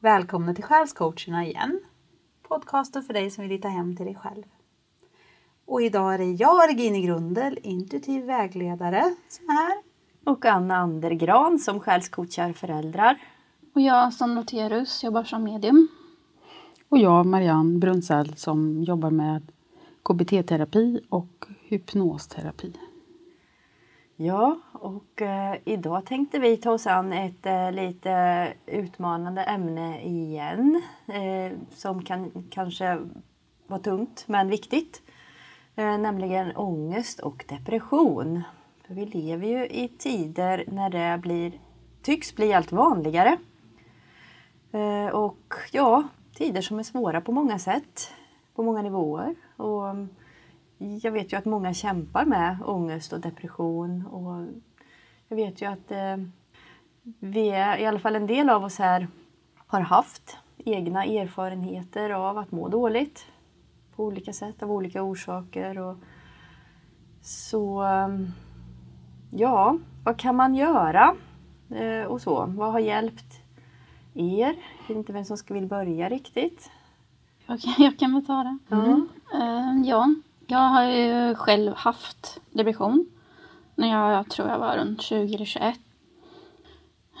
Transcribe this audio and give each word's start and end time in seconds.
Välkomna 0.00 0.54
till 0.54 0.64
Själscoacherna 0.64 1.46
igen. 1.46 1.80
Podcasten 2.48 3.02
för 3.02 3.12
dig 3.14 3.30
som 3.30 3.42
vill 3.42 3.50
hitta 3.50 3.68
hem 3.68 3.96
till 3.96 4.06
dig 4.06 4.14
själv. 4.14 4.42
Och 5.66 5.82
idag 5.82 6.14
är 6.14 6.18
det 6.18 6.24
jag, 6.24 6.68
Regine 6.68 7.00
Grundel, 7.00 7.58
intuitiv 7.62 8.24
vägledare, 8.24 9.14
som 9.28 9.48
är 9.48 9.52
här. 9.52 9.78
Och 10.24 10.44
Anna 10.44 10.76
Andergran 10.76 11.58
som 11.58 11.80
själscoachar 11.80 12.52
föräldrar. 12.52 13.18
Och 13.74 13.80
jag, 13.80 14.12
Sandra 14.14 14.42
Terus, 14.42 15.04
jobbar 15.04 15.24
som 15.24 15.44
medium. 15.44 15.88
Och 16.88 16.98
jag, 16.98 17.26
Marianne 17.26 17.78
Brunsäll, 17.78 18.36
som 18.36 18.82
jobbar 18.82 19.10
med 19.10 19.52
KBT-terapi 20.02 21.00
och 21.08 21.46
hypnosterapi. 21.60 22.72
Ja, 24.20 24.58
och 24.72 25.22
eh, 25.22 25.56
idag 25.64 26.06
tänkte 26.06 26.38
vi 26.38 26.56
ta 26.56 26.72
oss 26.72 26.86
an 26.86 27.12
ett 27.12 27.46
eh, 27.46 27.72
lite 27.72 28.52
utmanande 28.66 29.42
ämne 29.42 30.02
igen. 30.02 30.82
Eh, 31.06 31.58
som 31.70 32.04
kan 32.04 32.48
kanske 32.50 32.98
vara 33.66 33.80
tungt 33.80 34.24
men 34.26 34.48
viktigt. 34.48 35.02
Eh, 35.76 35.98
nämligen 35.98 36.56
ångest 36.56 37.20
och 37.20 37.44
depression. 37.48 38.42
För 38.86 38.94
vi 38.94 39.06
lever 39.06 39.46
ju 39.46 39.66
i 39.66 39.88
tider 39.88 40.64
när 40.66 40.90
det 40.90 41.18
blir, 41.18 41.52
tycks 42.02 42.34
bli 42.34 42.52
allt 42.52 42.72
vanligare. 42.72 43.36
Eh, 44.72 45.14
och 45.14 45.54
ja, 45.72 46.08
tider 46.34 46.60
som 46.60 46.78
är 46.78 46.82
svåra 46.82 47.20
på 47.20 47.32
många 47.32 47.58
sätt. 47.58 48.10
På 48.54 48.62
många 48.62 48.82
nivåer. 48.82 49.34
Och 49.56 49.94
jag 50.78 51.12
vet 51.12 51.32
ju 51.32 51.36
att 51.36 51.44
många 51.44 51.74
kämpar 51.74 52.24
med 52.24 52.58
ångest 52.64 53.12
och 53.12 53.20
depression. 53.20 54.06
Och 54.06 54.46
jag 55.28 55.36
vet 55.36 55.62
ju 55.62 55.66
att 55.66 55.90
eh, 55.90 56.16
vi 57.18 57.48
är, 57.48 57.78
i 57.78 57.86
alla 57.86 57.98
fall 57.98 58.16
en 58.16 58.26
del 58.26 58.50
av 58.50 58.64
oss 58.64 58.78
här, 58.78 59.08
har 59.66 59.80
haft 59.80 60.36
egna 60.56 61.04
erfarenheter 61.04 62.10
av 62.10 62.38
att 62.38 62.52
må 62.52 62.68
dåligt 62.68 63.26
på 63.96 64.04
olika 64.04 64.32
sätt 64.32 64.62
av 64.62 64.72
olika 64.72 65.02
orsaker. 65.02 65.78
Och 65.78 65.96
så 67.22 67.84
ja, 69.30 69.78
vad 70.04 70.16
kan 70.16 70.36
man 70.36 70.54
göra? 70.54 71.14
Eh, 71.70 72.04
och 72.06 72.20
så. 72.20 72.46
Vad 72.46 72.72
har 72.72 72.80
hjälpt 72.80 73.40
er? 74.14 74.54
Jag 74.78 74.88
vet 74.88 74.96
inte 74.96 75.12
vem 75.12 75.24
som 75.24 75.36
ska 75.36 75.54
vill 75.54 75.66
börja 75.66 76.08
riktigt. 76.08 76.70
Jag 77.46 77.60
kan, 77.62 77.74
jag 77.78 77.98
kan 77.98 78.14
väl 78.14 78.26
ta 78.26 78.44
det. 78.44 78.76
Mm. 78.76 79.08
Eh, 79.34 79.88
ja, 79.88 80.14
jag 80.50 80.58
har 80.58 80.84
ju 80.84 81.34
själv 81.34 81.74
haft 81.74 82.40
depression 82.50 83.06
när 83.74 83.88
jag, 83.88 84.12
jag 84.12 84.28
tror 84.28 84.48
jag 84.48 84.58
var 84.58 84.76
runt 84.76 85.02
20 85.02 85.34
eller 85.34 85.44
21. 85.44 85.78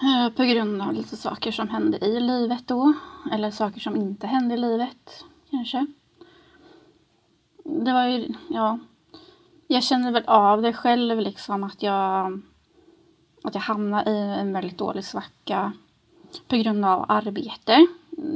Eh, 0.02 0.32
på 0.36 0.44
grund 0.44 0.82
av 0.82 0.92
lite 0.92 1.16
saker 1.16 1.52
som 1.52 1.68
hände 1.68 1.98
i 1.98 2.20
livet 2.20 2.68
då. 2.68 2.92
Eller 3.32 3.50
saker 3.50 3.80
som 3.80 3.96
inte 3.96 4.26
hände 4.26 4.54
i 4.54 4.58
livet 4.58 5.24
kanske. 5.50 5.86
Det 7.64 7.92
var 7.92 8.04
ju, 8.06 8.34
ja. 8.48 8.78
Jag 9.66 9.84
kände 9.84 10.10
väl 10.10 10.24
av 10.26 10.62
det 10.62 10.72
själv 10.72 11.20
liksom 11.20 11.64
att 11.64 11.82
jag 11.82 12.40
att 13.42 13.54
jag 13.54 13.62
hamnade 13.62 14.10
i 14.10 14.18
en 14.18 14.52
väldigt 14.52 14.78
dålig 14.78 15.04
svacka 15.04 15.72
på 16.46 16.56
grund 16.56 16.84
av 16.84 17.04
arbete. 17.08 17.86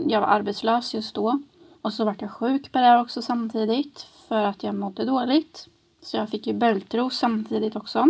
Jag 0.06 0.20
var 0.20 0.28
arbetslös 0.28 0.94
just 0.94 1.14
då. 1.14 1.42
Och 1.82 1.92
så 1.92 2.04
vart 2.04 2.20
jag 2.20 2.30
sjuk 2.30 2.72
på 2.72 2.78
det 2.78 3.00
också 3.00 3.22
samtidigt 3.22 4.06
för 4.32 4.44
att 4.44 4.62
jag 4.62 4.74
mådde 4.74 5.04
dåligt. 5.04 5.68
Så 6.02 6.16
jag 6.16 6.28
fick 6.28 6.46
ju 6.46 6.52
bältros 6.52 7.18
samtidigt 7.18 7.76
också. 7.76 8.06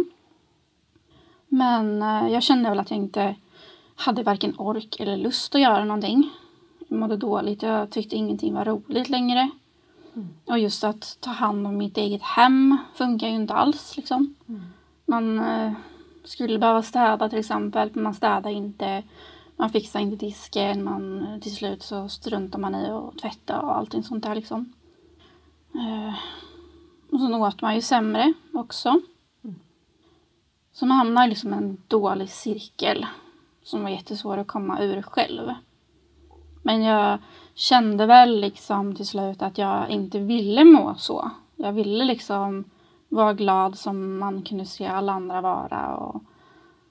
Men 1.49 2.03
eh, 2.03 2.33
jag 2.33 2.43
kände 2.43 2.69
väl 2.69 2.81
att 2.81 2.91
jag 2.91 2.99
inte 2.99 3.35
hade 3.95 4.23
varken 4.23 4.55
ork 4.59 5.01
eller 5.01 5.17
lust 5.17 5.55
att 5.55 5.61
göra 5.61 5.85
någonting. 5.85 6.31
Jag 6.89 6.99
mådde 6.99 7.17
dåligt. 7.17 7.63
Jag 7.63 7.91
tyckte 7.91 8.17
ingenting 8.17 8.55
var 8.55 8.65
roligt 8.65 9.09
längre. 9.09 9.51
Mm. 10.15 10.29
Och 10.45 10.59
just 10.59 10.85
att 10.85 11.17
ta 11.21 11.31
hand 11.31 11.67
om 11.67 11.77
mitt 11.77 11.97
eget 11.97 12.23
hem 12.23 12.77
funkar 12.95 13.29
ju 13.29 13.35
inte 13.35 13.55
alls. 13.55 13.97
Liksom. 13.97 14.35
Mm. 14.49 14.63
Man 15.07 15.39
eh, 15.39 15.73
skulle 16.25 16.59
behöva 16.59 16.83
städa 16.83 17.29
till 17.29 17.39
exempel, 17.39 17.91
men 17.93 18.03
man 18.03 18.15
städar 18.15 18.51
inte. 18.51 19.03
Man 19.57 19.71
fixar 19.71 20.01
inte 20.01 20.27
disken. 20.27 20.85
Man, 20.85 21.27
till 21.43 21.55
slut 21.55 21.83
så 21.83 22.09
struntar 22.09 22.59
man 22.59 22.75
i 22.75 22.91
att 22.91 23.19
tvätta 23.19 23.61
och 23.61 23.77
allting 23.77 24.03
sånt 24.03 24.25
där 24.25 24.35
liksom. 24.35 24.73
Eh, 25.75 26.15
och 27.13 27.21
så 27.21 27.47
åt 27.47 27.63
man 27.63 27.75
ju 27.75 27.81
sämre 27.81 28.33
också. 28.53 28.89
Mm. 29.45 29.57
Så 30.73 30.87
man 30.87 30.97
hamnar 30.97 31.29
liksom 31.29 31.55
i 31.55 31.57
en 31.57 31.83
dålig 31.89 32.31
cirkel 32.31 33.07
som 33.63 33.83
var 33.83 33.91
jättesvår 33.91 34.39
att 34.39 34.47
komma 34.47 34.81
ur 34.81 35.03
själv. 35.03 35.55
Men 36.63 36.83
jag 36.83 37.19
kände 37.55 38.07
väl 38.07 38.41
liksom 38.41 38.97
till 38.97 39.07
slut 39.07 39.43
att 39.43 39.59
jag 39.59 39.91
inte 39.91 40.19
ville 40.19 40.65
må 40.65 40.95
så. 40.95 41.31
Jag 41.57 41.73
ville 41.73 42.05
liksom 42.05 42.65
vara 43.09 43.35
glad 43.35 43.79
som 43.79 44.19
man 44.19 44.43
kunde 44.43 44.67
se 44.67 44.87
alla 44.87 45.13
andra 45.13 45.41
vara 45.41 45.97
och 45.97 46.23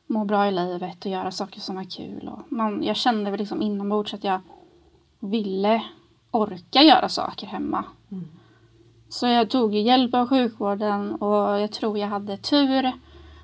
må 0.07 0.25
bra 0.25 0.47
i 0.47 0.51
livet 0.51 1.05
och 1.05 1.11
göra 1.11 1.31
saker 1.31 1.59
som 1.59 1.75
var 1.75 1.83
kul. 1.83 2.29
Och 2.33 2.51
man, 2.51 2.83
jag 2.83 2.95
kände 2.95 3.31
väl 3.31 3.39
liksom 3.39 3.61
inombords 3.61 4.13
att 4.13 4.23
jag 4.23 4.41
ville 5.19 5.83
orka 6.31 6.81
göra 6.81 7.09
saker 7.09 7.47
hemma. 7.47 7.83
Mm. 8.11 8.27
Så 9.11 9.27
jag 9.27 9.49
tog 9.49 9.75
hjälp 9.75 10.13
av 10.13 10.29
sjukvården 10.29 11.15
och 11.15 11.61
jag 11.61 11.71
tror 11.71 11.97
jag 11.97 12.07
hade 12.07 12.37
tur 12.37 12.91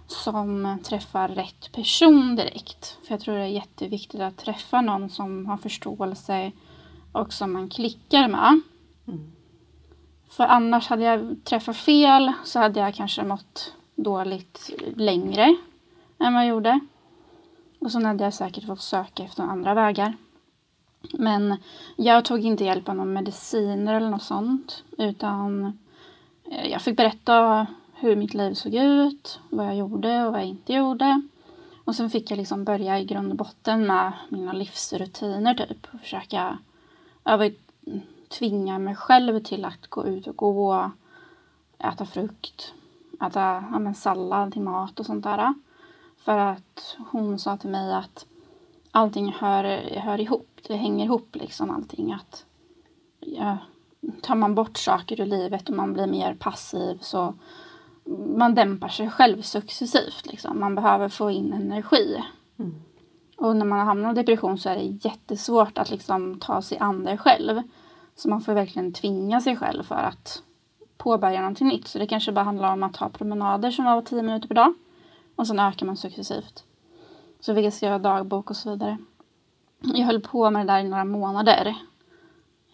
som 0.07 0.77
träffar 0.83 1.27
rätt 1.27 1.71
person 1.71 2.35
direkt. 2.35 2.97
För 3.03 3.13
jag 3.13 3.21
tror 3.21 3.35
det 3.35 3.41
är 3.41 3.47
jätteviktigt 3.47 4.21
att 4.21 4.37
träffa 4.37 4.81
någon 4.81 5.09
som 5.09 5.45
har 5.45 5.57
förståelse 5.57 6.51
och 7.11 7.33
som 7.33 7.53
man 7.53 7.69
klickar 7.69 8.27
med. 8.27 8.61
Mm. 9.07 9.31
För 10.29 10.43
annars 10.43 10.87
hade 10.87 11.03
jag 11.03 11.37
träffat 11.43 11.77
fel 11.77 12.33
så 12.43 12.59
hade 12.59 12.79
jag 12.79 12.95
kanske 12.95 13.23
mått 13.23 13.73
dåligt 13.95 14.69
längre 14.95 15.57
än 16.19 16.33
vad 16.33 16.43
jag 16.43 16.49
gjorde. 16.49 16.79
Och 17.79 17.91
så 17.91 18.05
hade 18.05 18.23
jag 18.23 18.33
säkert 18.33 18.65
fått 18.65 18.81
söka 18.81 19.23
efter 19.23 19.43
andra 19.43 19.73
vägar. 19.73 20.13
Men 21.13 21.57
jag 21.95 22.25
tog 22.25 22.45
inte 22.45 22.65
hjälp 22.65 22.89
av 22.89 22.95
någon 22.95 23.13
mediciner 23.13 23.93
eller 23.93 24.09
något 24.09 24.23
sånt. 24.23 24.83
Utan 24.97 25.77
eh, 26.51 26.71
jag 26.71 26.81
fick 26.81 26.97
berätta 26.97 27.67
hur 27.93 28.15
mitt 28.15 28.33
liv 28.33 28.53
såg 28.53 28.73
ut, 28.73 29.39
vad 29.49 29.65
jag 29.65 29.75
gjorde 29.75 30.25
och 30.25 30.31
vad 30.31 30.41
jag 30.41 30.47
inte 30.47 30.73
gjorde. 30.73 31.21
Och 31.85 31.95
sen 31.95 32.09
fick 32.09 32.31
jag 32.31 32.37
liksom 32.37 32.63
börja 32.63 32.99
i 32.99 33.05
grund 33.05 33.31
och 33.31 33.37
botten 33.37 33.87
med 33.87 34.11
mina 34.29 34.53
livsrutiner 34.53 35.53
typ. 35.53 35.87
Och 35.93 35.99
försöka 35.99 36.57
över, 37.25 37.53
tvinga 38.29 38.79
mig 38.79 38.95
själv 38.95 39.39
till 39.39 39.65
att 39.65 39.87
gå 39.87 40.05
ut 40.05 40.27
och 40.27 40.35
gå, 40.35 40.91
äta 41.79 42.05
frukt, 42.05 42.73
äta 43.27 43.63
ja, 43.71 43.79
men 43.79 43.95
sallad 43.95 44.53
till 44.53 44.61
mat 44.61 44.99
och 44.99 45.05
sånt 45.05 45.23
där. 45.23 45.53
För 46.17 46.37
att 46.37 46.97
hon 47.11 47.39
sa 47.39 47.57
till 47.57 47.69
mig 47.69 47.93
att 47.93 48.25
allting 48.91 49.31
hör, 49.39 49.63
hör 49.99 50.21
ihop. 50.21 50.56
Det 50.67 50.75
hänger 50.75 51.05
ihop 51.05 51.35
liksom 51.35 51.69
allting. 51.69 52.13
Att, 52.13 52.45
ja, 53.19 53.57
tar 54.21 54.35
man 54.35 54.55
bort 54.55 54.77
saker 54.77 55.21
ur 55.21 55.25
livet 55.25 55.69
och 55.69 55.75
man 55.75 55.93
blir 55.93 56.07
mer 56.07 56.33
passiv 56.33 56.97
så 57.01 57.33
man 58.37 58.55
dämpar 58.55 58.87
sig 58.87 59.09
själv 59.09 59.41
successivt. 59.41 60.25
Liksom. 60.25 60.59
Man 60.59 60.75
behöver 60.75 61.09
få 61.09 61.31
in 61.31 61.53
energi. 61.53 62.23
Mm. 62.59 62.75
Och 63.37 63.55
när 63.55 63.65
man 63.65 63.87
hamnar 63.87 64.11
i 64.11 64.15
depression 64.15 64.57
så 64.57 64.69
är 64.69 64.75
det 64.75 65.07
jättesvårt 65.09 65.77
att 65.77 65.89
liksom 65.89 66.39
ta 66.39 66.61
sig 66.61 66.77
an 66.77 67.03
det 67.03 67.17
själv. 67.17 67.61
Så 68.15 68.29
man 68.29 68.41
får 68.41 68.53
verkligen 68.53 68.93
tvinga 68.93 69.41
sig 69.41 69.55
själv 69.55 69.83
för 69.83 69.95
att 69.95 70.43
påbörja 70.97 71.39
någonting 71.39 71.67
nytt. 71.67 71.87
Så 71.87 71.99
det 71.99 72.07
kanske 72.07 72.31
bara 72.31 72.45
handlar 72.45 72.73
om 72.73 72.83
att 72.83 72.93
ta 72.93 73.09
promenader 73.09 73.71
som 73.71 73.85
var 73.85 74.01
tio 74.01 74.23
minuter 74.23 74.47
per 74.47 74.55
dag. 74.55 74.73
Och 75.35 75.47
sen 75.47 75.59
ökar 75.59 75.85
man 75.85 75.97
successivt. 75.97 76.63
Så 77.39 77.55
fick 77.55 77.65
jag 77.65 77.73
skriva 77.73 77.99
dagbok 77.99 78.49
och 78.49 78.55
så 78.55 78.69
vidare. 78.69 78.97
Jag 79.79 80.05
höll 80.05 80.21
på 80.21 80.49
med 80.49 80.67
det 80.67 80.73
där 80.73 80.79
i 80.79 80.89
några 80.89 81.05
månader. 81.05 81.75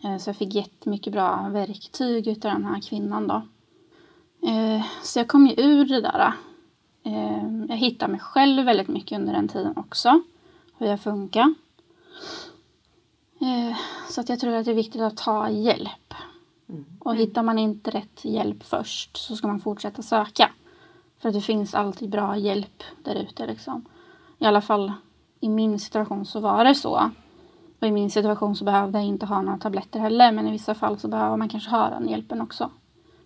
Eh, 0.04 0.18
så 0.18 0.30
jag 0.30 0.38
fick 0.38 0.56
jättemycket 0.56 1.14
bra 1.14 1.50
verktyg 1.50 2.28
utav 2.28 2.52
den 2.52 2.66
här 2.66 2.82
kvinnan 2.82 3.28
då. 3.28 3.42
Eh, 4.50 4.86
så 5.04 5.20
jag 5.20 5.28
kom 5.28 5.48
ju 5.48 5.54
ur 5.58 5.86
det 5.86 6.02
där. 6.02 6.34
Eh, 7.04 7.66
jag 7.70 7.78
hittade 7.78 8.12
mig 8.12 8.22
själv 8.22 8.66
väldigt 8.66 8.88
mycket 8.88 9.20
under 9.20 9.34
den 9.34 9.48
tiden 9.48 9.78
också. 9.78 10.22
Hur 10.78 10.88
jag 10.88 11.02
funkar. 11.02 11.54
Så 14.10 14.22
att 14.22 14.30
jag 14.30 14.40
tror 14.40 14.54
att 14.54 14.66
det 14.66 14.72
är 14.72 14.76
viktigt 14.76 15.02
att 15.02 15.18
ta 15.18 15.50
hjälp. 15.50 16.14
Mm. 16.70 16.86
Och 17.00 17.16
hittar 17.16 17.44
man 17.44 17.60
inte 17.60 17.92
rätt 17.92 18.26
hjälp 18.26 18.64
först 18.64 19.18
så 19.18 19.36
ska 19.36 19.48
man 19.48 19.60
fortsätta 19.60 20.02
söka. 20.02 20.52
För 21.20 21.30
att 21.30 21.36
det 21.36 21.42
finns 21.42 21.76
alltid 21.76 22.10
bra 22.10 22.38
hjälp 22.38 22.84
där 23.04 23.16
ute 23.16 23.46
liksom. 23.46 23.86
I 24.40 24.46
alla 24.46 24.62
fall 24.62 24.92
i 25.44 25.50
min 25.50 25.80
situation 25.80 26.26
så 26.26 26.40
var 26.40 26.66
det 26.66 26.76
så. 26.76 27.12
Och 27.80 27.88
i 27.88 27.92
min 27.92 28.12
situation 28.12 28.56
så 28.56 28.66
behövde 28.66 28.98
jag 28.98 29.08
inte 29.08 29.26
ha 29.26 29.42
några 29.42 29.58
tabletter 29.58 30.00
heller. 30.00 30.32
Men 30.32 30.48
i 30.48 30.52
vissa 30.52 30.76
fall 30.76 31.00
så 31.00 31.08
behöver 31.08 31.38
man 31.38 31.50
kanske 31.50 31.70
ha 31.70 31.90
den 31.90 32.10
hjälpen 32.10 32.42
också. 32.42 32.72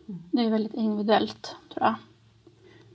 Mm. 0.07 0.21
Det 0.31 0.45
är 0.45 0.49
väldigt 0.49 0.73
individuellt 0.73 1.55
tror 1.73 1.85
jag. 1.85 1.95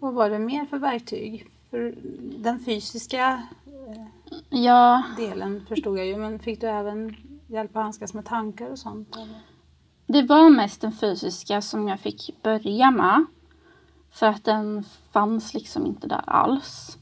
Vad 0.00 0.14
var 0.14 0.30
det 0.30 0.38
mer 0.38 0.66
för 0.66 0.78
verktyg? 0.78 1.46
För 1.70 1.94
den 2.38 2.58
fysiska... 2.58 3.42
Ja, 4.50 5.02
delen 5.16 5.66
förstod 5.68 5.98
jag 5.98 6.06
ju. 6.06 6.16
Men 6.16 6.38
fick 6.38 6.60
du 6.60 6.66
även 6.66 7.16
hjälp 7.46 7.76
att 7.76 7.82
handskas 7.82 8.14
med 8.14 8.24
tankar 8.24 8.70
och 8.70 8.78
sånt? 8.78 9.16
Eller? 9.16 9.40
det 10.06 10.22
var 10.22 10.50
mest 10.50 10.80
den 10.80 10.92
fysiska 10.92 11.62
som 11.62 11.88
jag 11.88 12.00
fick 12.00 12.42
börja 12.42 12.90
med. 12.90 13.24
För 14.10 14.26
att 14.26 14.44
den 14.44 14.84
fanns 15.12 15.54
liksom 15.54 15.86
inte 15.86 16.06
där 16.06 16.22
alls. 16.26 16.98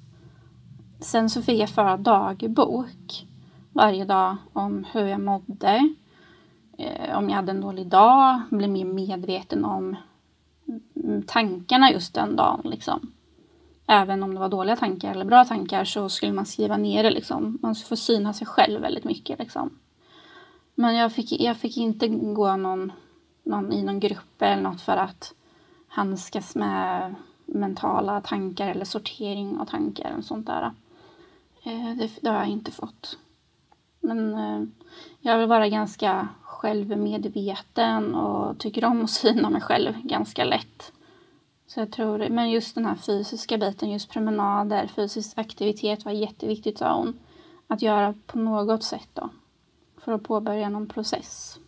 Sen 1.00 1.30
så 1.30 1.42
fick 1.42 1.60
jag 1.60 1.70
föra 1.70 1.96
dagbok 1.96 3.26
varje 3.72 4.04
dag 4.04 4.36
om 4.52 4.86
hur 4.92 5.06
jag 5.06 5.20
mådde. 5.20 5.94
Eh, 6.78 7.18
om 7.18 7.28
jag 7.28 7.36
hade 7.36 7.50
en 7.50 7.60
dålig 7.60 7.86
dag, 7.86 8.40
bli 8.50 8.68
mer 8.68 8.84
medveten 8.84 9.64
om 9.64 9.96
tankarna 11.26 11.92
just 11.92 12.14
den 12.14 12.36
dagen. 12.36 12.60
Liksom. 12.64 13.12
Även 13.86 14.22
om 14.22 14.34
det 14.34 14.40
var 14.40 14.48
dåliga 14.48 14.76
tankar 14.76 15.10
eller 15.10 15.24
bra 15.24 15.44
tankar 15.44 15.84
så 15.84 16.08
skulle 16.08 16.32
man 16.32 16.46
skriva 16.46 16.76
ner 16.76 17.02
det. 17.02 17.10
Liksom. 17.10 17.58
Man 17.62 17.74
får 17.74 17.96
syna 17.96 18.32
sig 18.32 18.46
själv 18.46 18.80
väldigt 18.80 19.04
mycket. 19.04 19.38
Liksom. 19.38 19.78
Men 20.74 20.94
jag 20.94 21.12
fick, 21.12 21.40
jag 21.40 21.56
fick 21.56 21.76
inte 21.76 22.08
gå 22.08 22.56
någon, 22.56 22.92
någon, 23.42 23.72
i 23.72 23.82
någon 23.82 24.00
grupp 24.00 24.42
eller 24.42 24.62
något 24.62 24.80
för 24.80 24.96
att 24.96 25.34
handskas 25.88 26.54
med 26.54 27.14
mentala 27.46 28.20
tankar 28.20 28.68
eller 28.68 28.84
sortering 28.84 29.58
av 29.58 29.64
tankar 29.64 30.14
och 30.18 30.24
sånt 30.24 30.46
där. 30.46 30.72
Eh, 31.62 31.96
Det, 31.96 32.10
det 32.20 32.30
har 32.30 32.38
jag 32.38 32.48
inte 32.48 32.70
fått. 32.70 33.18
Men 34.00 34.34
eh, 34.34 34.62
jag 35.20 35.38
vill 35.38 35.48
vara 35.48 35.68
ganska 35.68 36.28
självmedveten 36.42 38.14
och 38.14 38.58
tycker 38.58 38.84
om 38.84 39.04
att 39.04 39.10
syna 39.20 39.50
mig 39.50 39.60
själv 39.60 40.02
ganska 40.02 40.44
lätt. 40.44 40.92
Så 41.66 41.80
jag 41.80 41.92
tror, 41.92 42.28
men 42.28 42.50
just 42.50 42.74
den 42.74 42.86
här 42.86 42.96
fysiska 42.96 43.58
biten, 43.58 43.90
just 43.90 44.10
promenader, 44.10 44.86
fysisk 44.86 45.38
aktivitet 45.38 46.04
var 46.04 46.12
jätteviktigt 46.12 46.78
sa 46.78 46.94
hon. 46.96 47.18
Att 47.66 47.82
göra 47.82 48.14
på 48.26 48.38
något 48.38 48.82
sätt 48.82 49.08
då. 49.14 49.28
För 49.98 50.12
att 50.12 50.22
påbörja 50.22 50.68
någon 50.68 50.86
process. 50.88 51.58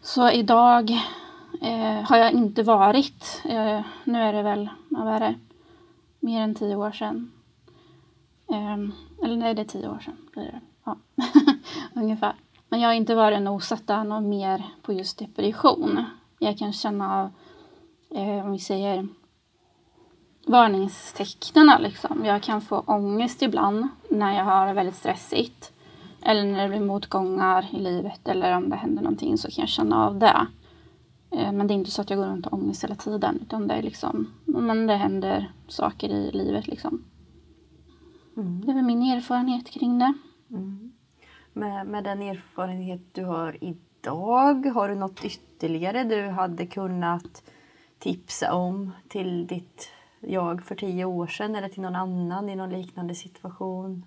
Så 0.00 0.30
idag 0.30 0.90
eh, 1.60 2.02
har 2.02 2.16
jag 2.16 2.32
inte 2.32 2.62
varit, 2.62 3.42
eh, 3.44 3.80
nu 4.04 4.18
är 4.18 4.32
det 4.32 4.42
väl, 4.42 4.68
vad 4.88 5.08
är 5.08 5.20
det, 5.20 5.34
mer 6.20 6.42
än 6.42 6.54
tio 6.54 6.76
år 6.76 6.92
sedan. 6.92 7.32
Ehm, 8.52 8.92
eller 9.22 9.36
nej, 9.36 9.54
det 9.54 9.62
är 9.62 9.66
tio 9.66 9.88
år 9.88 9.98
sedan 9.98 10.16
blir 10.32 10.44
det. 10.44 10.60
Ja. 10.84 10.96
Ungefär. 12.00 12.34
Men 12.68 12.80
jag 12.80 12.88
har 12.88 12.94
inte 12.94 13.14
varit 13.14 13.36
och 13.36 13.42
nosat 13.42 13.86
där 13.86 14.04
något 14.04 14.22
mer 14.22 14.62
på 14.82 14.92
just 14.92 15.18
depression. 15.18 16.04
Jag 16.38 16.58
kan 16.58 16.72
känna 16.72 17.22
av, 17.22 17.30
eh, 18.18 18.44
om 18.44 18.52
vi 18.52 18.58
säger 18.58 19.08
varningstecknen 20.46 21.82
liksom. 21.82 22.24
Jag 22.24 22.42
kan 22.42 22.60
få 22.60 22.80
ångest 22.80 23.42
ibland 23.42 23.88
när 24.10 24.36
jag 24.36 24.44
har 24.44 24.66
det 24.66 24.72
väldigt 24.72 24.96
stressigt. 24.96 25.72
Eller 26.22 26.44
när 26.44 26.62
det 26.62 26.68
blir 26.68 26.80
motgångar 26.80 27.66
i 27.72 27.80
livet 27.80 28.28
eller 28.28 28.56
om 28.56 28.68
det 28.70 28.76
händer 28.76 29.02
någonting 29.02 29.38
så 29.38 29.50
kan 29.50 29.62
jag 29.62 29.68
känna 29.68 30.06
av 30.06 30.18
det. 30.18 30.46
Eh, 31.30 31.52
Men 31.52 31.66
det 31.66 31.74
är 31.74 31.76
inte 31.76 31.90
så 31.90 32.02
att 32.02 32.10
jag 32.10 32.18
går 32.18 32.26
runt 32.26 32.46
och 32.46 32.52
ångest 32.52 32.84
hela 32.84 32.94
tiden 32.94 33.38
utan 33.42 33.68
det 33.68 33.74
är 33.74 33.82
liksom, 33.82 34.32
men 34.44 34.86
det 34.86 34.96
händer 34.96 35.52
saker 35.68 36.08
i 36.08 36.30
livet 36.32 36.66
liksom. 36.66 37.04
Det 38.34 38.70
är 38.70 38.74
väl 38.74 38.84
min 38.84 39.02
erfarenhet 39.02 39.70
kring 39.70 39.98
det. 39.98 40.14
Med, 41.52 41.86
med 41.86 42.04
den 42.04 42.22
erfarenhet 42.22 43.00
du 43.12 43.24
har 43.24 43.64
idag, 43.64 44.66
har 44.66 44.88
du 44.88 44.94
något 44.94 45.24
ytterligare 45.24 46.04
du 46.04 46.28
hade 46.28 46.66
kunnat 46.66 47.42
tipsa 47.98 48.54
om 48.54 48.90
till 49.08 49.46
ditt 49.46 49.88
jag 50.20 50.64
för 50.64 50.74
tio 50.74 51.04
år 51.04 51.26
sedan 51.26 51.54
eller 51.54 51.68
till 51.68 51.82
någon 51.82 51.96
annan 51.96 52.48
i 52.48 52.56
någon 52.56 52.70
liknande 52.70 53.14
situation? 53.14 54.06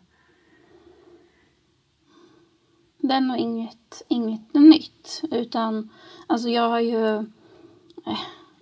Det 2.97 3.13
är 3.13 3.21
nog 3.21 3.37
inget, 3.37 4.01
inget 4.07 4.53
nytt. 4.53 5.21
Utan 5.31 5.89
alltså 6.27 6.49
jag 6.49 6.69
har 6.69 6.79
ju... 6.79 7.25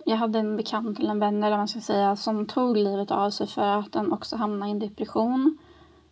Jag 0.06 0.16
hade 0.16 0.38
en 0.38 0.56
bekant 0.56 0.98
eller 0.98 1.10
en 1.10 1.18
vän 1.18 1.44
eller 1.44 1.56
man 1.56 1.68
ska 1.68 1.80
säga 1.80 2.16
som 2.16 2.46
tog 2.46 2.76
livet 2.76 3.10
av 3.10 3.30
sig 3.30 3.46
för 3.46 3.62
att 3.78 3.92
den 3.92 4.12
också 4.12 4.36
hamnade 4.36 4.68
i 4.68 4.72
en 4.72 4.78
depression. 4.78 5.58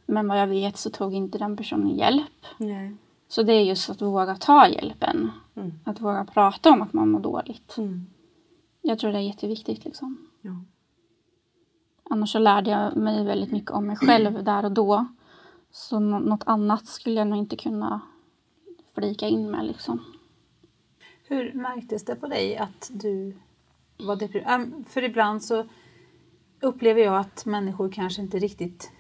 Men 0.07 0.29
vad 0.29 0.41
jag 0.41 0.47
vet 0.47 0.77
så 0.77 0.91
tog 0.91 1.15
inte 1.15 1.39
den 1.39 1.57
personen 1.57 1.89
hjälp. 1.89 2.47
Nej. 2.59 2.97
Så 3.29 3.43
det 3.43 3.53
är 3.53 3.63
just 3.63 3.91
att 3.91 4.03
våga 4.03 4.35
ta 4.37 4.69
hjälpen. 4.69 5.31
Mm. 5.55 5.73
Att 5.85 6.01
våga 6.01 6.25
prata 6.25 6.71
om 6.71 6.83
att 6.83 6.93
man 6.93 7.11
mår 7.11 7.21
dåligt. 7.21 7.79
Mm. 7.79 8.07
Jag 8.83 8.99
tror 8.99 9.13
det 9.13 9.19
är 9.19 9.23
jätteviktigt 9.23 9.85
liksom. 9.85 10.29
Ja. 10.41 10.53
Annars 12.11 12.33
så 12.33 12.39
lärde 12.39 12.71
jag 12.71 12.97
mig 12.97 13.25
väldigt 13.25 13.53
mycket 13.53 13.71
om 13.71 13.87
mig 13.87 13.97
själv 13.97 14.45
där 14.45 14.65
och 14.65 14.73
då. 14.73 15.07
Så 15.71 16.01
nå- 16.01 16.19
något 16.19 16.43
annat 16.47 16.87
skulle 16.87 17.17
jag 17.17 17.27
nog 17.27 17.39
inte 17.39 17.57
kunna 17.57 18.01
flika 18.95 19.29
in 19.29 19.51
med 19.51 19.67
liksom. 19.67 20.05
Hur 21.25 21.53
märktes 21.53 22.05
det 22.05 22.15
på 22.15 22.27
dig 22.27 22.57
att 22.57 22.91
du 22.95 23.37
var 23.99 24.17
deprimerad? 24.17 24.85
För 24.89 25.05
ibland 25.05 25.43
så 25.43 25.67
upplever 26.61 27.01
jag 27.01 27.17
att 27.17 27.47
människor 27.47 27.93
kanske 27.93 28.23
inte 28.23 28.39
riktigt 28.39 28.93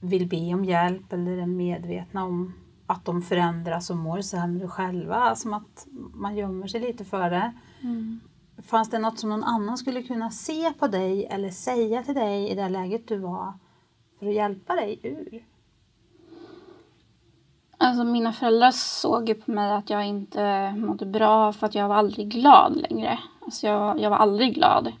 vill 0.00 0.28
be 0.28 0.54
om 0.54 0.64
hjälp 0.64 1.12
eller 1.12 1.38
är 1.38 1.46
medvetna 1.46 2.24
om 2.24 2.52
att 2.86 3.04
de 3.04 3.22
förändras 3.22 3.90
och 3.90 3.96
mår 3.96 4.20
sämre 4.20 4.68
själva. 4.68 5.34
Som 5.34 5.54
att 5.54 5.86
man 6.14 6.36
gömmer 6.36 6.66
sig 6.66 6.80
lite 6.80 7.04
för 7.04 7.30
det. 7.30 7.52
Fanns 8.62 8.90
det 8.90 8.98
något 8.98 9.18
som 9.18 9.30
någon 9.30 9.44
annan 9.44 9.78
skulle 9.78 10.02
kunna 10.02 10.30
se 10.30 10.72
på 10.72 10.86
dig 10.86 11.26
eller 11.26 11.50
säga 11.50 12.02
till 12.02 12.14
dig 12.14 12.50
i 12.50 12.54
det 12.54 12.68
läget 12.68 13.08
du 13.08 13.18
var 13.18 13.52
för 14.18 14.26
att 14.26 14.34
hjälpa 14.34 14.74
dig 14.74 15.00
ur? 15.02 15.44
Alltså 17.78 18.04
mina 18.04 18.32
föräldrar 18.32 18.70
såg 18.70 19.28
ju 19.28 19.34
på 19.34 19.50
mig 19.50 19.72
att 19.72 19.90
jag 19.90 20.06
inte 20.06 20.74
mådde 20.76 21.06
bra 21.06 21.52
för 21.52 21.66
att 21.66 21.74
jag 21.74 21.88
var 21.88 21.96
aldrig 21.96 22.28
glad 22.28 22.76
längre. 22.76 23.18
Så 23.50 23.66
jag, 23.66 24.00
jag 24.00 24.10
var 24.10 24.16
aldrig 24.16 24.54
glad. 24.54 24.92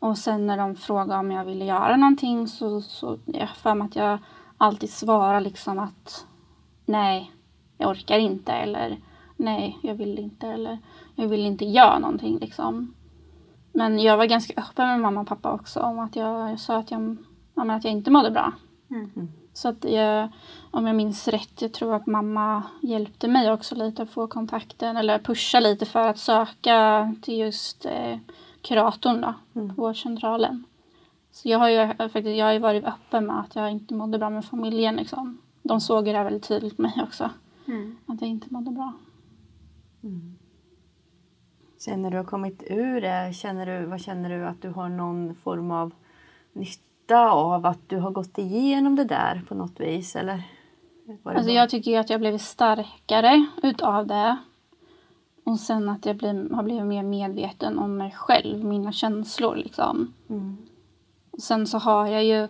Och 0.00 0.18
sen 0.18 0.46
när 0.46 0.56
de 0.56 0.76
frågade 0.76 1.20
om 1.20 1.30
jag 1.30 1.44
ville 1.44 1.64
göra 1.64 1.96
någonting 1.96 2.48
så, 2.48 2.80
så 2.80 3.18
jag 3.26 3.48
för 3.48 3.74
mig 3.74 3.86
att 3.86 3.96
jag 3.96 4.18
alltid 4.56 4.90
svarade 4.90 5.40
liksom 5.40 5.78
att 5.78 6.26
nej, 6.84 7.32
jag 7.78 7.90
orkar 7.90 8.18
inte 8.18 8.52
eller 8.52 8.98
nej, 9.36 9.78
jag 9.82 9.94
vill 9.94 10.18
inte 10.18 10.46
eller 10.46 10.78
jag 11.14 11.28
vill 11.28 11.46
inte 11.46 11.64
göra 11.64 11.98
någonting 11.98 12.38
liksom. 12.38 12.94
Men 13.72 13.98
jag 13.98 14.16
var 14.16 14.26
ganska 14.26 14.54
öppen 14.56 14.88
med 14.88 15.00
mamma 15.00 15.20
och 15.20 15.28
pappa 15.28 15.52
också 15.52 15.80
om 15.80 15.98
att 15.98 16.16
jag, 16.16 16.50
jag 16.50 16.60
sa 16.60 16.76
att 16.78 16.90
jag, 16.90 17.16
att 17.54 17.84
jag 17.84 17.92
inte 17.92 18.10
mådde 18.10 18.30
bra. 18.30 18.52
Mm. 18.90 19.32
Så 19.52 19.68
att 19.68 19.84
jag, 19.84 20.28
om 20.70 20.86
jag 20.86 20.96
minns 20.96 21.28
rätt, 21.28 21.62
jag 21.62 21.72
tror 21.72 21.94
att 21.94 22.06
mamma 22.06 22.62
hjälpte 22.80 23.28
mig 23.28 23.52
också 23.52 23.74
lite 23.74 24.02
att 24.02 24.10
få 24.10 24.26
kontakten 24.26 24.96
eller 24.96 25.18
pusha 25.18 25.60
lite 25.60 25.86
för 25.86 26.08
att 26.08 26.18
söka 26.18 27.14
till 27.22 27.38
just 27.38 27.84
eh, 27.84 28.18
kuratorn 28.62 29.20
då, 29.20 29.34
på 29.52 29.60
vårdcentralen. 29.60 30.64
Så 31.30 31.48
jag 31.48 31.58
har 31.58 31.68
ju 31.68 31.94
faktiskt, 31.94 32.26
jag 32.26 32.46
har 32.46 32.58
varit 32.58 32.84
öppen 32.84 33.26
med 33.26 33.40
att 33.40 33.56
jag 33.56 33.70
inte 33.70 33.94
mådde 33.94 34.18
bra 34.18 34.30
med 34.30 34.44
familjen 34.44 34.96
liksom. 34.96 35.38
De 35.62 35.80
såg 35.80 36.04
det 36.04 36.12
väldigt 36.12 36.48
tydligt 36.48 36.76
på 36.76 36.82
mig 36.82 36.94
också. 37.02 37.30
Att 38.06 38.20
jag 38.20 38.30
inte 38.30 38.46
mådde 38.50 38.70
bra. 38.70 38.92
Sen 41.78 42.02
när 42.02 42.10
du 42.10 42.16
har 42.16 42.24
kommit 42.24 42.62
ur 42.66 43.00
det, 43.00 43.34
känner 43.34 43.66
du, 43.66 43.86
vad 43.86 44.00
känner 44.00 44.30
du 44.30 44.46
att 44.46 44.62
du 44.62 44.68
har 44.68 44.88
någon 44.88 45.34
form 45.34 45.70
av 45.70 45.94
nytta 46.52 46.91
av 47.20 47.66
att 47.66 47.88
du 47.88 47.98
har 47.98 48.10
gått 48.10 48.38
igenom 48.38 48.96
det 48.96 49.04
där 49.04 49.42
på 49.48 49.54
något 49.54 49.80
vis? 49.80 50.16
Eller? 50.16 50.42
Alltså 51.24 51.50
jag 51.50 51.70
tycker 51.70 52.00
att 52.00 52.10
jag 52.10 52.20
blivit 52.20 52.42
starkare 52.42 53.46
utav 53.62 54.06
det. 54.06 54.36
Och 55.44 55.60
sen 55.60 55.88
att 55.88 56.06
jag 56.06 56.16
blir, 56.16 56.54
har 56.54 56.62
blivit 56.62 56.84
mer 56.84 57.02
medveten 57.02 57.78
om 57.78 57.96
mig 57.96 58.14
själv, 58.16 58.64
mina 58.64 58.92
känslor 58.92 59.56
liksom. 59.56 60.12
Mm. 60.30 60.56
Och 61.30 61.40
sen 61.40 61.66
så 61.66 61.78
har 61.78 62.06
jag 62.06 62.24
ju 62.24 62.48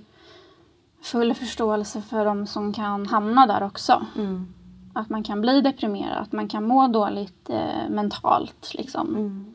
full 1.03 1.35
förståelse 1.35 2.03
för 2.03 2.25
de 2.25 2.47
som 2.47 2.73
kan 2.73 3.07
hamna 3.07 3.47
där 3.47 3.63
också. 3.63 4.07
Mm. 4.17 4.55
Att 4.95 5.09
man 5.09 5.23
kan 5.23 5.41
bli 5.41 5.61
deprimerad, 5.61 6.23
att 6.23 6.33
man 6.33 6.49
kan 6.49 6.65
må 6.65 6.89
dåligt 6.89 7.51
eh, 7.51 7.89
mentalt 7.91 8.75
liksom. 8.75 9.09
Mm. 9.09 9.55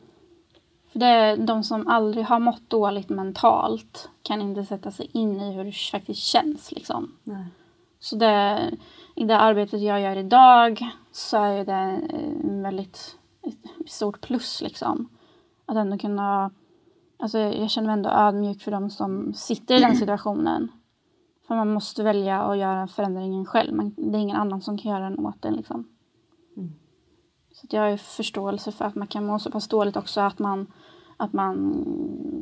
För 0.92 0.98
det 0.98 1.06
är 1.06 1.36
de 1.36 1.64
som 1.64 1.86
aldrig 1.86 2.24
har 2.24 2.38
mått 2.38 2.70
dåligt 2.70 3.08
mentalt 3.08 4.10
kan 4.22 4.40
inte 4.40 4.64
sätta 4.64 4.90
sig 4.90 5.10
in 5.12 5.40
i 5.40 5.52
hur 5.52 5.64
det 5.64 5.72
faktiskt 5.72 6.22
känns 6.22 6.72
liksom. 6.72 7.16
Nej. 7.24 7.44
Så 8.00 8.16
det, 8.16 8.60
i 9.14 9.24
det 9.24 9.38
arbetet 9.38 9.80
jag 9.80 10.00
gör 10.00 10.16
idag 10.16 10.90
så 11.12 11.36
är 11.36 11.64
det 11.64 11.72
en 11.72 12.62
väldigt 12.62 13.18
ett 13.42 13.90
stort 13.90 14.20
plus 14.20 14.62
liksom. 14.62 15.08
Att 15.66 15.76
ändå 15.76 15.98
kunna, 15.98 16.50
alltså 17.18 17.38
jag 17.38 17.70
känner 17.70 17.86
mig 17.86 17.92
ändå 17.92 18.10
ödmjuk 18.10 18.62
för 18.62 18.70
de 18.70 18.90
som 18.90 19.34
sitter 19.34 19.74
i 19.74 19.80
den 19.80 19.96
situationen. 19.96 20.72
För 21.46 21.54
man 21.54 21.72
måste 21.72 22.02
välja 22.02 22.42
att 22.42 22.58
göra 22.58 22.86
förändringen 22.86 23.46
själv. 23.46 23.74
Man, 23.74 23.94
det 23.96 24.18
är 24.18 24.20
ingen 24.20 24.36
annan 24.36 24.60
som 24.60 24.78
kan 24.78 24.92
göra 24.92 25.10
den 25.10 25.26
åt 25.26 25.44
en 25.44 25.54
liksom. 25.54 25.88
Så 27.60 27.66
att 27.66 27.72
jag 27.72 27.82
har 27.82 27.88
ju 27.88 27.96
förståelse 27.96 28.72
för 28.72 28.84
att 28.84 28.94
man 28.94 29.06
kan 29.06 29.26
må 29.26 29.38
så 29.38 29.50
pass 29.50 29.68
dåligt 29.68 29.96
också 29.96 30.20
att 30.20 30.38
man, 30.38 30.72
att 31.16 31.32
man 31.32 31.84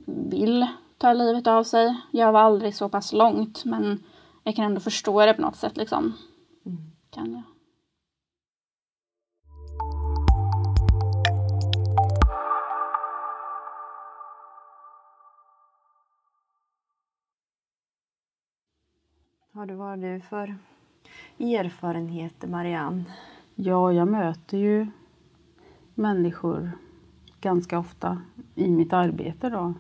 vill 0.06 0.66
ta 0.98 1.12
livet 1.12 1.46
av 1.46 1.64
sig. 1.64 2.00
Jag 2.10 2.32
var 2.32 2.40
aldrig 2.40 2.74
så 2.74 2.88
pass 2.88 3.12
långt 3.12 3.64
men 3.64 4.04
jag 4.42 4.56
kan 4.56 4.64
ändå 4.64 4.80
förstå 4.80 5.26
det 5.26 5.34
på 5.34 5.42
något 5.42 5.56
sätt 5.56 5.76
liksom. 5.76 6.12
Mm. 6.66 6.78
Kan 7.10 7.32
jag. 7.32 7.42
Har 19.52 19.66
du, 19.66 19.74
vad 19.74 19.88
har 19.88 19.96
du 19.96 20.20
för 20.20 20.56
erfarenheter, 21.38 22.48
Marianne? 22.48 23.04
Ja, 23.54 23.92
jag 23.92 24.08
möter 24.08 24.58
ju 24.58 24.86
människor 25.96 26.70
ganska 27.40 27.78
ofta 27.78 28.22
i 28.54 28.70
mitt 28.70 28.92
arbete 28.92 29.50
då. 29.50 29.74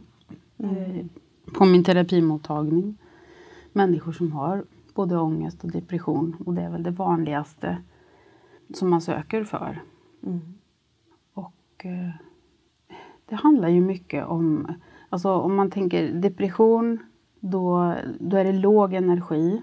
Eh, 0.66 1.06
På 1.54 1.64
min 1.64 1.84
terapimottagning. 1.84 2.96
Människor 3.72 4.12
som 4.12 4.32
har 4.32 4.64
både 4.94 5.18
ångest 5.18 5.64
och 5.64 5.70
depression 5.70 6.36
och 6.46 6.54
det 6.54 6.62
är 6.62 6.70
väl 6.70 6.82
det 6.82 6.90
vanligaste 6.90 7.78
som 8.74 8.90
man 8.90 9.00
söker 9.00 9.44
för. 9.44 9.82
Mm. 10.22 10.40
Och 11.32 11.84
eh, 11.86 12.10
det 13.26 13.34
handlar 13.34 13.68
ju 13.68 13.80
mycket 13.80 14.26
om, 14.26 14.72
alltså 15.08 15.30
om 15.30 15.54
man 15.54 15.70
tänker 15.70 16.12
depression, 16.12 16.98
då, 17.40 17.94
då 18.20 18.36
är 18.36 18.44
det 18.44 18.52
låg 18.52 18.94
energi. 18.94 19.62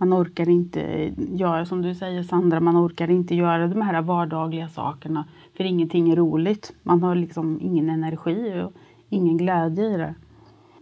Man 0.00 0.14
orkar 0.14 0.48
inte 0.48 1.12
göra, 1.16 1.66
som 1.66 1.82
du 1.82 1.94
säger 1.94 2.22
Sandra, 2.22 2.60
man 2.60 2.86
orkar 2.86 3.10
inte 3.10 3.34
göra 3.34 3.66
de 3.66 3.82
här 3.82 4.02
vardagliga 4.02 4.68
sakerna. 4.68 5.24
För 5.56 5.64
ingenting 5.64 6.10
är 6.10 6.16
roligt. 6.16 6.72
Man 6.82 7.02
har 7.02 7.14
liksom 7.14 7.58
ingen 7.60 7.90
energi 7.90 8.62
och 8.64 8.72
ingen 9.08 9.36
glädje 9.36 9.84
i 9.84 9.96
det. 9.96 10.14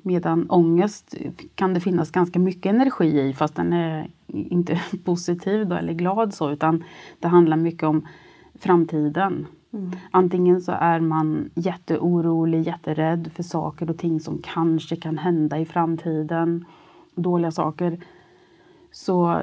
Medan 0.03 0.51
ångest 0.51 1.15
kan 1.55 1.75
det 1.75 1.81
finnas 1.81 2.11
ganska 2.11 2.39
mycket 2.39 2.71
energi 2.71 3.21
i 3.21 3.33
fast 3.33 3.55
den 3.55 3.73
är 3.73 4.11
inte 4.27 4.81
positiv 5.05 5.69
då, 5.69 5.77
eller 5.77 5.93
glad 5.93 6.35
så 6.35 6.51
utan 6.51 6.85
det 7.19 7.29
handlar 7.29 7.57
mycket 7.57 7.83
om 7.83 8.07
framtiden. 8.55 9.47
Antingen 10.11 10.61
så 10.61 10.73
är 10.73 11.01
man 11.01 11.51
jätteorolig, 11.55 12.67
jätterädd 12.67 13.31
för 13.35 13.43
saker 13.43 13.91
och 13.91 13.99
ting 13.99 14.21
som 14.21 14.39
kanske 14.43 14.97
kan 14.97 15.19
hända 15.19 15.59
i 15.59 15.65
framtiden. 15.65 16.65
Dåliga 17.15 17.51
saker. 17.51 17.99
Så 18.91 19.43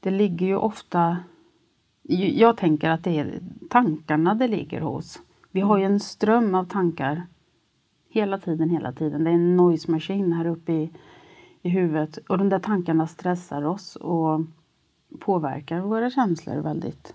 det 0.00 0.10
ligger 0.10 0.46
ju 0.46 0.56
ofta... 0.56 1.16
Jag 2.34 2.56
tänker 2.56 2.90
att 2.90 3.04
det 3.04 3.18
är 3.18 3.40
tankarna 3.70 4.34
det 4.34 4.48
ligger 4.48 4.80
hos. 4.80 5.20
Vi 5.50 5.60
har 5.60 5.78
ju 5.78 5.84
en 5.84 6.00
ström 6.00 6.54
av 6.54 6.64
tankar 6.64 7.26
hela 8.08 8.38
tiden, 8.38 8.70
hela 8.70 8.92
tiden. 8.92 9.24
Det 9.24 9.30
är 9.30 9.34
en 9.34 9.56
noise 9.56 9.90
machine 9.90 10.32
här 10.32 10.46
uppe 10.46 10.72
i, 10.72 10.90
i 11.62 11.68
huvudet. 11.68 12.18
Och 12.28 12.38
de 12.38 12.48
där 12.48 12.58
tankarna 12.58 13.06
stressar 13.06 13.62
oss 13.62 13.96
och 13.96 14.40
påverkar 15.18 15.80
våra 15.80 16.10
känslor 16.10 16.56
väldigt. 16.56 17.14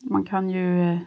Man 0.00 0.24
kan 0.24 0.50
ju... 0.50 0.98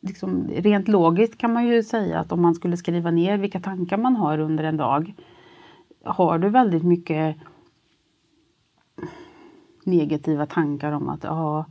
Liksom, 0.00 0.48
rent 0.48 0.88
logiskt 0.88 1.38
kan 1.38 1.52
man 1.52 1.66
ju 1.66 1.82
säga 1.82 2.20
att 2.20 2.32
om 2.32 2.42
man 2.42 2.54
skulle 2.54 2.76
skriva 2.76 3.10
ner 3.10 3.38
vilka 3.38 3.60
tankar 3.60 3.96
man 3.96 4.16
har 4.16 4.38
under 4.38 4.64
en 4.64 4.76
dag. 4.76 5.14
Har 6.08 6.38
du 6.38 6.48
väldigt 6.48 6.82
mycket 6.82 7.36
negativa 9.84 10.46
tankar 10.46 10.92
om 10.92 11.08
att 11.08 11.24
ja, 11.24 11.64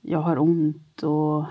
jag 0.00 0.18
har 0.18 0.38
ont 0.38 1.02
och 1.02 1.44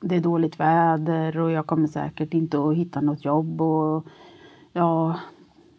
det 0.00 0.16
är 0.16 0.20
dåligt 0.20 0.60
väder 0.60 1.38
och 1.38 1.50
jag 1.50 1.66
kommer 1.66 1.86
säkert 1.86 2.34
inte 2.34 2.58
att 2.58 2.76
hitta 2.76 3.00
något 3.00 3.24
jobb 3.24 3.60
och 3.62 4.06
ja, 4.72 5.18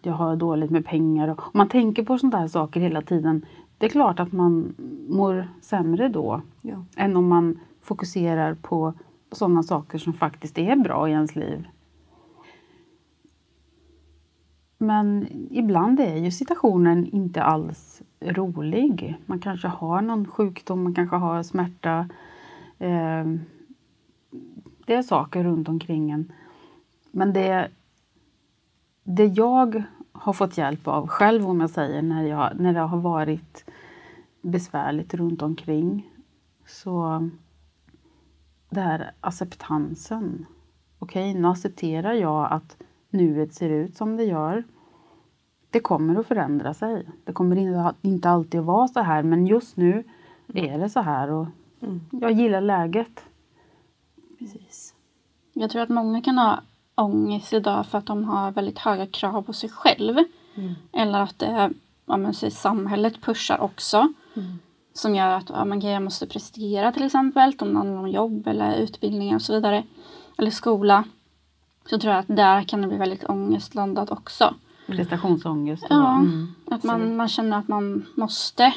jag 0.02 0.14
har 0.14 0.36
dåligt 0.36 0.72
med 0.72 0.86
pengar. 0.86 1.28
Om 1.28 1.52
man 1.54 1.70
tänker 1.70 2.04
på 2.04 2.18
sådana 2.18 2.38
här 2.38 2.48
saker 2.48 2.80
hela 2.80 3.02
tiden, 3.02 3.46
det 3.78 3.86
är 3.86 3.90
klart 3.90 4.20
att 4.20 4.32
man 4.32 4.76
mår 5.10 5.48
sämre 5.62 6.10
då 6.10 6.42
Ja. 6.62 6.86
än 6.96 7.16
om 7.18 7.28
man 7.28 7.60
fokuserar 7.82 8.54
på 8.54 8.94
sådana 9.32 9.64
saker 9.64 9.98
som 9.98 10.14
faktiskt 10.14 10.58
är 10.58 10.76
bra 10.76 11.10
i 11.10 11.12
ens 11.12 11.36
liv. 11.36 11.68
Men 14.86 15.28
ibland 15.52 16.00
är 16.00 16.16
ju 16.16 16.32
situationen 16.32 17.06
inte 17.06 17.44
alls 17.44 18.02
rolig. 18.22 19.16
Man 19.26 19.40
kanske 19.40 19.68
har 19.68 20.02
någon 20.02 20.28
sjukdom, 20.28 20.84
man 20.84 20.96
kanske 20.96 21.16
har 21.16 21.44
smärta. 21.44 22.10
Eh, 22.78 23.26
det 24.86 24.94
är 24.94 25.02
saker 25.02 25.44
runt 25.44 25.70
omkring 25.70 26.12
en. 26.12 26.32
Men 27.12 27.34
det, 27.34 27.70
det 29.04 29.26
jag 29.26 29.84
har 30.12 30.34
fått 30.34 30.58
hjälp 30.58 30.88
av 30.88 31.08
själv, 31.08 31.50
om 31.50 31.62
jag 31.62 31.70
säger, 31.70 32.02
när, 32.02 32.24
jag, 32.24 32.60
när 32.60 32.74
det 32.74 32.80
har 32.80 32.98
varit 32.98 33.66
besvärligt 34.42 35.14
runt 35.14 35.42
omkring. 35.42 36.10
Så 36.66 37.30
det 38.70 38.82
här 38.82 39.12
acceptansen. 39.22 40.46
Okej, 41.00 41.34
nu 41.34 41.48
accepterar 41.48 42.14
jag 42.14 42.52
att 42.52 42.78
nuet 43.10 43.54
ser 43.54 43.70
ut 43.70 43.96
som 43.98 44.18
det 44.18 44.24
gör. 44.24 44.64
Det 45.76 45.80
kommer 45.80 46.20
att 46.20 46.28
förändra 46.28 46.74
sig. 46.74 47.06
Det 47.24 47.34
kommer 47.34 47.56
inte- 48.02 48.30
alltid 48.30 48.60
att 48.60 48.66
vara 48.66 48.88
så 48.88 49.00
här, 49.00 49.24
men 49.24 49.48
just 49.48 49.78
nu 49.78 50.04
är 50.54 50.80
det 50.80 50.90
så 50.90 51.00
här 51.00 51.32
och 51.32 51.48
jag 52.12 52.32
gillar 52.32 52.62
läget. 52.62 53.24
Precis. 54.40 54.94
Jag 55.54 55.70
tror 55.70 55.82
att 55.82 55.90
många 55.90 56.22
kan 56.22 56.38
ha 56.38 56.60
ångest 56.96 57.54
idag 57.54 57.86
för 57.86 57.98
att 57.98 58.06
de 58.06 58.24
har 58.24 58.52
väldigt 58.52 58.80
höga 58.80 59.08
krav 59.08 59.42
på 59.42 59.54
sig 59.54 59.70
själv. 59.70 60.16
Eller 60.92 61.20
att 61.20 61.40
det, 61.40 61.74
ja, 62.06 62.18
men, 62.18 62.34
säg, 62.34 62.52
samhället 62.52 63.22
pushar 63.22 63.62
också. 63.62 64.14
Som 64.94 65.16
gör 65.16 65.30
att 65.30 65.50
ja, 65.50 65.66
okej, 65.76 65.92
jag 65.92 66.04
måste 66.04 66.28
prestera 66.28 66.92
till 66.92 67.04
exempel. 67.06 67.54
Om 67.60 67.70
det 67.74 67.78
handlar 67.78 67.98
om 68.00 68.10
jobb 68.10 68.48
eller 68.48 68.76
utbildning 68.76 69.36
och 69.36 69.42
så 69.42 69.54
vidare. 69.54 69.84
Eller 70.38 70.52
skola. 70.52 71.04
Så 71.90 72.00
tror 72.00 72.14
jag 72.14 72.20
att 72.20 72.36
där 72.36 72.64
kan 72.64 72.82
det 72.82 72.88
bli 72.88 72.98
väldigt 72.98 73.30
ångestlandat 73.30 74.12
också. 74.12 74.54
Prestationsångest. 74.88 75.84
och- 75.84 75.92
Ja, 75.92 76.16
Mm. 76.16 76.48
att 76.66 76.84
man, 76.84 77.16
man 77.16 77.28
känner 77.28 77.58
att 77.58 77.68
man 77.68 78.06
måste 78.16 78.74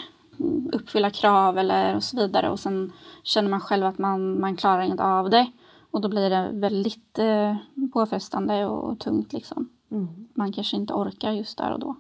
uppfylla 0.73 1.11
krav 1.11 1.59
eller 1.59 1.97
och 1.97 2.03
så 2.05 2.17
vidare 2.17 2.51
och 2.51 2.61
sen 2.61 2.93
känner 3.23 3.51
man 3.51 3.61
själv 3.61 3.87
att 3.87 3.99
man, 3.99 4.41
man 4.41 4.57
klarar 4.57 4.83
inte 4.83 5.03
av 5.05 5.31
det. 5.31 5.51
Och 5.91 6.01
då 6.01 6.09
blir 6.09 6.31
det 6.31 6.51
väldigt 6.53 7.19
eh, 7.19 7.57
påfrestande 7.93 8.67
och 8.67 8.99
tungt 8.99 9.33
liksom. 9.33 9.69
Mm. 9.91 10.09
Man 10.35 10.53
kanske 10.53 10.77
inte 10.77 10.93
orkar 10.95 11.33
just 11.33 11.59
där 11.59 11.73
och 11.73 11.81
då. 11.81 11.97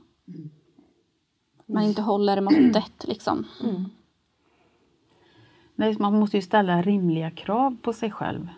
Man 1.67 1.83
inte 1.83 2.03
håller 2.03 2.41
måttet 2.41 3.05
liksom. 3.09 3.45
Nej, 5.75 5.95
så 5.95 6.03
man 6.03 6.19
måste 6.21 6.37
ju 6.37 6.43
ställa 6.43 6.83
rimliga 6.83 7.31
krav 7.31 7.77
på 7.83 7.93
sig 7.93 8.11
själv. 8.11 8.49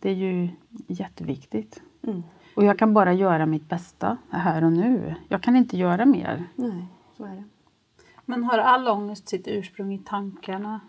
Det 0.00 0.10
är 0.10 0.14
ju 0.14 0.48
jätteviktigt. 0.86 1.82
Mm. 2.02 2.22
Och 2.56 2.64
jag 2.64 2.78
kan 2.78 2.94
bara 2.94 3.12
göra 3.12 3.46
mitt 3.46 3.68
bästa 3.68 4.16
här 4.30 4.64
och 4.64 4.72
nu. 4.72 5.14
Jag 5.28 5.42
kan 5.42 5.56
inte 5.56 5.76
göra 5.76 6.06
mer. 6.06 6.44
Nej, 6.54 6.86
så 7.16 7.24
är 7.24 7.30
det. 7.30 7.44
Men 8.24 8.44
har 8.44 8.58
all 8.58 8.88
ångest 8.88 9.28
sitt 9.28 9.48
ursprung 9.48 9.94
i 9.94 9.98
tankarna? 9.98 10.80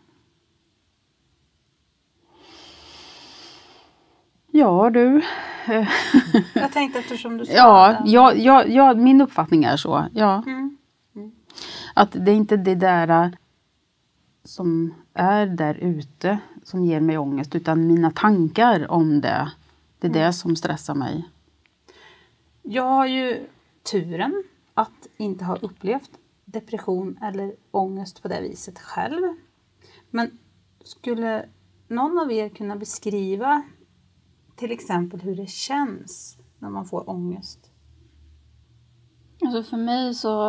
Ja 4.51 4.89
du. 4.89 5.21
Jag 6.53 6.71
tänkte 6.71 6.99
eftersom 6.99 7.37
du 7.37 7.45
sa 7.45 7.53
Ja, 7.53 7.87
det. 8.05 8.11
ja, 8.11 8.33
ja, 8.33 8.63
ja, 8.65 8.93
min 8.93 9.21
uppfattning 9.21 9.63
är 9.63 9.77
så. 9.77 10.05
Ja. 10.13 10.43
Mm. 10.47 10.77
Att 11.93 12.11
det 12.11 12.31
är 12.31 12.35
inte 12.35 12.57
det 12.57 12.75
där 12.75 13.07
äh, 13.23 13.29
som 14.43 14.93
är 15.13 15.45
där 15.45 15.75
ute 15.75 16.39
som 16.63 16.83
ger 16.85 16.99
mig 16.99 17.17
ångest 17.17 17.55
utan 17.55 17.87
mina 17.87 18.11
tankar 18.11 18.91
om 18.91 19.21
det. 19.21 19.51
Det 19.99 20.07
är 20.07 20.11
det 20.11 20.33
som 20.33 20.55
stressar 20.55 20.95
mig. 20.95 21.27
Jag 22.69 22.83
har 22.83 23.07
ju 23.07 23.47
turen 23.91 24.43
att 24.73 25.07
inte 25.17 25.45
ha 25.45 25.55
upplevt 25.55 26.11
depression 26.45 27.19
eller 27.21 27.55
ångest 27.71 28.21
på 28.21 28.27
det 28.27 28.41
viset 28.41 28.79
själv. 28.79 29.21
Men 30.09 30.39
skulle 30.83 31.49
någon 31.87 32.19
av 32.19 32.31
er 32.31 32.49
kunna 32.49 32.75
beskriva 32.75 33.63
till 34.55 34.71
exempel 34.71 35.21
hur 35.21 35.35
det 35.35 35.49
känns 35.49 36.37
när 36.59 36.69
man 36.69 36.85
får 36.85 37.09
ångest? 37.09 37.71
Alltså 39.41 39.63
för 39.63 39.77
mig 39.77 40.13
så 40.13 40.47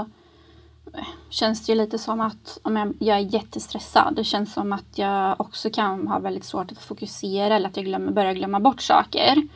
eh, 0.94 1.06
känns 1.30 1.66
det 1.66 1.72
ju 1.72 1.78
lite 1.78 1.98
som 1.98 2.20
att 2.20 2.58
om 2.62 2.76
jag, 2.76 2.94
jag 2.98 3.16
är 3.16 3.34
jättestressad. 3.34 4.16
Det 4.16 4.24
känns 4.24 4.52
som 4.52 4.72
att 4.72 4.98
jag 4.98 5.40
också 5.40 5.70
kan 5.70 6.08
ha 6.08 6.18
väldigt 6.18 6.44
svårt 6.44 6.72
att 6.72 6.82
fokusera 6.82 7.56
eller 7.56 7.68
att 7.68 7.76
jag 7.76 7.86
glömmer, 7.86 8.12
börjar 8.12 8.32
glömma 8.32 8.60
bort 8.60 8.82
saker. 8.82 9.48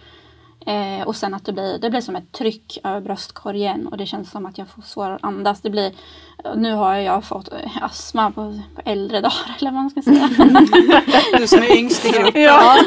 Eh, 0.66 1.06
och 1.06 1.16
sen 1.16 1.34
att 1.34 1.44
det 1.44 1.52
blir, 1.52 1.78
det 1.78 1.90
blir 1.90 2.00
som 2.00 2.16
ett 2.16 2.32
tryck 2.32 2.78
över 2.84 3.00
bröstkorgen 3.00 3.86
och 3.86 3.96
det 3.96 4.06
känns 4.06 4.30
som 4.30 4.46
att 4.46 4.58
jag 4.58 4.68
får 4.68 4.82
svårare 4.82 5.14
att 5.14 5.24
andas. 5.24 5.60
Det 5.60 5.70
blir, 5.70 5.92
nu 6.56 6.74
har 6.74 6.94
jag 6.94 7.24
fått 7.24 7.48
astma 7.80 8.30
på, 8.30 8.60
på 8.74 8.82
äldre 8.84 9.20
dagar 9.20 9.56
eller 9.60 9.70
vad 9.70 9.80
man 9.82 9.90
ska 9.90 10.02
säga. 10.02 10.28
Du 11.38 11.46
som 11.46 11.58
är 11.62 11.76
yngst 11.76 12.04
i 12.04 12.10
gruppen. 12.10 12.42
ja. 12.42 12.76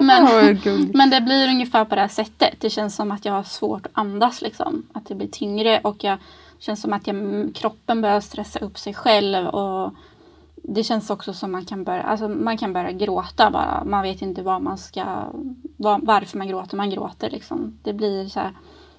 men, 0.00 0.24
Ja, 0.26 0.30
vad 0.32 0.62
gulligt. 0.62 0.94
men 0.94 1.10
det 1.10 1.20
blir 1.20 1.48
ungefär 1.48 1.84
på 1.84 1.94
det 1.94 2.00
här 2.00 2.08
sättet. 2.08 2.54
Det 2.60 2.70
känns 2.70 2.96
som 2.96 3.10
att 3.10 3.24
jag 3.24 3.32
har 3.32 3.42
svårt 3.42 3.86
att 3.86 3.92
andas 3.94 4.42
liksom. 4.42 4.86
Att 4.92 5.06
det 5.08 5.14
blir 5.14 5.28
tyngre 5.28 5.80
och 5.80 6.04
jag 6.04 6.18
känns 6.58 6.82
som 6.82 6.92
att 6.92 7.06
jag, 7.06 7.16
kroppen 7.54 8.00
börjar 8.00 8.20
stressa 8.20 8.58
upp 8.58 8.78
sig 8.78 8.94
själv 8.94 9.46
och 9.46 9.94
det 10.68 10.84
känns 10.84 11.10
också 11.10 11.32
som 11.32 11.52
man 11.52 11.64
kan 11.64 11.84
börja, 11.84 12.02
alltså 12.02 12.28
man 12.28 12.58
kan 12.58 12.72
börja 12.72 12.92
gråta 12.92 13.50
bara. 13.50 13.82
Man 13.84 14.02
vet 14.02 14.22
inte 14.22 14.42
vad 14.42 14.62
man 14.62 14.78
ska, 14.78 15.04
var, 15.76 15.98
varför 16.02 16.38
man 16.38 16.48
gråter. 16.48 16.76
Man 16.76 16.90
gråter 16.90 17.30
liksom. 17.30 17.78
Det 17.82 17.92
blir 17.92 18.26
så 18.28 18.40
här 18.40 18.52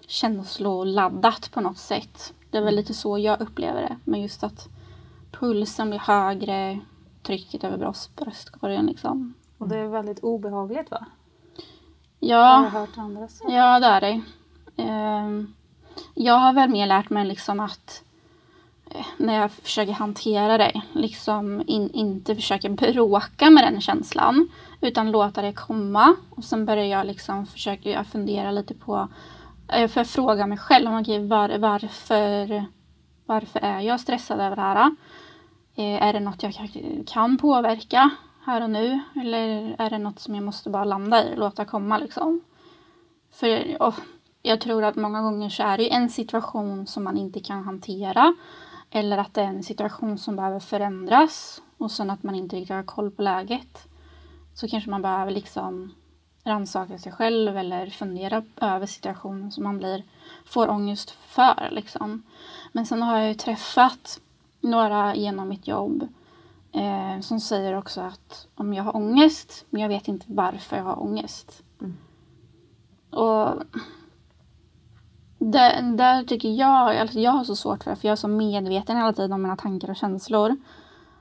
känsloladdat 0.08 1.52
på 1.54 1.62
något 1.62 1.78
sätt. 1.78 2.34
Det 2.52 2.58
är 2.58 2.62
väl 2.62 2.76
lite 2.76 2.94
så 2.94 3.18
jag 3.18 3.42
upplever 3.42 3.82
det. 3.82 3.98
Men 4.04 4.22
just 4.22 4.44
att 4.44 4.68
pulsen 5.32 5.90
blir 5.90 6.00
högre, 6.00 6.80
trycket 7.24 7.64
över 7.64 7.78
bröst, 7.78 8.16
bröstkorgen 8.16 8.86
liksom. 8.86 9.34
Och 9.58 9.68
det 9.68 9.78
är 9.78 9.88
väldigt 9.88 10.20
obehagligt 10.20 10.92
va? 10.92 10.98
Har 11.00 11.08
Ja, 12.20 12.64
jag 12.64 12.70
hört 12.70 12.98
andra 12.98 13.28
säga. 13.28 13.56
ja 13.58 13.80
det 13.80 13.86
är 13.88 14.02
det. 14.02 14.22
Ehm, 14.84 15.54
jag 16.14 16.34
har 16.40 16.54
väl 16.54 16.70
mer 16.70 16.88
lärt 16.88 17.10
mig 17.10 17.26
liksom 17.26 17.60
att 17.60 18.04
när 19.18 19.42
jag 19.42 19.52
försöker 19.52 19.94
hantera 19.94 20.58
det, 20.58 20.82
liksom 20.94 21.64
in, 21.68 21.90
inte 21.94 22.36
försöka 22.36 22.70
bråka 22.70 23.50
med 23.50 23.64
den 23.64 23.82
känslan 23.82 24.50
utan 24.82 25.12
låta 25.12 25.42
det 25.42 25.54
komma. 25.54 26.16
Och 26.30 26.44
sen 26.44 26.66
börjar 26.66 26.86
jag 26.86 27.06
liksom 27.08 27.46
försöka 27.46 27.90
jag 27.90 28.08
fundera 28.08 28.52
lite 28.52 28.74
på, 28.74 29.08
eh, 29.68 29.88
för 29.88 30.00
jag 30.00 30.08
fråga 30.08 30.48
mig 30.48 30.58
själv, 30.58 30.94
okay, 30.94 31.28
var, 31.28 31.58
varför, 31.58 32.66
varför 33.26 33.60
är 33.60 33.80
jag 33.80 34.00
stressad 34.00 34.40
över 34.40 34.56
det 34.56 34.62
här? 34.62 34.96
Eh, 35.76 36.04
är 36.08 36.14
det 36.14 36.20
något 36.20 36.44
jag 36.44 36.72
kan- 37.08 37.38
påverka 37.38 38.10
här 38.46 38.62
och 38.62 38.70
nu? 38.70 39.00
Eller 39.22 39.76
är 39.78 39.90
det 39.90 39.98
något 39.98 40.20
som 40.20 40.36
jag 40.36 40.44
måste 40.44 40.70
bara 40.70 40.84
landa 40.84 41.24
i 41.24 41.34
och 41.34 41.40
låta 41.40 41.66
komma 41.66 41.98
liksom? 41.98 42.42
För 43.32 43.82
och, 43.82 43.94
jag 44.42 44.62
tror 44.62 44.84
att 44.84 44.96
många 44.96 45.22
gånger 45.22 45.50
så 45.50 45.64
är 45.64 45.78
det 45.78 45.84
ju 45.84 45.90
en 45.90 46.10
situation 46.10 46.88
som 46.88 47.04
man 47.04 47.18
inte 47.18 47.40
kan 47.40 47.64
hantera. 47.64 48.36
Eller 48.96 49.18
att 49.18 49.34
det 49.34 49.42
är 49.42 49.48
en 49.48 49.64
situation 49.64 50.18
som 50.18 50.36
behöver 50.36 50.60
förändras. 50.60 51.62
Och 51.78 51.92
sen 51.92 52.10
att 52.10 52.24
man 52.24 52.36
inte 52.36 52.56
riktigt 52.56 52.76
har 52.76 52.84
koll 52.84 53.12
på 53.12 53.22
läget. 53.22 53.88
Så 54.54 54.68
kanske 54.68 54.90
man 54.90 55.02
behöver 55.02 55.32
liksom 55.32 55.94
rannsaka 56.44 56.98
sig 56.98 57.12
själv 57.12 57.58
eller 57.58 57.88
fundera 57.88 58.44
över 58.62 58.86
situationen 58.86 59.52
som 59.52 59.64
man 59.64 59.78
blir, 59.78 60.04
får 60.46 60.70
ångest 60.70 61.12
för. 61.12 61.70
Liksom. 61.72 62.24
Men 62.72 62.86
sen 62.86 63.02
har 63.02 63.18
jag 63.18 63.28
ju 63.28 63.34
träffat 63.34 64.20
några 64.62 65.16
genom 65.16 65.50
mitt 65.50 65.68
jobb 65.68 66.08
eh, 66.72 67.20
som 67.22 67.40
säger 67.40 67.78
också 67.78 68.02
att 68.02 68.48
om 68.56 68.74
jag 68.74 68.84
har 68.84 68.96
ångest, 68.96 69.66
men 69.70 69.82
jag 69.82 69.90
vet 69.90 70.08
inte 70.08 70.26
varför 70.30 70.78
jag 70.78 70.84
har 70.84 71.04
ångest. 71.04 71.64
Och 73.10 73.64
där, 75.52 75.98
där 75.98 76.24
tycker 76.24 76.50
jag, 76.50 76.98
alltså 76.98 77.20
jag 77.20 77.32
har 77.32 77.44
så 77.44 77.56
svårt 77.56 77.84
för 77.84 77.92
det, 77.92 77.98
för 77.98 78.08
jag 78.08 78.12
är 78.12 78.16
så 78.16 78.28
medveten 78.28 78.98
hela 78.98 79.14
tiden 79.14 79.34
om 79.34 79.42
mina 79.42 79.56
tankar 79.56 79.90
och 79.90 79.96
känslor. 79.96 80.56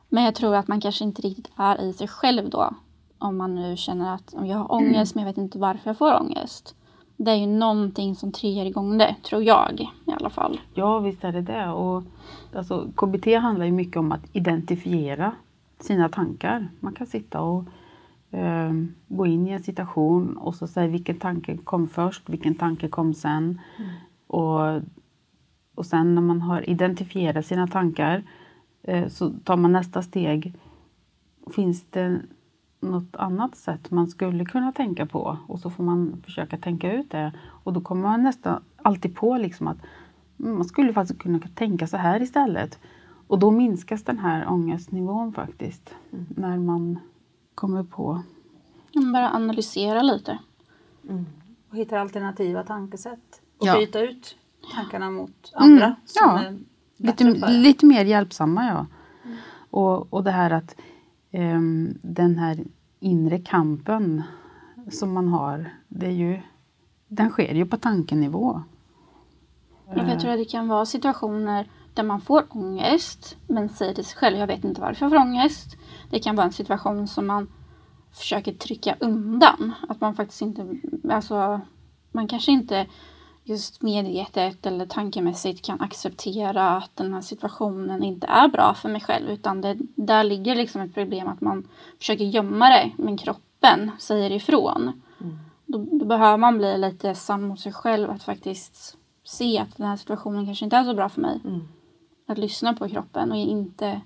Men 0.08 0.24
jag 0.24 0.34
tror 0.34 0.54
att 0.54 0.68
man 0.68 0.80
kanske 0.80 1.04
inte 1.04 1.22
riktigt 1.22 1.50
är 1.56 1.80
i 1.80 1.92
sig 1.92 2.08
själv 2.08 2.50
då. 2.50 2.74
Om 3.18 3.36
man 3.36 3.54
nu 3.54 3.76
känner 3.76 4.14
att 4.14 4.34
om 4.34 4.46
jag 4.46 4.58
har 4.58 4.72
ångest 4.72 5.14
men 5.14 5.24
jag 5.24 5.30
vet 5.32 5.38
inte 5.38 5.58
varför 5.58 5.90
jag 5.90 5.98
får 5.98 6.20
ångest. 6.20 6.74
Det 7.16 7.30
är 7.30 7.34
ju 7.34 7.46
någonting 7.46 8.16
som 8.16 8.32
triggar 8.32 8.64
igång 8.64 8.98
det, 8.98 9.16
tror 9.22 9.42
jag 9.42 9.80
i 9.80 10.12
alla 10.12 10.30
fall. 10.30 10.60
Ja, 10.74 10.98
visst 10.98 11.24
är 11.24 11.32
det 11.32 11.40
det. 11.40 11.68
Och, 11.68 12.02
alltså, 12.54 12.88
KBT 12.96 13.26
handlar 13.26 13.66
ju 13.66 13.72
mycket 13.72 13.96
om 13.96 14.12
att 14.12 14.22
identifiera 14.32 15.32
sina 15.80 16.08
tankar. 16.08 16.68
Man 16.80 16.92
kan 16.92 17.06
sitta 17.06 17.40
och 17.40 17.64
eh, 18.30 18.72
gå 19.08 19.26
in 19.26 19.48
i 19.48 19.50
en 19.50 19.62
situation 19.62 20.36
och 20.36 20.54
så 20.54 20.66
säga 20.66 20.86
vilken 20.88 21.18
tanke 21.18 21.56
kom 21.56 21.88
först, 21.88 22.28
vilken 22.28 22.54
tanke 22.54 22.88
kom 22.88 23.14
sen. 23.14 23.60
Och, 24.34 24.82
och 25.74 25.86
sen 25.86 26.14
när 26.14 26.22
man 26.22 26.40
har 26.40 26.70
identifierat 26.70 27.46
sina 27.46 27.66
tankar 27.66 28.22
eh, 28.82 29.08
så 29.08 29.30
tar 29.30 29.56
man 29.56 29.72
nästa 29.72 30.02
steg. 30.02 30.54
Finns 31.54 31.84
det 31.90 32.20
något 32.80 33.16
annat 33.16 33.56
sätt 33.56 33.90
man 33.90 34.06
skulle 34.06 34.44
kunna 34.44 34.72
tänka 34.72 35.06
på? 35.06 35.38
Och 35.46 35.58
så 35.60 35.70
får 35.70 35.84
man 35.84 36.22
försöka 36.24 36.58
tänka 36.58 36.92
ut 36.92 37.10
det. 37.10 37.32
Och 37.46 37.72
då 37.72 37.80
kommer 37.80 38.02
man 38.02 38.22
nästan 38.22 38.62
alltid 38.82 39.16
på 39.16 39.36
liksom 39.36 39.68
att 39.68 39.78
mm, 40.40 40.54
man 40.54 40.64
skulle 40.64 40.92
faktiskt 40.92 41.20
kunna 41.20 41.38
tänka 41.38 41.86
så 41.86 41.96
här 41.96 42.22
istället. 42.22 42.78
Och 43.26 43.38
då 43.38 43.50
minskas 43.50 44.04
den 44.04 44.18
här 44.18 44.48
ångestnivån 44.48 45.32
faktiskt. 45.32 45.94
När 46.28 46.58
man 46.58 46.98
kommer 47.54 47.82
på. 47.82 48.22
Man 48.94 49.12
bara 49.12 49.30
analysera 49.30 50.02
lite. 50.02 50.38
Och 51.70 51.76
hitta 51.76 52.00
alternativa 52.00 52.62
tankesätt. 52.62 53.43
Och 53.58 53.66
Ja. 53.66 53.78
byta 53.78 54.00
ut 54.00 54.36
tankarna 54.74 55.10
mot 55.10 55.52
andra 55.54 55.84
Mm, 55.84 55.96
ja. 56.14 56.42
Lite, 56.96 57.24
lite 57.48 57.86
mer 57.86 58.04
hjälpsamma 58.04 58.64
ja. 58.66 58.86
Och, 59.70 60.12
och 60.12 60.24
det 60.24 60.30
här 60.30 60.50
att 60.50 60.76
ehm, 61.30 61.98
den 62.02 62.38
här 62.38 62.64
inre 63.00 63.38
kampen 63.38 64.22
som 64.90 65.12
man 65.12 65.28
har, 65.28 65.74
det 65.88 66.06
är 66.06 66.10
ju, 66.10 66.40
den 67.08 67.30
sker 67.30 67.54
ju 67.54 67.66
på 67.66 67.76
tankenivå. 67.76 68.62
Ja, 69.94 70.08
Jag 70.08 70.20
tror 70.20 70.32
att 70.32 70.38
det 70.38 70.44
kan 70.44 70.68
vara 70.68 70.86
situationer 70.86 71.70
där 71.94 72.02
man 72.02 72.20
får 72.20 72.44
ångest 72.50 73.36
men 73.46 73.68
säger 73.68 73.94
till 73.94 74.04
sig 74.04 74.16
själv, 74.18 74.38
jag 74.38 74.46
vet 74.46 74.64
inte 74.64 74.80
varför 74.80 75.04
jag 75.04 75.10
får 75.10 75.18
ångest. 75.18 75.76
Det 76.10 76.18
kan 76.18 76.36
vara 76.36 76.46
en 76.46 76.52
situation 76.52 77.08
som 77.08 77.26
man 77.26 77.48
försöker 78.12 78.52
trycka 78.52 78.96
undan. 79.00 79.72
Att 79.88 80.00
man 80.00 80.14
faktiskt 80.14 80.42
inte, 80.42 80.76
alltså 81.10 81.60
man 82.12 82.28
kanske 82.28 82.52
inte 82.52 82.86
just 83.44 83.82
medvetet 83.82 84.66
eller 84.66 84.86
tankemässigt 84.86 85.66
kan 85.66 85.80
acceptera 85.80 86.70
att 86.70 86.96
den 86.96 87.14
här 87.14 87.20
situationen 87.20 88.02
inte 88.02 88.26
är 88.26 88.48
bra 88.48 88.74
för 88.74 88.88
mig 88.88 89.00
själv 89.00 89.30
utan 89.30 89.60
det, 89.60 89.76
där 89.94 90.24
ligger 90.24 90.54
liksom 90.54 90.80
ett 90.80 90.94
problem 90.94 91.28
att 91.28 91.40
man 91.40 91.68
försöker 91.98 92.24
gömma 92.24 92.68
det 92.68 92.90
men 92.96 93.16
kroppen 93.16 93.90
säger 93.98 94.32
ifrån. 94.32 95.02
Då, 95.66 95.86
då 95.92 96.04
behöver 96.04 96.36
man 96.36 96.58
bli 96.58 96.78
lite 96.78 97.14
sann 97.14 97.42
mot 97.42 97.60
sig 97.60 97.72
själv 97.72 98.10
att 98.10 98.22
faktiskt 98.22 98.96
se 99.24 99.58
att 99.58 99.76
den 99.76 99.86
här 99.86 99.96
situationen 99.96 100.46
kanske 100.46 100.64
inte 100.64 100.76
är 100.76 100.84
så 100.84 100.94
bra 100.94 101.08
för 101.08 101.20
mig. 101.20 101.40
Att 102.26 102.38
lyssna 102.38 102.74
på 102.74 102.88
kroppen 102.88 103.32
och 103.32 103.38
inte 103.38 104.00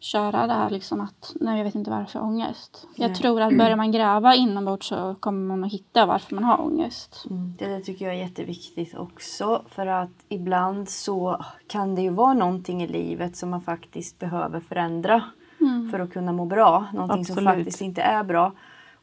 köra 0.00 0.46
det 0.46 0.52
här 0.52 0.70
liksom 0.70 1.00
att 1.00 1.32
nej 1.40 1.58
jag 1.58 1.64
vet 1.64 1.74
inte 1.74 1.90
varför 1.90 2.18
jag 2.18 2.24
har 2.24 2.32
ångest. 2.32 2.86
Jag 2.96 3.08
Nej. 3.08 3.16
tror 3.16 3.40
att 3.40 3.58
börjar 3.58 3.76
man 3.76 3.92
gräva 3.92 4.34
inombords 4.34 4.86
så 4.86 5.14
kommer 5.20 5.46
man 5.56 5.64
att 5.64 5.72
hitta 5.72 6.06
varför 6.06 6.34
man 6.34 6.44
har 6.44 6.60
ångest. 6.60 7.26
Mm, 7.30 7.54
Det 7.58 7.66
där 7.66 7.80
tycker 7.80 8.04
jag 8.04 8.14
är 8.14 8.18
jätteviktigt 8.18 8.94
också. 8.96 9.62
För 9.68 9.86
att 9.86 10.24
ibland 10.28 10.88
så 10.88 11.44
kan 11.66 11.94
det 11.94 12.02
ju 12.02 12.10
vara 12.10 12.34
någonting 12.34 12.82
i 12.82 12.86
livet 12.86 13.36
som 13.36 13.50
man 13.50 13.62
faktiskt 13.62 14.18
behöver 14.18 14.60
förändra. 14.60 15.22
För 15.90 16.00
att 16.00 16.12
kunna 16.12 16.32
må 16.32 16.44
bra. 16.44 16.86
Någonting 16.94 17.24
som 17.24 17.38
Absolut. 17.38 17.54
faktiskt 17.56 17.80
inte 17.80 18.02
är 18.02 18.24
bra. 18.24 18.52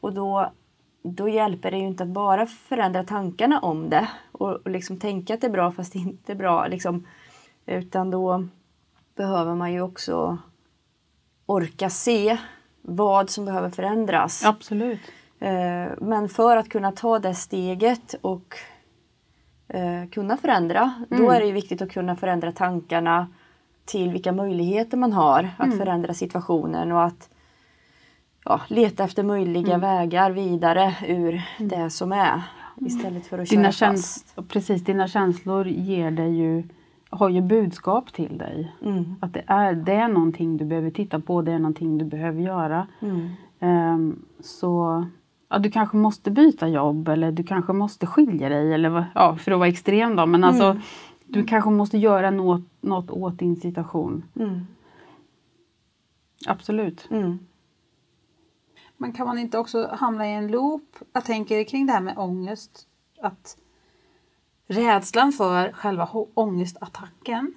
Och 0.00 0.12
då, 0.14 0.50
då 1.02 1.28
hjälper 1.28 1.70
det 1.70 1.76
ju 1.78 1.86
inte 1.86 2.02
att 2.02 2.08
bara 2.08 2.46
förändra 2.46 3.04
tankarna 3.04 3.60
om 3.60 3.90
det. 3.90 4.08
Och, 4.32 4.52
och 4.52 4.70
liksom 4.70 4.98
tänka 4.98 5.34
att 5.34 5.40
det 5.40 5.46
är 5.46 5.50
bra 5.50 5.72
fast 5.72 5.92
det 5.92 5.98
inte 5.98 6.32
är 6.32 6.36
bra. 6.36 6.66
Liksom. 6.66 7.06
Utan 7.66 8.10
då 8.10 8.44
behöver 9.16 9.54
man 9.54 9.72
ju 9.72 9.80
också 9.80 10.38
orka 11.48 11.90
se 11.90 12.38
vad 12.82 13.30
som 13.30 13.44
behöver 13.44 13.70
förändras. 13.70 14.44
Absolut. 14.44 15.00
Eh, 15.40 15.86
Men 16.00 16.28
för 16.28 16.56
att 16.56 16.68
kunna 16.68 16.92
ta 16.92 17.18
det 17.18 17.34
steget 17.34 18.14
och 18.20 18.56
eh, 19.68 20.08
kunna 20.10 20.36
förändra, 20.36 20.92
då 21.08 21.30
är 21.30 21.40
det 21.40 21.52
viktigt 21.52 21.82
att 21.82 21.90
kunna 21.90 22.16
förändra 22.16 22.52
tankarna 22.52 23.28
till 23.84 24.10
vilka 24.12 24.32
möjligheter 24.32 24.96
man 24.96 25.12
har 25.12 25.50
att 25.58 25.76
förändra 25.78 26.14
situationen 26.14 26.92
och 26.92 27.04
att 27.04 27.28
ja, 28.44 28.60
leta 28.68 29.04
efter 29.04 29.22
möjliga 29.22 29.78
vägar 29.78 30.30
vidare 30.30 30.94
ur 31.06 31.42
det 31.58 31.90
som 31.90 32.12
är. 32.12 32.42
Istället 32.80 33.26
för 33.26 33.38
att 33.38 33.48
köra 33.48 33.56
Dina, 33.56 33.68
fast. 33.68 33.78
käns 33.78 34.24
precis, 34.48 34.84
dina 34.84 35.08
känslor 35.08 35.66
ger 35.68 36.10
dig 36.10 36.36
ju, 36.36 36.62
har 37.10 37.28
ju 37.28 37.40
budskap 37.40 38.12
till 38.12 38.38
dig. 38.38 38.74
Mm. 38.82 39.14
Att 39.20 39.34
det 39.34 39.44
är, 39.46 39.72
det 39.72 39.92
är 39.92 40.08
någonting 40.08 40.56
du 40.56 40.64
behöver 40.64 40.90
titta 40.90 41.20
på, 41.20 41.42
det 41.42 41.52
är 41.52 41.58
någonting 41.58 41.98
du 41.98 42.04
behöver 42.04 42.42
göra. 42.42 42.86
Mm. 43.00 43.28
Ehm, 43.60 44.24
så 44.40 45.04
ja, 45.48 45.58
du 45.58 45.70
kanske 45.70 45.96
måste 45.96 46.30
byta 46.30 46.68
jobb 46.68 47.08
eller 47.08 47.32
du 47.32 47.42
kanske 47.42 47.72
måste 47.72 48.06
skilja 48.06 48.48
dig. 48.48 48.74
Eller, 48.74 49.04
ja, 49.14 49.36
för 49.36 49.52
att 49.52 49.58
vara 49.58 49.68
extrem 49.68 50.16
då. 50.16 50.26
Men 50.26 50.44
alltså, 50.44 50.80
du 51.26 51.44
kanske 51.44 51.70
måste 51.70 51.98
göra 51.98 52.30
något, 52.30 52.64
något 52.80 53.10
åt 53.10 53.38
din 53.38 53.56
situation. 53.56 54.24
Mm. 54.36 54.66
Absolut. 56.46 57.08
Mm. 57.10 57.38
Men 58.96 59.12
kan 59.12 59.26
man 59.26 59.38
inte 59.38 59.58
också 59.58 59.88
hamna 59.92 60.28
i 60.28 60.34
en 60.34 60.48
loop? 60.48 60.96
Jag 61.12 61.24
tänker 61.24 61.64
kring 61.64 61.86
det 61.86 61.92
här 61.92 62.00
med 62.00 62.18
ångest. 62.18 62.86
Att 63.22 63.56
rädslan 64.68 65.32
för 65.32 65.72
själva 65.72 66.08
ångestattacken 66.34 67.54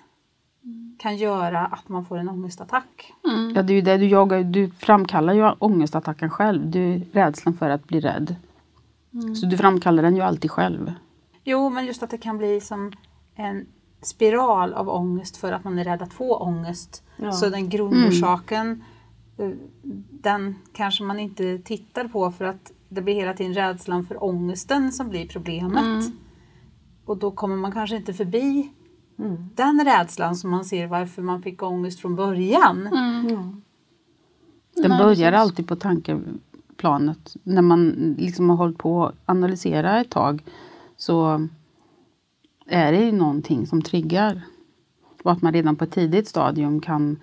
kan 1.00 1.17
göra 1.17 1.65
att 1.65 1.89
man 1.89 2.06
får 2.06 2.17
en 2.17 2.30
ångestattack. 2.30 3.13
Mm. 3.24 3.54
Ja, 3.56 3.63
det 3.63 3.74
är 3.74 3.76
ju 3.76 3.82
det 3.82 3.97
du 3.97 4.08
jagar. 4.08 4.43
Du 4.43 4.69
framkallar 4.69 5.34
ju 5.34 5.52
ångestattacken 5.60 6.30
själv. 6.30 6.71
Du 6.71 7.02
rädslan 7.12 7.54
för 7.54 7.69
att 7.69 7.88
bli 7.88 8.00
rädd. 8.00 8.36
Så 9.36 9.45
du 9.45 9.58
framkallar 9.58 10.04
den 10.04 10.15
ju 10.15 10.21
alltid 10.21 10.52
själv. 10.52 10.93
Jo, 11.43 11.69
men 11.69 11.86
just 11.86 12.04
att 12.04 12.10
det 12.10 12.17
kan 12.17 12.38
bli 12.38 12.62
som 12.62 12.91
en 13.36 13.65
spiral 14.02 14.74
av 14.74 14.89
ångest 14.89 15.38
för 15.38 15.52
att 15.52 15.63
man 15.63 15.80
är 15.80 15.84
rädd 15.84 16.02
att 16.02 16.13
få 16.13 16.38
ångest. 16.38 17.04
Ja. 17.17 17.32
Så 17.32 17.50
den 17.50 17.69
grundorsaken, 17.69 18.84
eh, 19.38 19.50
den 20.10 20.56
kanske 20.74 21.04
man 21.04 21.19
inte 21.19 21.58
tittar 21.58 22.08
på 22.08 22.32
för 22.32 22.45
att 22.45 22.71
det 22.89 23.02
blir 23.02 23.15
hela 23.15 23.34
tiden 23.34 23.54
rädslan 23.54 24.06
för 24.06 24.24
ångesten 24.24 24.91
som 24.91 25.10
blir 25.10 25.28
problemet. 25.28 26.06
Mm. 27.02 27.06
Och 27.06 27.18
då 27.18 27.32
kommer 27.32 27.56
man 27.56 27.72
kanske 27.72 27.96
inte 27.96 28.14
förbi 28.14 28.72
Mm. 29.20 29.50
den 29.56 29.86
rädslan 29.86 30.36
som 30.36 30.50
man 30.52 30.66
ser 30.66 30.88
varför 30.88 31.22
man 31.22 31.42
fick 31.42 31.64
ångest 31.64 32.00
från 32.00 32.16
början. 32.16 32.88
Mm. 32.88 33.30
Ja. 33.30 33.54
Den 34.82 34.90
Nej, 34.90 35.00
börjar 35.00 35.32
alltid 35.32 35.68
på 35.68 35.76
tankeplanet. 35.76 37.36
När 37.44 37.62
man 37.62 38.16
liksom 38.18 38.50
har 38.50 38.58
hållit 38.58 38.78
på 38.78 39.06
att 39.06 39.16
analysera 39.26 40.02
ett 40.02 40.10
tag 40.10 40.44
så 40.98 41.48
är 42.66 42.92
det 42.92 43.06
ju 43.06 43.12
någonting 43.12 43.68
som 43.68 43.82
triggar. 43.82 44.42
Och 45.24 45.32
att 45.32 45.42
man 45.42 45.54
redan 45.54 45.76
på 45.76 45.84
ett 45.84 45.92
tidigt 45.92 46.28
stadium 46.28 46.82
kan 46.82 47.20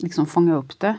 liksom 0.00 0.26
fånga 0.26 0.56
upp 0.56 0.80
det. 0.80 0.96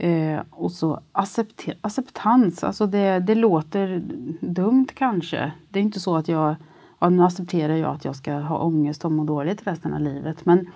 Eh, 0.00 0.40
och 0.50 0.72
så 0.72 1.00
accepte- 1.12 1.74
acceptans, 1.80 2.64
alltså 2.64 2.86
det, 2.86 3.18
det 3.18 3.34
låter 3.34 4.02
dumt 4.40 4.86
kanske. 4.94 5.52
Det 5.68 5.78
är 5.78 5.82
inte 5.82 6.00
så 6.00 6.16
att 6.16 6.28
jag, 6.28 6.54
ja, 6.98 7.08
nu 7.08 7.24
accepterar 7.24 7.74
jag 7.74 7.90
att 7.94 8.04
jag 8.04 8.16
ska 8.16 8.34
ha 8.34 8.58
ångest 8.58 9.04
och 9.04 9.12
må 9.12 9.24
dåligt 9.24 9.66
resten 9.66 9.94
av 9.94 10.00
livet. 10.00 10.46
Men 10.46 10.66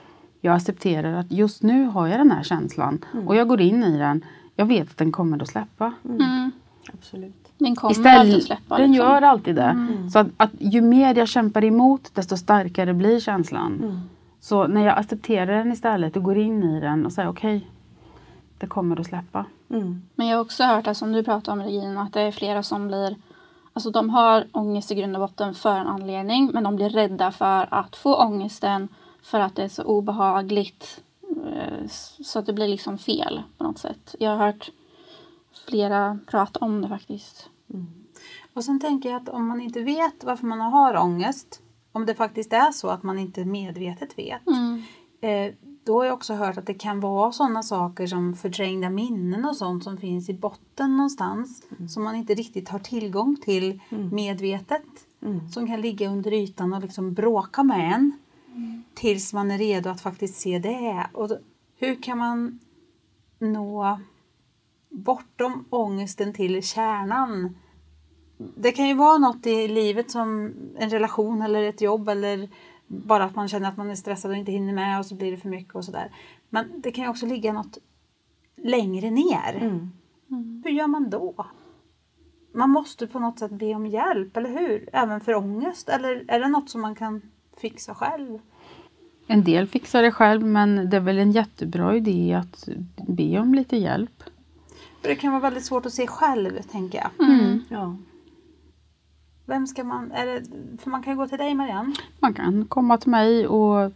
jag 0.41 0.55
accepterar 0.55 1.13
att 1.15 1.33
just 1.33 1.63
nu 1.63 1.85
har 1.85 2.07
jag 2.07 2.21
den 2.21 2.31
här 2.31 2.43
känslan 2.43 3.05
och 3.27 3.37
jag 3.37 3.49
går 3.49 3.61
in 3.61 3.83
i 3.85 3.99
den. 3.99 4.25
Jag 4.57 4.67
vet 4.67 4.91
att 4.91 4.97
den 4.97 5.13
kommer 5.13 5.43
att 5.43 5.49
släppa. 5.49 5.93
Mm. 6.05 6.51
Absolut. 6.93 7.53
Den 7.59 7.77
kommer 7.77 7.93
Istället, 7.93 8.19
alltid 8.21 8.37
att 8.37 8.43
släppa. 8.43 8.79
den 8.79 8.91
liksom. 8.93 9.07
gör 9.09 9.23
alltid 9.23 9.57
det. 9.57 9.87
Så 10.13 10.19
att, 10.19 10.27
att 10.37 10.51
ju 10.59 10.81
mer 10.81 11.15
jag 11.19 11.29
kämpar 11.29 11.65
emot 11.65 12.11
desto 12.15 12.37
starkare 12.37 12.95
blir 12.95 13.21
känslan. 13.21 13.79
Mm. 13.83 14.01
Så 14.41 14.67
när 14.67 14.87
jag 14.87 14.99
accepterar 14.99 15.59
den 15.59 15.73
istället 15.73 16.17
och 16.17 16.23
går 16.23 16.39
in 16.39 16.63
i 16.63 16.81
den 16.81 17.07
och 17.07 17.13
säger 17.13 17.29
okej, 17.29 17.69
det 18.65 18.69
kommer 18.69 19.01
att 19.01 19.07
släppa. 19.07 19.47
Mm. 19.71 20.03
Men 20.15 20.27
jag 20.27 20.37
har 20.37 20.45
också 20.45 20.65
hört 20.65 20.97
som 20.97 21.13
du 21.13 21.23
pratade 21.25 21.61
om 21.61 21.67
Regina, 21.67 22.03
att 22.03 22.13
det 22.13 22.21
är 22.21 22.33
flera 22.33 22.63
som 22.63 22.87
blir 22.89 23.17
Alltså 23.77 23.91
de 23.91 24.11
har 24.11 24.47
ångest 24.53 24.91
i 24.91 24.95
grund 24.95 25.17
och 25.17 25.21
botten 25.29 25.55
för 25.55 25.77
en 25.77 25.87
anledning 25.87 26.51
men 26.55 26.65
de 26.65 26.77
blir 26.77 26.89
rädda 26.91 27.33
för 27.33 27.69
att 27.75 27.97
få 27.97 28.17
ångesten 28.17 28.89
för 29.23 29.41
att 29.41 29.57
det 29.57 29.63
är 29.65 29.69
så 29.69 29.83
obehagligt. 29.85 31.03
eh, 31.55 31.89
Så 32.25 32.39
att 32.39 32.47
det 32.47 32.53
blir 32.53 32.69
liksom 32.69 32.99
fel 32.99 33.43
på 33.59 33.65
något 33.65 33.79
sätt. 33.79 34.15
Jag 34.19 34.31
har 34.31 34.47
hört 34.47 34.71
flera 35.67 36.19
prata 36.27 36.59
om 36.61 36.83
det 36.83 36.89
faktiskt. 36.89 37.51
Och 38.55 38.65
sen 38.65 38.81
tänker 38.81 39.11
jag 39.11 39.23
att 39.23 39.29
om 39.29 39.47
man 39.47 39.61
inte 39.61 39.81
vet 39.81 40.25
varför 40.25 40.47
man 40.47 40.61
har 40.61 40.97
ångest, 40.97 41.61
om 41.93 42.07
det 42.07 42.15
faktiskt 42.15 42.53
är 42.53 42.71
så 42.73 42.89
att 42.89 43.03
man 43.03 43.19
inte 43.19 43.45
medvetet 43.45 44.19
vet, 44.19 44.47
Mm. 44.47 44.83
eh, 45.21 45.55
då 45.85 45.99
har 45.99 46.05
jag 46.05 46.15
också 46.15 46.35
hört 46.35 46.59
att 46.59 46.67
det 46.67 46.75
kan 46.75 47.01
vara 47.01 47.33
sådana 47.33 47.63
saker 47.63 48.07
som 48.07 48.35
förträngda 48.35 48.91
minnen 48.91 49.45
och 49.45 49.57
sånt 49.57 49.85
som 49.85 49.97
finns 49.97 50.29
i 50.29 50.35
botten 50.35 50.97
någonstans 50.97 51.63
som 51.89 52.05
man 52.05 52.17
inte 52.17 52.35
riktigt 52.35 52.69
har 52.69 52.79
tillgång 52.79 53.37
till 53.45 53.81
medvetet. 54.13 54.83
Mm. 55.23 55.49
Som 55.49 55.67
kan 55.67 55.81
ligga 55.81 56.09
under 56.09 56.33
ytan 56.33 56.73
och 56.73 56.83
liksom 56.83 57.15
bråka 57.15 57.63
med 57.63 57.95
en 57.95 58.13
tills 58.95 59.33
man 59.33 59.51
är 59.51 59.59
redo 59.59 59.91
att 59.91 60.01
faktiskt 60.01 60.41
se 60.41 60.59
det. 60.59 61.07
Och 61.13 61.29
då, 61.29 61.39
hur 61.77 62.03
kan 62.03 62.19
man 62.19 62.61
nå 63.39 64.01
bortom 64.91 65.65
ångesten 65.71 66.33
till 66.33 66.63
kärnan? 66.63 67.57
Det 68.37 68.73
kan 68.73 68.89
ju 68.89 68.95
vara 68.95 69.19
något 69.19 69.47
i 69.47 69.69
livet 69.69 70.11
som 70.11 70.53
en 70.77 70.91
relation 70.91 71.43
eller 71.43 71.63
ett 71.63 71.81
jobb 71.81 72.09
eller 72.09 72.49
bara 72.95 73.25
att 73.25 73.35
man 73.35 73.49
känner 73.49 73.69
att 73.69 73.77
man 73.77 73.91
är 73.91 73.95
stressad 73.95 74.31
och 74.31 74.37
inte 74.37 74.53
hinner 74.53 74.73
med 74.73 74.99
och 74.99 75.07
så 75.07 75.15
blir 75.15 75.31
det 75.31 75.37
för 75.37 75.49
mycket 75.49 75.75
och 75.75 75.85
sådär. 75.85 76.11
Men 76.49 76.81
det 76.81 76.91
kan 76.91 77.05
ju 77.05 77.11
också 77.11 77.27
ligga 77.27 77.53
något 77.53 77.79
längre 78.57 79.11
ner. 79.11 79.57
Mm. 79.61 79.91
Hur 80.65 80.71
gör 80.71 80.87
man 80.87 81.11
då? 81.11 81.47
Man 82.55 82.71
måste 82.71 83.07
på 83.07 83.19
något 83.19 83.39
sätt 83.39 83.51
be 83.51 83.75
om 83.75 83.87
hjälp, 83.87 84.37
eller 84.37 84.51
hur? 84.51 84.89
Även 84.93 85.21
för 85.21 85.35
ångest. 85.35 85.89
Eller 85.89 86.25
är 86.29 86.41
det 86.41 86.49
något 86.49 86.71
som 86.71 86.81
man 86.81 86.95
kan 86.95 87.23
fixa 87.57 87.95
själv? 87.95 88.39
En 89.27 89.45
del 89.45 89.67
fixar 89.67 90.03
det 90.03 90.11
själv 90.11 90.47
men 90.47 90.91
det 90.91 90.97
är 90.97 91.01
väl 91.01 91.19
en 91.19 91.33
jättebra 91.33 91.97
idé 91.97 92.35
att 92.35 92.69
be 93.09 93.39
om 93.39 93.55
lite 93.55 93.77
hjälp. 93.77 94.23
För 95.03 95.09
det 95.09 95.15
kan 95.15 95.33
vara 95.33 95.43
väldigt 95.43 95.65
svårt 95.65 95.87
att 95.87 95.93
se 95.93 96.07
själv, 96.07 96.63
tänker 96.63 96.99
jag. 96.99 97.29
Mm. 97.29 97.61
Ja. 97.69 97.97
Vem 99.47 99.67
ska 99.67 99.85
man... 99.85 100.13
Är 100.13 100.27
det, 100.27 100.43
för 100.79 100.91
man 100.91 101.03
kan 101.03 101.17
gå 101.17 101.29
till 101.29 101.39
dig, 101.39 101.55
Marianne. 101.55 101.95
Man 102.19 102.35
kan 102.35 102.65
komma 102.65 102.99
till 102.99 103.11
mig 103.11 103.47
och 103.47 103.93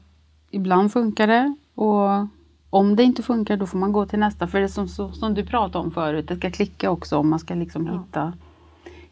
ibland 0.51 0.93
funkar 0.93 1.27
det 1.27 1.55
och 1.75 2.27
om 2.71 2.97
det 2.97 3.03
inte 3.03 3.23
funkar 3.23 3.57
då 3.57 3.67
får 3.67 3.79
man 3.79 3.93
gå 3.93 4.07
till 4.07 4.19
nästa. 4.19 4.47
För 4.47 4.59
det 4.59 4.65
är 4.65 4.69
som, 4.87 4.89
som 5.13 5.35
du 5.35 5.47
pratade 5.47 5.85
om 5.85 5.91
förut, 5.91 6.29
det 6.29 6.37
ska 6.37 6.51
klicka 6.51 6.91
också 6.91 7.17
om 7.17 7.29
man 7.29 7.39
ska 7.39 7.55
liksom 7.55 7.87
Ja. 7.87 7.93
hitta, 7.93 8.33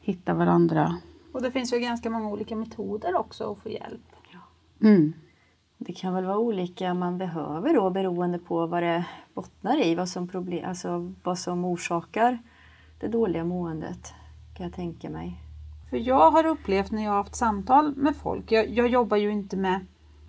hitta 0.00 0.34
varandra. 0.34 0.96
Och 1.32 1.42
det 1.42 1.50
finns 1.50 1.72
ju 1.72 1.78
ganska 1.78 2.10
många 2.10 2.28
olika 2.28 2.56
metoder 2.56 3.16
också 3.16 3.52
att 3.52 3.58
få 3.58 3.68
hjälp. 3.68 4.00
Mm. 4.82 5.12
Det 5.78 5.92
kan 5.92 6.14
väl 6.14 6.24
vara 6.24 6.38
olika 6.38 6.94
man 6.94 7.18
behöver 7.18 7.74
då 7.74 7.90
beroende 7.90 8.38
på 8.38 8.66
vad 8.66 8.82
det 8.82 9.04
bottnar 9.34 9.84
i, 9.86 9.94
vad 9.94 10.08
som, 10.08 10.28
problem, 10.28 10.68
alltså 10.68 11.12
vad 11.22 11.38
som 11.38 11.64
orsakar 11.64 12.38
det 13.00 13.08
dåliga 13.08 13.44
måendet 13.44 14.14
kan 14.56 14.66
jag 14.66 14.74
tänka 14.74 15.10
mig. 15.10 15.40
För 15.90 15.96
jag 15.96 16.30
har 16.30 16.46
upplevt 16.46 16.90
när 16.90 17.04
jag 17.04 17.10
har 17.10 17.18
haft 17.18 17.36
samtal 17.36 17.96
med 17.96 18.16
folk, 18.16 18.52
jag, 18.52 18.68
jag 18.68 18.88
jobbar 18.88 19.16
ju 19.16 19.32
inte 19.32 19.56
med 19.56 19.86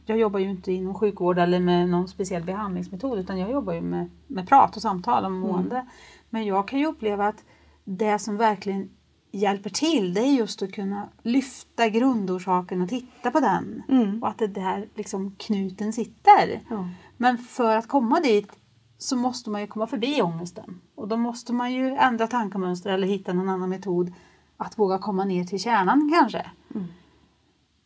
jag 0.09 0.17
jobbar 0.17 0.39
ju 0.39 0.49
inte 0.49 0.71
inom 0.71 0.93
sjukvård 0.93 1.39
eller 1.39 1.59
med 1.59 1.89
någon 1.89 2.07
speciell 2.07 2.43
behandlingsmetod 2.43 3.19
utan 3.19 3.37
jag 3.37 3.51
jobbar 3.51 3.73
ju 3.73 3.81
med, 3.81 4.09
med 4.27 4.47
prat 4.47 4.75
och 4.75 4.81
samtal 4.81 5.25
om 5.25 5.39
mående. 5.39 5.87
Men 6.29 6.45
jag 6.45 6.67
kan 6.67 6.79
ju 6.79 6.85
uppleva 6.85 7.27
att 7.27 7.43
det 7.83 8.19
som 8.19 8.37
verkligen 8.37 8.89
hjälper 9.31 9.69
till 9.69 10.13
det 10.13 10.21
är 10.21 10.33
just 10.33 10.61
att 10.61 10.71
kunna 10.71 11.09
lyfta 11.23 11.89
grundorsaken 11.89 12.81
och 12.81 12.89
titta 12.89 13.31
på 13.31 13.39
den. 13.39 13.83
Mm. 13.89 14.23
Och 14.23 14.29
att 14.29 14.37
det 14.37 14.45
är 14.45 14.49
där 14.49 14.87
liksom 14.95 15.35
knuten 15.37 15.93
sitter. 15.93 16.61
Ja. 16.69 16.89
Men 17.17 17.37
för 17.37 17.75
att 17.75 17.87
komma 17.87 18.19
dit 18.19 18.51
så 18.97 19.15
måste 19.15 19.49
man 19.49 19.61
ju 19.61 19.67
komma 19.67 19.87
förbi 19.87 20.21
ångesten. 20.21 20.81
Och 20.95 21.07
då 21.07 21.17
måste 21.17 21.53
man 21.53 21.73
ju 21.73 21.87
ändra 21.87 22.27
tankemönster 22.27 22.89
eller 22.89 23.07
hitta 23.07 23.33
någon 23.33 23.49
annan 23.49 23.69
metod 23.69 24.13
att 24.57 24.79
våga 24.79 24.97
komma 24.97 25.25
ner 25.25 25.43
till 25.43 25.59
kärnan 25.59 26.11
kanske. 26.13 26.51
Mm. 26.75 26.87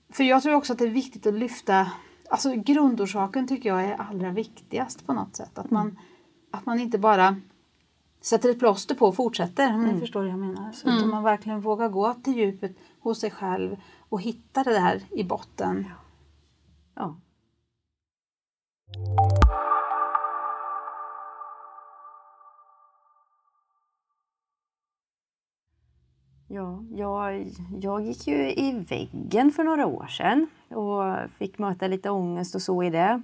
För 0.10 0.24
jag 0.24 0.44
tror 0.44 0.56
också 0.56 0.74
att 0.74 0.80
det 0.80 0.86
är 0.86 0.90
viktigt 0.90 1.28
att 1.28 1.34
lyfta, 1.34 1.92
alltså 2.30 2.54
grundorsaken 2.56 3.48
tycker 3.48 3.70
jag 3.70 3.84
är 3.84 3.96
allra 3.96 4.30
viktigast 4.30 5.08
på 5.08 5.14
något 5.14 5.36
sätt. 5.36 5.58
Att 5.58 5.72
man, 5.72 6.00
att 6.52 6.66
man 6.66 6.80
inte 6.80 6.98
bara 6.98 7.36
sätter 8.22 8.50
ett 8.50 8.60
plåster 8.60 8.96
på 8.96 9.06
och 9.08 9.16
fortsätter, 9.16 9.74
om 9.74 9.84
ni 9.84 10.00
förstår 10.00 10.20
vad 10.22 10.30
jag 10.30 10.40
menar. 10.40 10.72
Så 10.72 10.90
Utan 10.90 11.10
man 11.10 11.24
verkligen 11.24 11.62
vågar 11.62 11.90
gå 11.90 12.14
till 12.14 12.38
djupet 12.38 12.78
hos 13.00 13.20
sig 13.20 13.32
själv 13.32 13.78
och 14.10 14.22
hitta 14.22 14.64
det 14.64 14.74
där 14.74 15.04
i 15.12 15.24
botten. 15.24 15.90
Ja. 16.96 17.16
Ja, 18.94 19.71
jag, 26.92 27.48
jag 27.82 28.02
gick 28.02 28.28
ju 28.28 28.52
i 28.52 28.86
väggen 28.90 29.52
för 29.52 29.64
några 29.64 29.86
år 29.86 30.08
sedan 30.08 30.48
och 30.70 31.30
fick 31.38 31.58
möta 31.58 31.88
lite 31.88 32.10
ångest 32.10 32.56
och 32.56 32.62
så 32.62 32.84
i 32.84 32.90
det. 32.90 33.22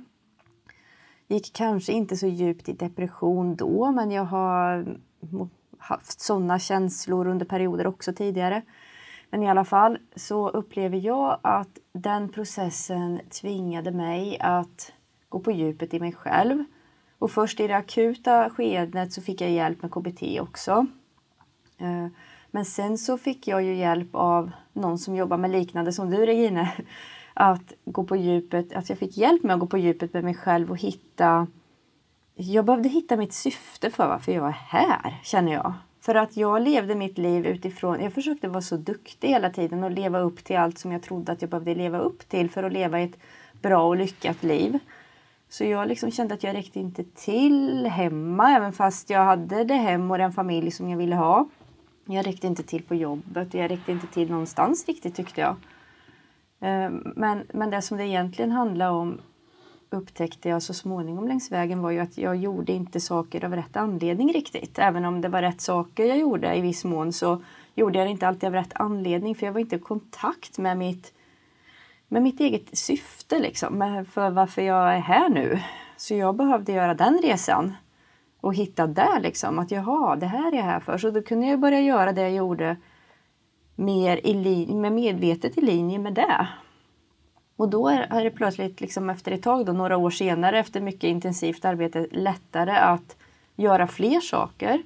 Gick 1.28 1.54
kanske 1.54 1.94
inte 1.94 2.18
så 2.18 2.28
djupt 2.28 2.70
i 2.70 2.74
depression 2.74 3.56
då, 3.56 3.92
men 3.92 4.12
jag 4.12 4.26
har 4.26 4.98
haft 5.78 6.20
sådana 6.20 6.60
känslor 6.60 7.28
under 7.28 7.46
perioder 7.46 7.88
också 7.88 8.14
tidigare. 8.14 8.62
Men 9.30 9.44
i 9.44 9.50
alla 9.50 9.66
fall 9.66 9.98
så 10.16 10.50
upplever 10.50 10.98
jag 10.98 11.40
att 11.42 11.80
den 11.94 12.30
processen 12.30 13.20
tvingade 13.42 13.92
mig 13.92 14.40
att 14.40 14.94
gå 15.30 15.40
på 15.40 15.52
djupet 15.52 15.94
i 15.94 16.00
mig 16.00 16.14
själv. 16.14 16.64
Och 17.20 17.32
först 17.32 17.60
i 17.60 17.68
det 17.68 17.76
akuta 17.76 18.50
skedet 18.50 19.14
så 19.14 19.22
fick 19.22 19.42
jag 19.42 19.52
hjälp 19.52 19.82
med 19.82 19.92
KBT 19.92 20.42
också. 20.42 20.86
Eh, 21.78 22.08
men 22.52 22.66
sen 22.66 22.98
så 22.98 23.18
fick 23.18 23.48
jag 23.48 23.64
ju 23.64 23.76
hjälp 23.76 24.10
av 24.12 24.52
någon 24.74 24.98
som 25.00 25.16
jobbar 25.16 25.38
med 25.38 25.52
liknande 25.52 25.94
som 25.94 26.10
du 26.10 26.26
Regine. 26.26 26.72
Att 27.34 27.74
gå 27.86 28.04
på 28.04 28.16
djupet, 28.16 28.74
att 28.74 28.90
jag 28.90 28.98
fick 28.98 29.18
hjälp 29.18 29.44
med 29.44 29.54
att 29.54 29.60
gå 29.60 29.68
på 29.68 29.78
djupet 29.78 30.14
med 30.14 30.24
mig 30.24 30.36
själv 30.36 30.72
och 30.72 30.78
hitta 30.78 31.48
jag 32.38 32.66
behövde 32.66 32.90
hitta 32.90 33.18
mitt 33.18 33.34
syfte 33.34 33.90
för 33.90 34.08
varför 34.08 34.32
jag 34.32 34.48
är 34.48 34.52
här, 34.68 35.20
känner 35.24 35.54
jag. 35.54 35.74
För 36.02 36.16
att 36.16 36.38
jag 36.38 36.62
levde 36.62 36.96
mitt 36.96 37.18
liv 37.18 37.46
utifrån, 37.46 38.02
jag 38.02 38.14
försökte 38.14 38.48
vara 38.48 38.62
så 38.62 38.78
duktig 38.78 39.28
hela 39.28 39.50
tiden 39.50 39.84
och 39.84 39.92
leva 39.92 40.20
upp 40.20 40.44
till 40.44 40.58
allt 40.58 40.78
som 40.78 40.92
jag 40.92 41.02
trodde 41.02 41.32
att 41.32 41.42
jag 41.42 41.50
behövde 41.50 41.76
leva 41.76 42.00
upp 42.00 42.30
till 42.30 42.50
för 42.50 42.64
att 42.64 42.74
leva 42.74 43.00
ett 43.00 43.18
bra 43.62 43.88
och 43.88 43.96
lyckat 43.96 44.44
liv. 44.44 44.80
Så 45.50 45.64
jag 45.64 45.88
liksom 45.88 46.12
kände 46.12 46.34
att 46.34 46.44
jag 46.44 46.56
räckte 46.56 46.80
inte 46.80 47.04
till 47.04 47.86
hemma, 47.86 48.52
även 48.52 48.74
fast 48.74 49.10
jag 49.10 49.26
hade 49.26 49.64
det 49.64 49.74
hem 49.74 50.12
och 50.12 50.18
den 50.18 50.34
familj 50.34 50.72
som 50.72 50.90
jag 50.90 50.98
ville 50.98 51.16
ha. 51.16 51.50
Jag 52.10 52.28
räckte 52.28 52.48
inte 52.48 52.64
till 52.64 52.84
på 52.84 52.96
jobbet, 52.96 53.54
jag 53.54 53.72
räckte 53.72 53.92
inte 53.92 54.08
till 54.08 54.30
någonstans 54.30 54.86
riktigt 54.88 55.16
tyckte 55.16 55.42
jag. 55.42 55.56
Ehm, 56.60 57.14
men, 57.16 57.44
men 57.54 57.70
det 57.70 57.82
som 57.82 57.98
det 57.98 58.08
egentligen 58.08 58.52
handlade 58.52 58.92
om 58.92 59.22
upptäckte 59.90 60.50
jag 60.50 60.64
så 60.64 60.74
småningom 60.74 61.28
längs 61.28 61.52
vägen 61.52 61.82
var 61.82 61.92
ju 61.92 62.00
att 62.00 62.18
jag 62.18 62.36
gjorde 62.36 62.72
inte 62.72 63.00
saker 63.00 63.46
av 63.46 63.56
rätt 63.56 63.78
anledning 63.78 64.34
riktigt. 64.34 64.80
Även 64.80 65.06
om 65.06 65.22
det 65.22 65.30
var 65.30 65.42
rätt 65.42 65.62
saker 65.62 66.06
jag 66.06 66.18
gjorde 66.18 66.56
i 66.56 66.62
viss 66.62 66.86
mån 66.86 67.14
så 67.14 67.42
gjorde 67.76 67.98
jag 67.98 68.08
det 68.08 68.12
inte 68.12 68.28
alltid 68.28 68.48
av 68.48 68.54
rätt 68.54 68.74
anledning 68.74 69.36
för 69.36 69.46
jag 69.46 69.54
var 69.54 69.60
inte 69.60 69.76
i 69.76 69.80
kontakt 69.80 70.58
med 70.58 70.78
mitt, 70.78 71.14
med 72.08 72.22
mitt 72.22 72.40
eget 72.40 72.78
syfte 72.78 73.40
liksom, 73.40 74.06
för 74.12 74.30
varför 74.30 74.62
jag 74.62 74.94
är 74.94 75.00
här 75.00 75.30
nu. 75.30 75.60
Så 75.98 76.16
jag 76.16 76.36
behövde 76.36 76.72
göra 76.72 76.94
den 76.94 77.20
resan 77.24 77.74
och 78.48 78.56
hitta 78.56 78.88
där 78.88 79.20
liksom 79.20 79.60
att 79.60 79.72
jaha, 79.72 80.16
det 80.16 80.26
här 80.26 80.52
är 80.52 80.58
jag 80.58 80.64
här 80.64 80.80
för. 80.80 80.98
Så 80.98 81.12
då 81.12 81.22
kunde 81.22 81.48
jag 81.48 81.60
börja 81.60 81.82
göra 81.82 82.12
det 82.12 82.22
jag 82.22 82.32
gjorde 82.32 82.78
mer 83.76 84.18
i 84.24 84.34
lin- 84.34 84.82
med 84.82 84.92
medvetet 84.92 85.58
i 85.58 85.62
linje 85.62 86.00
med 86.00 86.14
det. 86.14 86.48
Och 87.56 87.70
då 87.70 87.88
är, 87.88 88.08
är 88.10 88.24
det 88.24 88.32
plötsligt 88.32 88.82
liksom 88.82 89.10
efter 89.10 89.32
ett 89.32 89.44
tag, 89.44 89.66
då, 89.66 89.74
några 89.74 89.98
år 89.98 90.10
senare, 90.10 90.60
efter 90.60 90.82
mycket 90.82 91.04
intensivt 91.04 91.66
arbete, 91.66 92.08
lättare 92.12 92.72
att 92.72 93.16
göra 93.56 93.88
fler 93.88 94.20
saker. 94.20 94.82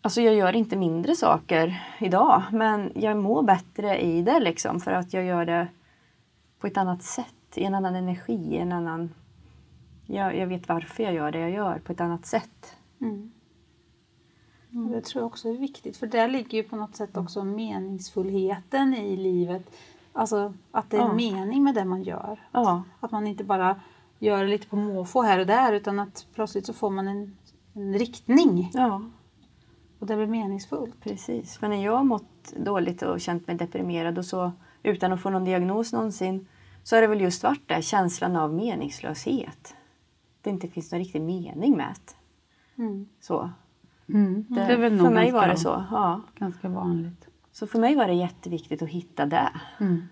Alltså 0.00 0.20
jag 0.20 0.34
gör 0.34 0.56
inte 0.56 0.76
mindre 0.76 1.14
saker 1.14 1.82
idag, 1.98 2.42
men 2.52 2.92
jag 2.94 3.16
mår 3.16 3.42
bättre 3.42 4.00
i 4.00 4.22
det 4.22 4.40
liksom 4.40 4.80
för 4.80 4.92
att 4.92 5.12
jag 5.12 5.24
gör 5.24 5.44
det 5.44 5.68
på 6.60 6.66
ett 6.66 6.76
annat 6.76 7.02
sätt, 7.02 7.34
i 7.54 7.64
en 7.64 7.74
annan 7.74 7.94
energi, 7.94 8.54
i 8.54 8.58
en 8.58 8.72
annan... 8.72 9.14
Jag, 10.10 10.36
jag 10.36 10.46
vet 10.46 10.68
varför 10.68 11.02
jag 11.02 11.14
gör 11.14 11.30
det 11.32 11.38
jag 11.38 11.50
gör 11.50 11.78
på 11.78 11.92
ett 11.92 12.00
annat 12.00 12.26
sätt. 12.26 12.76
Mm. 13.00 13.32
Det 14.70 15.00
tror 15.00 15.22
jag 15.22 15.26
också 15.26 15.48
är 15.48 15.58
viktigt 15.58 15.96
för 15.96 16.06
där 16.06 16.28
ligger 16.28 16.58
ju 16.58 16.64
på 16.64 16.76
något 16.76 16.96
sätt 16.96 17.16
också 17.16 17.44
meningsfullheten 17.44 18.94
i 18.94 19.16
livet. 19.16 19.70
Alltså 20.12 20.54
att 20.70 20.90
det 20.90 20.96
är 20.96 21.00
Ja. 21.00 21.12
mening 21.12 21.64
med 21.64 21.74
det 21.74 21.84
man 21.84 22.02
gör. 22.02 22.48
Ja, 22.52 22.82
Att 23.00 23.10
man 23.10 23.26
inte 23.26 23.44
bara 23.44 23.80
gör 24.18 24.46
lite 24.46 24.68
på 24.68 24.76
måfå 24.76 25.22
här 25.22 25.38
och 25.38 25.46
där 25.46 25.72
utan 25.72 25.98
att 25.98 26.26
plötsligt 26.34 26.66
så 26.66 26.72
får 26.72 26.90
man 26.90 27.08
en, 27.08 27.36
en 27.74 27.94
riktning 27.98 28.70
ja. 28.74 29.02
och 29.98 30.06
det 30.06 30.16
blir 30.16 30.26
meningsfullt. 30.26 31.00
Precis, 31.00 31.58
för 31.58 31.68
när 31.68 31.84
jag 31.84 31.96
har 31.96 32.04
mått 32.04 32.54
dåligt 32.56 33.02
och 33.02 33.20
känt 33.20 33.46
mig 33.46 33.56
deprimerad 33.56 34.18
och 34.18 34.24
så 34.24 34.52
utan 34.82 35.12
att 35.12 35.20
få 35.22 35.30
någon 35.30 35.44
diagnos 35.44 35.92
någonsin 35.92 36.46
så 36.82 36.96
har 36.96 37.02
det 37.02 37.08
väl 37.08 37.20
just 37.20 37.42
varit 37.42 37.68
där 37.68 37.80
känslan 37.80 38.36
av 38.36 38.54
meningslöshet. 38.54 39.74
Det 40.48 40.52
inte 40.52 40.68
finns 40.68 40.92
någon 40.92 40.98
riktig 40.98 41.22
mening 41.22 41.76
med 41.76 41.94
det. 42.06 42.82
Mm. 42.82 43.08
Så. 43.20 43.50
Mm. 44.08 44.46
Det, 44.48 44.54
Det 44.54 44.60
är 44.72 44.76
väl 44.76 44.96
för 44.98 45.04
nog 45.04 45.12
mig 45.14 45.24
ganska, 45.30 45.40
var 45.40 45.48
det 45.48 45.56
så. 45.56 45.84
Ja. 45.90 46.20
ganska 46.38 46.68
vanligt. 46.68 47.28
Så 47.52 47.66
för 47.66 47.78
mig 47.78 47.94
var 47.94 48.06
det 48.06 48.14
jätteviktigt 48.14 48.82
att 48.82 48.88
hitta 48.88 49.26
det. 49.26 49.50
Mm. 49.80 50.02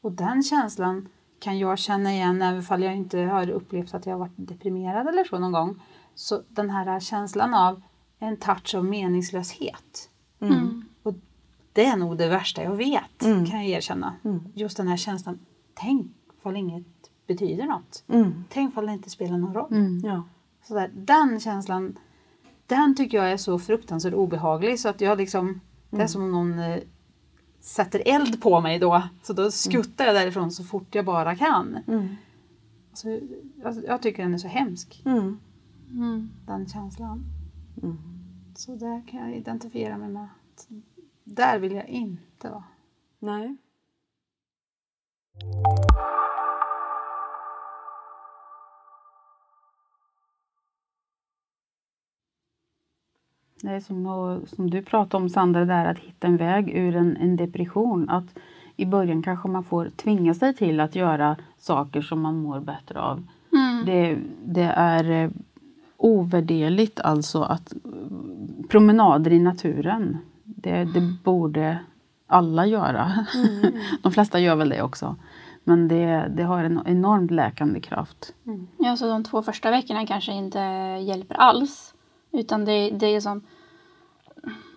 Och 0.00 0.12
den 0.12 0.42
känslan 0.42 1.08
kan 1.38 1.58
jag 1.58 1.78
känna 1.78 2.12
igen 2.12 2.42
även 2.42 2.64
om 2.70 2.82
jag 2.82 2.96
inte 2.96 3.18
har 3.18 3.50
upplevt 3.50 3.94
att 3.94 4.06
jag 4.06 4.12
har 4.12 4.18
varit 4.18 4.32
deprimerad 4.36 5.08
eller 5.08 5.24
så 5.24 5.38
någon 5.38 5.52
gång. 5.52 5.82
Så 6.14 6.42
den 6.48 6.70
här 6.70 7.00
känslan 7.00 7.54
av 7.54 7.82
en 8.18 8.36
touch 8.36 8.74
av 8.74 8.84
meningslöshet. 8.84 10.10
Mm. 10.40 10.84
Och 11.02 11.14
det 11.72 11.84
är 11.84 11.96
nog 11.96 12.18
det 12.18 12.28
värsta 12.28 12.62
jag 12.62 12.76
vet, 12.76 13.22
Mm. 13.24 13.46
kan 13.46 13.58
jag 13.60 13.68
erkänna. 13.68 14.14
Mm. 14.24 14.40
Just 14.54 14.76
den 14.76 14.88
här 14.88 14.96
känslan, 14.96 15.38
tänk 15.74 16.12
ifall 16.38 16.56
inget 16.56 16.86
betyder 17.28 17.66
något. 17.66 18.04
Mm. 18.08 18.44
Tänk 18.48 18.72
ifall 18.72 18.86
det 18.86 18.92
inte 18.92 19.10
spelar 19.10 19.38
någon 19.38 19.54
roll. 19.54 19.72
Mm. 19.72 20.00
Ja. 20.04 20.24
Så 20.62 20.74
där, 20.74 20.90
den 20.94 21.40
känslan, 21.40 21.98
den 22.66 22.94
tycker 22.96 23.18
jag 23.18 23.32
är 23.32 23.36
så 23.36 23.58
fruktansvärt 23.58 24.14
obehaglig 24.14 24.80
så 24.80 24.88
att 24.88 25.00
jag 25.00 25.18
liksom, 25.18 25.60
det 25.90 25.96
är 25.96 26.00
Mm. 26.00 26.08
som 26.08 26.22
om 26.22 26.32
någon 26.32 26.58
eh, 26.58 26.78
sätter 27.60 28.02
eld 28.06 28.42
på 28.42 28.60
mig 28.60 28.78
då. 28.78 29.02
Så 29.22 29.32
då 29.32 29.50
skuttar 29.50 30.04
jag 30.04 30.14
därifrån 30.14 30.50
så 30.50 30.64
fort 30.64 30.94
jag 30.94 31.04
bara 31.04 31.36
kan. 31.36 31.78
Mm. 31.86 32.08
Alltså, 32.90 33.08
jag, 33.62 33.84
jag 33.86 34.02
tycker 34.02 34.22
den 34.22 34.34
är 34.34 34.38
så 34.38 34.48
hemsk, 34.48 35.02
Mm. 35.06 35.38
Mm. 35.90 36.30
den 36.46 36.68
känslan. 36.68 37.24
Mm. 37.82 37.98
Så 38.56 38.74
där 38.74 39.02
kan 39.08 39.20
jag 39.20 39.36
identifiera 39.36 39.98
mig 39.98 40.08
med 40.08 40.28
där 41.24 41.58
vill 41.58 41.72
jag 41.72 41.88
inte 41.88 42.50
vara. 42.50 42.64
Nej. 43.18 43.56
Det 53.60 53.70
är 53.70 53.80
som, 53.80 54.40
som 54.56 54.70
du 54.70 54.82
pratade 54.82 55.22
om 55.22 55.28
Sandra, 55.28 55.64
där 55.64 55.84
att 55.84 55.98
hitta 55.98 56.26
en 56.26 56.36
väg 56.36 56.70
ur 56.76 56.96
en, 56.96 57.16
en 57.16 57.36
depression. 57.36 58.10
Att 58.10 58.38
I 58.76 58.86
början 58.86 59.22
kanske 59.22 59.48
man 59.48 59.64
får 59.64 59.90
tvinga 59.96 60.34
sig 60.34 60.54
till 60.54 60.80
att 60.80 60.94
göra 60.94 61.36
saker 61.58 62.02
som 62.02 62.20
man 62.20 62.42
mår 62.42 62.60
bättre 62.60 63.00
av. 63.00 63.26
Mm. 63.52 63.86
Det, 63.86 64.18
det 64.44 64.72
är 64.76 65.10
eh, 65.10 65.30
ovärderligt 65.96 67.00
alltså 67.00 67.42
att 67.42 67.72
promenader 68.68 69.32
i 69.32 69.38
naturen, 69.38 70.18
det, 70.44 70.84
det 70.84 71.00
borde 71.24 71.78
alla 72.26 72.66
göra. 72.66 73.26
De 74.02 74.12
flesta 74.12 74.40
gör 74.40 74.56
väl 74.56 74.68
det 74.68 74.82
också. 74.82 75.16
Men 75.64 75.88
det, 75.88 76.30
det 76.36 76.42
har 76.42 76.64
en 76.64 76.82
enormt 76.86 77.30
läkande 77.30 77.80
kraft. 77.80 78.34
Ja, 78.78 78.96
så 78.96 79.06
de 79.06 79.24
två 79.24 79.42
första 79.42 79.70
veckorna 79.70 80.06
kanske 80.06 80.32
inte 80.32 80.58
hjälper 81.02 81.34
alls. 81.34 81.94
Utan 82.32 82.64
det, 82.64 82.90
det 82.90 83.06
är 83.06 83.20
som... 83.20 83.42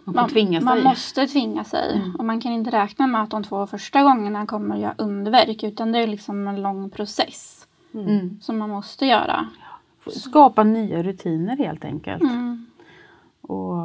Man 0.03 0.29
får 0.29 0.33
tvinga 0.33 0.59
sig. 0.59 0.65
man 0.65 0.83
måste 0.83 1.27
tvinga 1.27 1.63
sig. 1.63 2.01
Och 2.17 2.25
man 2.25 2.41
kan 2.41 2.51
inte 2.51 2.71
räkna 2.71 3.07
med 3.07 3.23
att 3.23 3.29
de 3.29 3.43
två 3.43 3.67
första 3.67 4.03
gångerna 4.03 4.45
kommer 4.45 4.75
att 4.75 4.81
göra 4.81 4.95
underverk. 4.97 5.63
Utan 5.63 5.91
det 5.91 5.99
är 5.99 6.07
liksom 6.07 6.47
en 6.47 6.61
lång 6.61 6.89
process 6.89 7.67
Mm. 7.93 8.39
som 8.41 8.57
man 8.57 8.69
måste 8.69 9.05
göra. 9.05 9.47
Skapa 10.07 10.63
nya 10.63 11.03
rutiner 11.03 11.57
helt 11.57 11.85
enkelt. 11.85 12.21
Mm. 12.23 12.65
Och 13.41 13.75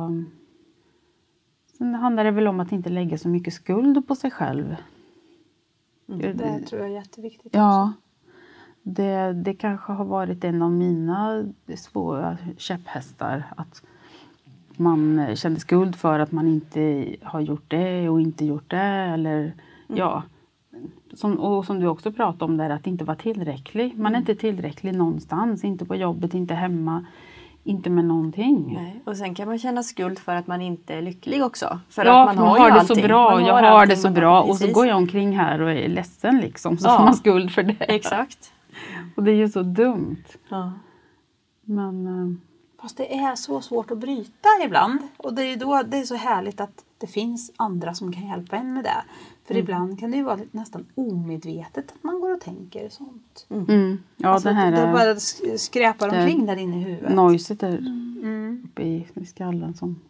sen 1.78 1.94
handlar 1.94 2.24
det 2.24 2.30
väl 2.30 2.48
om 2.48 2.60
att 2.60 2.72
inte 2.72 2.90
lägga 2.90 3.18
så 3.18 3.28
mycket 3.28 3.54
skuld 3.54 4.08
på 4.08 4.14
sig 4.14 4.30
själv. 4.30 4.76
Det 6.06 6.60
tror 6.60 6.80
jag 6.80 6.90
är 6.90 6.94
jätteviktigt. 6.94 7.54
Ja, 7.54 7.92
det, 8.88 9.32
det 9.32 9.54
kanske 9.54 9.92
har 9.92 10.04
varit 10.04 10.44
en 10.44 10.62
av 10.62 10.72
mina 10.72 11.44
svåra 11.76 12.36
käpphästar. 12.56 13.42
Att 13.56 13.82
man 14.76 15.26
kände 15.36 15.60
skuld 15.60 15.96
för 15.96 16.18
att 16.18 16.32
man 16.32 16.46
inte 16.48 17.06
har 17.22 17.40
gjort 17.40 17.64
det 17.68 18.08
och 18.08 18.20
inte 18.20 18.44
gjort 18.44 18.70
det. 18.70 18.76
Eller, 19.14 19.52
ja. 19.86 20.22
som, 21.14 21.38
och 21.40 21.64
som 21.64 21.80
du 21.80 21.86
också 21.86 22.12
pratade 22.12 22.44
om, 22.44 22.56
där, 22.56 22.70
att 22.70 22.86
inte 22.86 23.04
vara 23.04 23.16
tillräcklig. 23.16 23.98
Man 23.98 24.14
är 24.14 24.18
inte 24.18 24.34
tillräcklig 24.34 24.94
någonstans. 24.94 25.64
Inte 25.64 25.84
på 25.84 25.96
jobbet, 25.96 26.34
inte 26.34 26.54
hemma, 26.54 27.04
inte 27.64 27.90
med 27.90 28.04
någonting. 28.04 28.72
Nej. 28.82 29.00
Och 29.04 29.16
sen 29.16 29.34
kan 29.34 29.48
man 29.48 29.58
känna 29.58 29.82
skuld 29.82 30.18
för 30.18 30.34
att 30.34 30.46
man 30.46 30.62
inte 30.62 30.94
är 30.94 31.02
lycklig 31.02 31.44
också. 31.44 31.80
För 31.88 32.04
ja, 32.04 32.28
att 32.30 32.36
man 32.36 32.46
har, 32.48 32.58
ju 32.58 32.64
det 32.74 32.80
allting. 32.80 32.96
så 33.02 33.02
bra. 33.08 33.30
Man 33.30 33.44
Jag 33.44 33.54
har 33.54 33.62
det 33.62 33.68
allting, 33.68 33.96
så 33.96 34.06
man 34.06 34.14
bra. 34.14 34.40
har- 34.42 34.48
Och 34.48 34.56
så 34.56 34.72
går 34.72 34.86
jag 34.86 34.96
omkring 34.96 35.38
här 35.38 35.60
och 35.62 35.70
är 35.70 35.88
ledsen 35.88 36.38
liksom. 36.38 36.78
Så 36.78 36.88
Ja. 36.88 36.96
får 36.96 37.04
man 37.04 37.14
skuld 37.14 37.50
för 37.50 37.62
det. 37.62 37.76
Exakt. 37.80 38.52
Och 39.16 39.22
det 39.24 39.30
är 39.30 39.34
ju 39.36 39.48
så 39.48 39.62
dumt. 39.62 40.24
Ja. 40.48 40.72
Men 41.64 42.06
eh, 42.06 42.36
Fast 42.80 42.96
det 42.96 43.14
är 43.14 43.34
så 43.34 43.60
svårt 43.60 43.90
att 43.90 43.98
bryta 43.98 44.48
ibland. 44.64 44.98
Och 45.16 45.34
det 45.34 45.42
är 45.42 45.46
ju 45.50 45.56
då 45.56 45.82
det 45.82 45.96
är 45.98 46.04
så 46.04 46.14
härligt 46.14 46.60
att 46.60 46.84
det 46.98 47.06
finns 47.06 47.52
andra 47.56 47.94
som 47.94 48.12
kan 48.12 48.26
hjälpa 48.28 48.56
en 48.56 48.74
med 48.74 48.84
det. 48.84 49.04
För 49.44 49.56
ibland 49.56 50.00
kan 50.00 50.10
det 50.10 50.16
ju 50.16 50.22
vara 50.22 50.38
nästan 50.50 50.86
omedvetet 50.94 51.92
att 51.96 52.04
man 52.04 52.20
går 52.20 52.32
och 52.34 52.40
tänker 52.40 52.88
sånt. 52.88 53.46
mm, 53.50 53.98
ja, 54.16 54.28
alltså 54.28 54.48
det 54.48 54.54
här 54.54 54.68
att 54.72 54.76
det 54.76 54.82
är 54.82 54.92
bara 54.92 55.14
sk- 55.14 55.56
skräpar 55.56 56.10
det- 56.10 56.18
omkring 56.22 56.46
där 56.46 56.56
inne 56.56 56.76
i 56.80 56.82
huvudet. 56.84 57.14
noiset 57.14 57.60
där 57.60 57.78
Mm. 57.78 58.62
uppe 58.64 58.82
i, 58.82 59.06
i 59.14 59.24
skallen. 59.26 59.74
Som, 59.74 60.00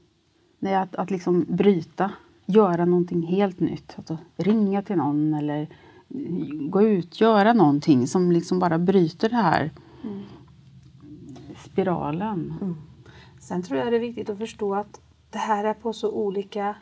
det 0.58 0.70
är 0.70 0.82
att, 0.82 0.96
att 0.96 1.10
liksom 1.10 1.44
bryta, 1.48 2.10
göra 2.46 2.84
någonting 2.84 3.22
helt 3.22 3.60
nytt. 3.60 3.94
Alltså, 3.98 4.18
ringa 4.36 4.82
till 4.82 4.96
någon 4.96 5.34
eller 5.34 5.68
gå 6.70 6.82
ut, 6.82 7.20
göra 7.20 7.52
någonting 7.52 8.06
som 8.06 8.32
liksom 8.32 8.58
bara 8.58 8.78
bryter 8.78 9.28
det 9.28 9.36
här 9.36 9.70
spiralen. 11.64 12.54
Sen 13.40 13.62
tror 13.62 13.78
jag 13.78 13.92
det 13.92 13.96
är 13.96 14.00
viktigt 14.00 14.30
att 14.30 14.38
förstå 14.38 14.74
att 14.74 15.00
det 15.30 15.38
här 15.38 15.64
är 15.64 15.74
på 15.74 15.92
så 15.92 16.10
olika 16.10 16.74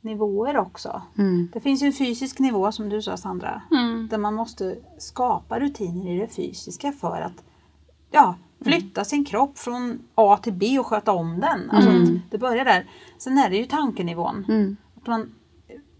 nivåer 0.00 0.56
också. 0.56 1.02
Mm. 1.18 1.48
Det 1.52 1.60
finns 1.60 1.82
ju 1.82 1.86
en 1.86 1.92
fysisk 1.92 2.38
nivå 2.38 2.72
som 2.72 2.88
du 2.88 3.02
sa 3.02 3.16
Sandra. 3.16 3.62
Mm. 3.70 4.08
Där 4.10 4.18
man 4.18 4.34
måste 4.34 4.76
skapa 4.98 5.60
rutiner 5.60 6.10
i 6.10 6.18
det 6.18 6.28
fysiska 6.28 6.92
för 6.92 7.20
att 7.20 7.44
ja, 8.10 8.34
Flytta 8.60 9.04
sin 9.04 9.24
kropp 9.24 9.58
från 9.58 9.98
A 10.14 10.38
till 10.42 10.52
B 10.52 10.78
och 10.78 10.86
sköta 10.86 11.12
om 11.12 11.40
den. 11.40 11.70
Alltså, 11.70 11.90
Det 12.30 12.38
börjar 12.38 12.64
där. 12.64 12.90
Sen 13.18 13.38
är 13.38 13.50
det 13.50 13.56
ju 13.56 13.64
tankenivån. 13.64 14.44
Mm. 14.48 14.76
Att 14.96 15.06
man 15.06 15.34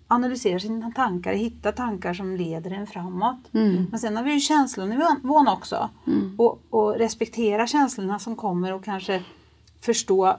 analyserar 0.08 0.58
sina 0.58 0.90
tankar, 0.90 1.32
hittar 1.32 1.72
tankar 1.72 2.14
som 2.14 2.36
leder 2.36 2.70
en 2.70 2.86
framåt. 2.86 3.54
Mm. 3.54 3.86
Men 3.90 4.00
sen 4.00 4.16
har 4.16 4.24
vi 4.24 4.32
ju 4.32 4.40
känslonivån 4.40 5.48
också. 5.48 5.88
Och, 6.38 6.60
och 6.70 6.94
respektera 6.94 7.66
känslorna 7.66 8.18
som 8.18 8.36
kommer 8.36 8.72
och 8.72 8.84
kanske 8.84 9.22
förstå 9.80 10.36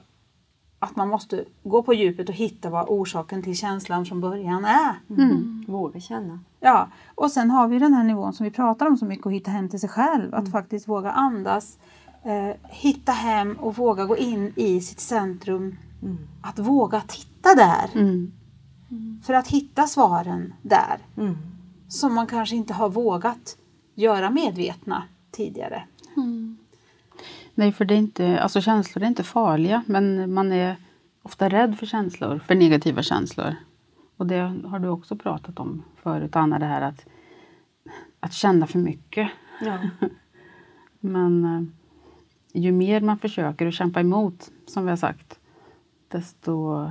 att 0.79 0.95
man 0.95 1.09
måste 1.09 1.45
gå 1.63 1.83
på 1.83 1.93
djupet 1.93 2.29
och 2.29 2.35
hitta 2.35 2.69
vad 2.69 2.85
orsaken 2.89 3.43
till 3.43 3.57
känslan 3.57 4.05
från 4.05 4.21
början 4.21 4.65
är. 4.65 4.95
Våga 5.67 5.99
känna. 5.99 6.39
Ja, 6.59 6.87
och 7.15 7.31
sen 7.31 7.51
har 7.51 7.67
vi 7.67 7.79
den 7.79 7.93
här 7.93 8.03
nivån 8.03 8.33
som 8.33 8.43
vi 8.43 8.51
pratar 8.51 8.85
om 8.85 8.97
så 8.97 9.05
mycket 9.05 9.25
och 9.25 9.33
hitta 9.33 9.51
hem 9.51 9.69
till 9.69 9.79
sig 9.79 9.89
själv. 9.89 10.35
Att 10.35 10.51
faktiskt 10.51 10.87
våga 10.87 11.11
andas, 11.11 11.77
eh, 12.23 12.55
hitta 12.63 13.11
hem 13.11 13.53
och 13.59 13.75
våga 13.75 14.05
gå 14.05 14.17
in 14.17 14.53
i 14.55 14.81
sitt 14.81 14.99
centrum. 14.99 15.77
Att 16.41 16.59
våga 16.59 17.01
titta 17.01 17.55
där. 17.55 17.89
Mm. 18.91 19.21
För 19.25 19.33
att 19.33 19.47
hitta 19.47 19.87
svaren 19.87 20.53
där. 20.61 20.97
Mm. 21.17 21.37
Som 21.87 22.15
man 22.15 22.27
kanske 22.27 22.55
inte 22.55 22.73
har 22.73 22.89
vågat 22.89 23.57
göra 23.95 24.29
medvetna 24.29 25.03
tidigare. 25.31 25.83
Nej, 27.57 27.71
för 27.71 27.85
det 27.85 27.93
är 27.93 27.97
inte, 27.97 28.39
alltså 28.39 28.61
känslor 28.61 29.03
är 29.03 29.07
inte 29.07 29.23
farliga, 29.23 29.83
men 29.87 30.33
man 30.33 30.51
är 30.51 30.75
ofta 31.21 31.49
rädd 31.49 31.77
för 31.79 31.85
känslor, 31.85 32.39
för 32.39 32.55
negativa 32.55 33.01
känslor. 33.01 33.55
Och 34.17 34.27
det 34.27 34.39
har 34.65 34.79
du 34.79 34.87
också 34.87 35.15
pratat 35.15 35.59
om 35.59 35.83
förut, 36.03 36.35
Anna, 36.35 36.59
det 36.59 36.65
här 36.65 36.81
att, 36.81 37.05
att 38.19 38.33
känna 38.33 38.67
för 38.67 38.79
mycket. 38.79 39.29
Ja. 39.61 39.79
Men 40.99 41.45
eh, 41.45 41.61
ju 42.61 42.71
mer 42.71 43.01
man 43.01 43.19
försöker 43.19 43.67
att 43.67 43.73
kämpa 43.73 43.99
emot, 43.99 44.51
som 44.67 44.83
vi 44.83 44.89
har 44.89 44.97
sagt, 44.97 45.39
desto 46.07 46.85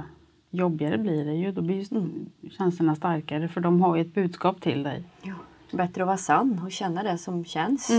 jobbigare 0.56 0.98
blir 0.98 1.24
det 1.24 1.34
ju. 1.34 1.52
Då 1.52 1.62
blir 1.62 1.76
ju 1.76 2.10
känslorna 2.50 2.94
starkare, 2.94 3.48
för 3.48 3.60
de 3.60 3.80
har 3.80 3.96
ju 3.96 4.02
ett 4.02 4.14
budskap 4.14 4.60
till 4.60 4.82
dig. 4.82 5.04
Ja. 5.22 5.34
Bättre 5.72 6.02
att 6.02 6.06
vara 6.06 6.16
sann 6.16 6.60
och 6.64 6.72
känna 6.72 7.02
det 7.02 7.18
som 7.18 7.44
känns. 7.44 7.90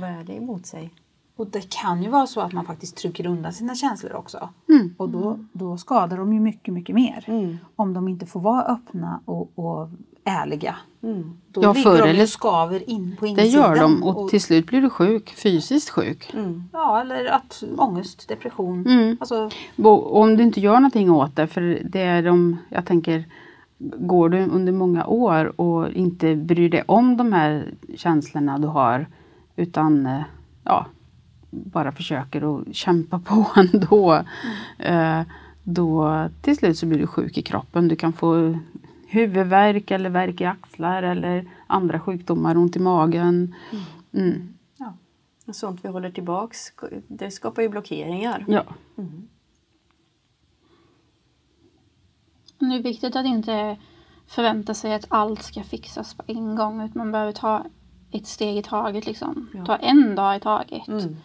Vad 0.00 0.10
är 0.10 0.24
det 0.24 0.36
emot 0.36 0.66
sig? 0.66 0.90
Och 1.36 1.46
det 1.46 1.70
kan 1.70 2.02
ju 2.02 2.08
vara 2.10 2.26
så 2.26 2.40
att 2.40 2.52
man 2.52 2.64
faktiskt 2.64 2.96
trycker 2.96 3.26
undan 3.26 3.52
sina 3.52 3.74
känslor 3.74 4.12
också. 4.12 4.48
Mm. 4.68 4.94
Och 4.98 5.08
då, 5.08 5.38
då 5.52 5.76
skadar 5.76 6.16
de 6.16 6.32
ju 6.32 6.40
mycket, 6.40 6.74
mycket 6.74 6.94
mer. 6.94 7.24
Mm. 7.26 7.58
Om 7.76 7.94
de 7.94 8.08
inte 8.08 8.26
får 8.26 8.40
vara 8.40 8.62
öppna 8.62 9.20
och, 9.24 9.58
och 9.58 9.88
ärliga. 10.24 10.76
Mm. 11.02 11.32
Då 11.52 11.62
Ja, 11.62 11.72
ligger 11.72 11.82
förr 11.90 11.98
de 12.02 12.08
eller- 12.08 12.22
och 12.22 12.28
skaver 12.28 12.90
in 12.90 13.16
på 13.18 13.24
Det 13.24 13.30
insidan. 13.30 13.52
gör 13.52 13.80
de 13.80 14.02
och 14.02 14.28
till 14.28 14.40
slut 14.40 14.66
blir 14.66 14.80
du 14.82 14.90
sjuk, 14.90 15.30
fysiskt 15.30 15.90
sjuk. 15.90 16.30
Mm. 16.34 16.64
Ja, 16.72 17.00
eller 17.00 17.24
att 17.24 17.62
ångest, 17.78 18.28
depression. 18.28 18.86
Mm. 18.86 19.16
Alltså, 19.20 19.50
Och 19.82 20.20
om 20.20 20.36
du 20.36 20.42
inte 20.42 20.60
gör 20.60 20.74
någonting 20.74 21.10
åt 21.10 21.36
det, 21.36 21.46
för 21.46 21.82
det 21.84 22.00
är 22.00 22.22
de, 22.22 22.56
jag 22.68 22.84
tänker, 22.84 23.24
går 23.78 24.28
du 24.28 24.38
under 24.46 24.72
många 24.72 25.06
år 25.06 25.60
och 25.60 25.90
inte 25.92 26.34
bryr 26.36 26.68
dig 26.68 26.82
om 26.86 27.16
de 27.16 27.32
här 27.32 27.74
känslorna 27.96 28.58
du 28.58 28.66
har, 28.68 29.06
utan 29.56 30.06
eh, 30.06 30.20
ja, 30.64 30.86
bara 31.50 31.92
försöker 31.92 32.60
att 32.60 32.74
kämpa 32.74 33.18
på 33.18 33.46
ändå, 33.56 34.22
eh, 34.78 35.20
då 35.62 36.14
till 36.42 36.56
slut 36.56 36.78
så 36.78 36.86
blir 36.86 36.98
du 36.98 37.06
sjuk 37.06 37.38
i 37.38 37.42
kroppen. 37.42 37.88
Du 37.88 37.96
kan 37.96 38.12
få 38.12 38.58
huvudvärk 39.10 39.90
eller 39.90 40.10
värk 40.10 40.40
i 40.40 40.44
axlar 40.44 41.02
eller 41.02 41.50
andra 41.66 42.00
sjukdomar, 42.00 42.56
ont 42.56 42.76
i 42.76 42.78
magen. 42.78 43.54
Mm. 44.12 44.54
Och 45.46 45.56
Sånt 45.56 45.84
vi 45.84 45.88
håller 45.88 46.10
tillbaks, 46.10 46.58
det 47.08 47.30
skapar 47.30 47.62
ju 47.62 47.68
blockeringar. 47.68 48.44
Ja. 48.48 48.64
Men 52.58 52.70
det 52.70 52.76
är 52.76 52.82
viktigt 52.82 53.16
att 53.16 53.26
inte 53.26 53.76
förvänta 54.26 54.74
sig 54.74 54.94
att 54.94 55.04
allt 55.08 55.42
ska 55.42 55.62
fixas 55.62 56.14
på 56.14 56.22
en 56.26 56.56
gång. 56.56 56.82
Utan 56.82 56.98
man 56.98 57.12
behöver 57.12 57.32
ta 57.32 57.66
ett 58.10 58.26
steg 58.26 58.56
i 58.56 58.62
taget. 58.62 59.06
Liksom. 59.06 59.48
Ja. 59.54 59.64
Ta 59.64 59.76
en 59.76 60.14
dag 60.14 60.36
i 60.36 60.40
taget. 60.40 60.88
Mm. 60.88 61.16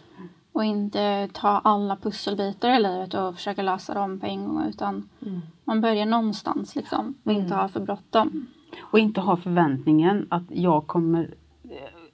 Och 0.56 0.64
inte 0.64 1.28
ta 1.32 1.48
alla 1.48 1.96
pusselbitar 1.96 2.76
i 2.76 2.82
livet 2.82 3.14
och 3.14 3.34
försöka 3.34 3.62
lösa 3.62 3.94
dem 3.94 4.20
på 4.20 4.26
en 4.26 4.44
gång. 4.46 4.66
Utan 4.68 5.08
Mm. 5.26 5.40
man 5.64 5.80
börjar 5.80 6.06
någonstans 6.06 6.76
liksom. 6.76 7.14
Och 7.24 7.32
inte 7.32 7.54
ha 7.54 7.68
för 7.68 7.80
bråttom. 7.80 8.46
Och 8.80 8.98
inte 8.98 9.20
ha 9.20 9.36
förväntningen 9.36 10.26
att 10.30 10.42
jag 10.48 10.86
kommer 10.86 11.34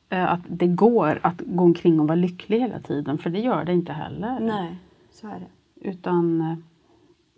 eh, 0.09 0.33
att 0.33 0.41
det 0.49 0.67
går 0.67 1.21
att 1.23 1.41
gå 1.47 1.65
omkring 1.65 2.01
och 2.01 2.07
vara 2.09 2.17
lycklig 2.17 2.61
hela 2.61 2.79
tiden, 2.81 3.19
för 3.19 3.31
det 3.31 3.41
gör 3.41 3.65
det 3.65 3.73
inte 3.73 3.93
heller. 3.93 4.41
Nej, 4.41 4.77
så 5.11 5.27
är 5.27 5.41
det. 5.41 5.89
Utan 5.89 6.41
eh, 6.41 6.57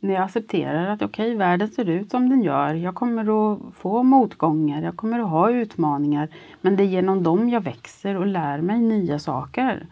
när 0.00 0.14
jag 0.14 0.22
accepterar 0.22 0.86
att 0.86 1.02
okej, 1.02 1.34
världen 1.34 1.68
ser 1.68 1.88
ut 1.88 2.10
som 2.10 2.28
den 2.28 2.42
gör. 2.42 2.74
Jag 2.74 2.94
kommer 2.94 3.52
att 3.52 3.74
få 3.74 4.02
motgångar, 4.02 4.82
jag 4.82 4.96
kommer 4.96 5.20
att 5.20 5.30
ha 5.30 5.50
utmaningar. 5.50 6.28
Men 6.60 6.76
det 6.76 6.82
är 6.82 6.86
genom 6.86 7.22
dem 7.22 7.48
jag 7.48 7.60
växer 7.60 8.16
och 8.16 8.26
lär 8.26 8.60
mig 8.60 8.80
nya 8.80 9.18
saker. 9.18 9.86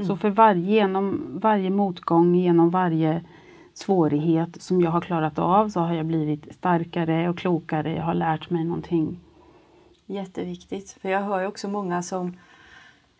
Så 0.00 0.16
för 0.16 0.30
varje, 0.30 0.72
genom 0.72 1.38
varje 1.42 1.70
motgång, 1.70 2.34
genom 2.34 2.70
varje 2.70 3.24
svårighet 3.74 4.62
som 4.62 4.80
jag 4.80 4.90
har 4.90 5.00
klarat 5.00 5.38
av 5.38 5.68
så 5.68 5.80
har 5.80 5.94
jag 5.94 6.06
blivit 6.06 6.54
starkare 6.54 7.28
och 7.28 7.38
klokare. 7.38 7.94
Jag 7.94 8.02
har 8.02 8.14
lärt 8.14 8.50
mig 8.50 8.64
någonting. 8.64 9.20
Jätteviktigt. 10.06 10.96
För 11.02 11.08
jag 11.08 11.20
hör 11.20 11.40
ju 11.40 11.46
också 11.46 11.68
många 11.68 12.02
som 12.02 12.36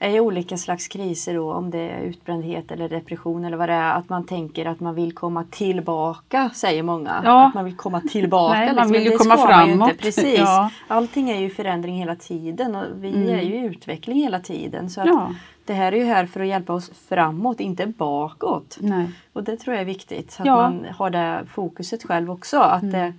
är 0.04 0.20
olika 0.20 0.56
slags 0.56 0.88
kriser 0.88 1.34
då, 1.34 1.52
om 1.52 1.70
det 1.70 1.78
är 1.78 2.00
utbrändhet 2.00 2.70
eller 2.70 2.88
depression 2.88 3.44
eller 3.44 3.56
vad 3.56 3.68
det 3.68 3.72
är, 3.74 3.94
att 3.94 4.08
man 4.08 4.26
tänker 4.26 4.66
att 4.66 4.80
man 4.80 4.94
vill 4.94 5.12
komma 5.14 5.44
tillbaka, 5.50 6.50
säger 6.54 6.82
många. 6.82 7.22
Ja. 7.24 7.46
Att 7.46 7.54
man 7.54 7.64
vill 7.64 7.76
komma 7.76 8.00
tillbaka. 8.00 8.54
Nej, 8.58 8.66
man 8.66 8.74
liksom. 8.76 8.92
vill 8.92 9.04
ju 9.04 9.10
Det 9.10 9.16
komma 9.16 9.36
ju 9.36 9.46
framåt. 9.46 9.88
Inte. 9.90 10.02
Precis. 10.02 10.38
Ja. 10.38 10.70
Allting 10.88 11.30
är 11.30 11.40
ju 11.40 11.50
förändring 11.50 11.98
hela 11.98 12.16
tiden 12.16 12.74
och 12.76 12.84
vi 12.96 13.08
Mm. 13.08 13.28
är 13.28 13.42
ju 13.42 13.54
i 13.54 13.58
utveckling 13.64 14.16
hela 14.22 14.40
tiden. 14.40 14.90
Så 14.90 15.02
Ja. 15.06 15.30
det 15.64 15.72
här 15.72 15.92
är 15.92 15.96
ju 15.96 16.04
här 16.04 16.26
för 16.26 16.40
att 16.40 16.46
hjälpa 16.46 16.72
oss 16.72 16.90
framåt, 17.08 17.60
inte 17.60 17.86
bakåt. 17.86 18.78
Nej. 18.80 19.06
Och 19.32 19.44
det 19.44 19.56
tror 19.56 19.74
jag 19.74 19.80
är 19.80 19.86
viktigt, 19.86 20.36
att 20.38 20.46
man 20.46 20.86
har 20.96 21.10
det 21.10 21.44
fokuset 21.48 22.02
själv 22.04 22.30
också. 22.30 22.58
Att 22.58 22.82
det, 22.82 22.88
det 22.88 23.12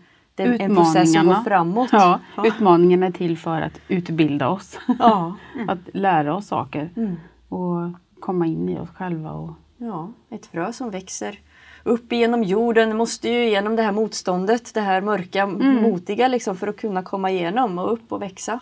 en 0.43 0.45
Mm. 0.45 0.56
Utmaningarna. 0.56 0.84
process 0.93 1.13
som 1.13 1.28
går 1.28 1.34
framåt. 1.43 1.89
Ja, 1.91 2.19
Ja. 2.38 2.48
utmaningen 2.48 3.04
är 3.04 3.12
till 3.12 3.38
för 3.38 3.62
att 3.62 3.80
utbilda 3.88 4.50
oss. 4.50 4.80
Ja. 5.00 5.36
Att 5.67 5.80
lära 5.93 6.36
oss 6.36 6.48
saker 6.48 6.89
Mm. 6.95 7.15
och 7.50 7.89
komma 8.19 8.45
in 8.48 8.69
i 8.69 8.80
oss 8.80 8.89
själva. 8.89 9.32
Och, 9.32 9.52
Ja, 9.78 10.12
ett 10.30 10.45
frö 10.45 10.74
som 10.74 10.89
växer 10.89 11.39
upp 11.84 12.12
genom 12.13 12.43
jorden 12.43 12.98
måste 12.98 13.30
ju 13.30 13.45
igenom 13.48 13.76
det 13.76 13.82
här 13.84 13.91
motståndet, 13.91 14.74
det 14.74 14.82
här 14.82 15.02
mörka, 15.02 15.41
Mm. 15.43 15.82
motiga 15.84 16.28
liksom 16.28 16.56
för 16.56 16.67
att 16.67 16.78
kunna 16.78 17.04
komma 17.04 17.32
igenom 17.32 17.78
och 17.80 17.93
upp 17.93 18.12
och 18.12 18.21
växa. 18.21 18.60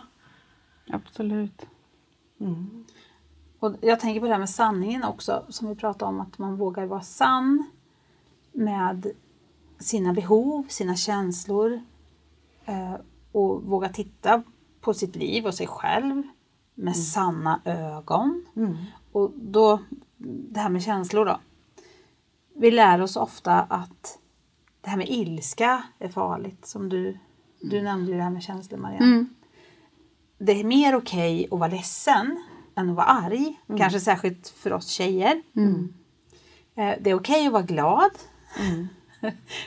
absolut. 0.90 1.66
Mm. 2.40 2.84
Och 3.60 3.74
jag 3.80 4.00
tänker 4.00 4.20
på 4.20 4.26
det 4.26 4.32
här 4.32 4.38
med 4.38 4.50
sanningen 4.50 5.04
också, 5.04 5.42
som 5.48 5.68
vi 5.68 5.74
pratade 5.74 6.08
om, 6.08 6.20
att 6.20 6.38
man 6.38 6.56
vågar 6.56 6.86
vara 6.86 7.00
sann 7.00 7.64
med 8.52 9.06
sina 9.78 10.12
behov, 10.12 10.66
sina 10.68 10.96
känslor 10.96 11.80
eh, 12.64 12.94
och 13.32 13.62
våga 13.62 13.88
titta 13.88 14.42
på 14.80 14.94
sitt 14.94 15.16
liv 15.16 15.46
och 15.46 15.54
sig 15.54 15.66
själv 15.66 16.22
med 16.74 16.96
sanna 16.96 17.60
ögon. 17.64 18.44
Mm. 18.56 18.76
Och 19.12 19.32
då, 19.36 19.78
det 20.50 20.60
här 20.60 20.68
med 20.68 20.82
känslor 20.82 21.24
då. 21.24 21.40
Vi 22.56 22.70
lär 22.70 23.00
oss 23.02 23.16
ofta 23.16 23.60
att 23.60 24.18
det 24.80 24.90
här 24.90 24.96
med 24.96 25.08
ilska 25.08 25.82
är 25.98 26.08
farligt, 26.08 26.66
som 26.66 26.88
du, 26.88 27.18
du 27.60 27.82
nämnde 27.82 28.10
ju 28.10 28.16
det 28.16 28.22
här 28.22 28.30
med 28.30 28.42
känslor, 28.42 28.78
Marianne 28.78 29.06
Mm. 29.06 29.28
det 30.38 30.60
är 30.60 30.64
mer 30.64 30.96
okej 30.96 31.48
att 31.50 31.58
vara 31.58 31.70
ledsen 31.70 32.42
än 32.76 32.90
att 32.90 32.96
vara 32.96 33.06
arg. 33.06 33.60
Kanske 33.78 34.00
särskilt 34.00 34.48
för 34.48 34.72
oss 34.72 34.88
tjejer. 34.88 35.42
Mm. 35.56 35.94
Eh, 36.74 36.94
Det 37.00 37.10
är 37.10 37.14
okej 37.14 37.46
att 37.46 37.52
vara 37.52 37.62
glad. 37.62 38.10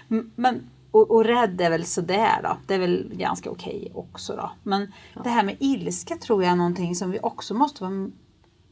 Mm. 0.09 0.31
Men, 0.35 0.69
och, 0.91 1.11
och 1.11 1.25
rädd 1.25 1.61
är 1.61 1.69
väl 1.69 1.85
sådär 1.85 2.39
då. 2.43 2.57
Det 2.67 2.73
är 2.73 2.79
väl 2.79 3.11
ganska 3.13 3.49
okej 3.49 3.91
också 3.95 4.35
då. 4.35 4.51
Men 4.63 4.93
det 5.23 5.29
här 5.29 5.43
med 5.43 5.55
ilska 5.59 6.15
tror 6.15 6.43
jag 6.43 6.51
är 6.51 6.55
någonting 6.55 6.95
som 6.95 7.11
vi 7.11 7.19
också 7.23 7.53
måste 7.53 7.83
vara 7.83 8.09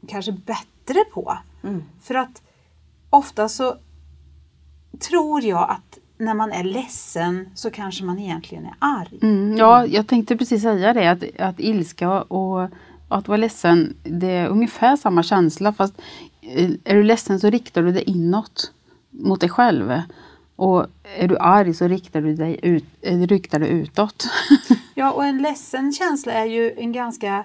kanske 0.08 0.32
bättre 0.32 1.04
på. 1.12 1.38
Mm. 1.62 1.82
För 2.02 2.14
att 2.14 2.42
ofta 3.10 3.48
så 3.48 3.76
tror 5.08 5.42
jag 5.42 5.70
att 5.70 5.98
när 6.18 6.34
man 6.34 6.52
är 6.52 6.64
ledsen 6.64 7.48
så 7.54 7.70
kanske 7.70 8.04
man 8.04 8.18
egentligen 8.18 8.64
är 8.64 8.74
arg. 8.78 9.18
Mm, 9.22 9.56
ja, 9.56 9.86
jag 9.86 10.06
tänkte 10.06 10.36
precis 10.36 10.62
säga 10.62 10.92
det, 10.92 11.10
att, 11.10 11.40
att 11.40 11.60
ilska 11.60 12.22
och 12.22 12.68
att 13.08 13.28
vara 13.28 13.36
ledsen, 13.36 13.96
det 14.02 14.30
är 14.30 14.48
ungefär 14.48 14.96
samma 14.96 15.22
känsla 15.22 15.72
fast 15.72 15.94
eh, 16.40 16.70
är 16.84 16.94
du 16.94 17.02
ledsen 17.02 17.40
så 17.40 17.50
riktar 17.50 17.82
du 17.82 17.92
dig 17.92 18.02
inåt 18.02 18.72
mot 19.10 19.40
dig 19.40 19.50
själv. 19.50 20.02
Och 20.56 20.86
är 21.18 21.28
du 21.28 21.38
arg 21.38 21.74
så 21.74 21.88
riktar 21.88 22.20
du 22.20 22.34
dig 22.34 22.60
ut, 22.62 22.84
eh, 23.00 23.18
riktar 23.18 23.58
du 23.58 23.66
utåt. 23.66 24.24
Ja, 24.98 25.12
och 25.12 25.24
en 25.24 25.42
ledsen 25.42 25.92
känsla 25.92 26.32
är 26.32 26.44
ju 26.44 26.72
en 26.78 26.92
ganska 26.92 27.44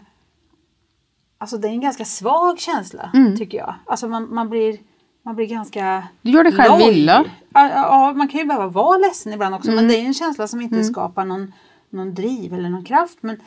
alltså 1.37 1.57
det 1.57 1.67
är 1.67 1.71
en 1.71 1.81
ganska 1.81 2.05
svag 2.05 2.59
känsla 2.59 3.11
Mm. 3.13 3.37
tycker 3.37 3.57
jag. 3.57 3.75
Alltså 3.85 4.07
man, 4.07 4.33
man, 4.33 4.49
blir, 4.49 4.77
man 5.23 5.35
blir 5.35 5.45
ganska 5.47 6.07
Du 6.21 6.31
gör 6.31 6.43
dig 6.43 6.53
själv 6.53 6.79
loj. 6.79 6.99
illa. 6.99 7.25
Ja, 7.53 7.69
ja, 7.69 8.13
man 8.15 8.27
kan 8.27 8.39
ju 8.39 8.45
behöva 8.45 8.67
vara 8.67 8.97
ledsen 8.97 9.33
ibland 9.33 9.55
också 9.55 9.71
Mm. 9.71 9.75
men 9.85 9.87
det 9.93 9.99
är 10.01 10.05
en 10.05 10.13
känsla 10.13 10.47
som 10.47 10.61
inte 10.61 10.83
skapar 10.83 11.25
någon, 11.25 11.53
någon 11.89 12.13
driv 12.13 12.53
eller 12.53 12.69
någon 12.69 12.85
kraft. 12.85 13.17
Men 13.21 13.41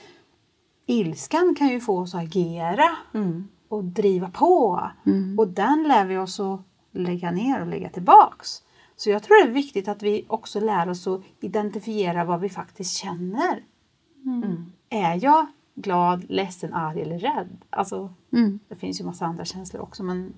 ilskan 0.87 1.55
kan 1.59 1.69
ju 1.69 1.81
få 1.81 1.99
oss 2.01 2.15
att 2.15 2.23
agera 2.23 2.91
Mm. 3.15 3.49
och 3.69 3.85
driva 3.85 4.31
på. 4.31 4.91
Mm. 5.07 5.39
Och 5.39 5.49
den 5.49 5.85
lär 5.89 6.05
vi 6.05 6.17
oss 6.17 6.41
att 6.41 6.61
lägga 6.93 7.31
ner 7.31 7.61
och 7.61 7.67
lägga 7.67 7.89
tillbaks. 7.89 8.63
Så 8.97 9.11
jag 9.11 9.23
tror 9.23 9.45
det 9.45 9.51
är 9.51 9.55
viktigt 9.55 9.89
att 9.89 10.03
vi 10.03 10.25
också 10.29 10.61
lär 10.61 10.89
oss 10.89 11.07
att 11.07 11.21
identifiera 11.41 12.25
vad 12.25 12.41
vi 12.41 12.49
faktiskt 12.49 12.97
känner. 12.97 13.63
Mm. 14.25 14.73
Är 14.91 15.25
jag 15.25 15.47
glad, 15.75 16.25
ledsen, 16.31 16.75
arg 16.75 17.03
eller 17.03 17.19
rädd? 17.19 17.59
Alltså, 17.71 18.15
Mm. 18.33 18.59
det 18.69 18.77
finns 18.77 19.01
ju 19.01 19.05
massa 19.05 19.27
andra 19.27 19.45
känslor 19.45 19.83
också 19.83 20.03
men 20.03 20.35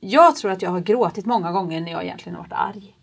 jag 0.00 0.36
tror 0.36 0.50
att 0.50 0.62
jag 0.62 0.70
har 0.70 0.80
gråtit 0.80 1.26
många 1.26 1.52
gånger 1.52 1.80
när 1.80 1.92
jag 1.92 2.04
egentligen 2.04 2.36
har 2.36 2.42
varit 2.42 2.52
arg. 2.76 2.98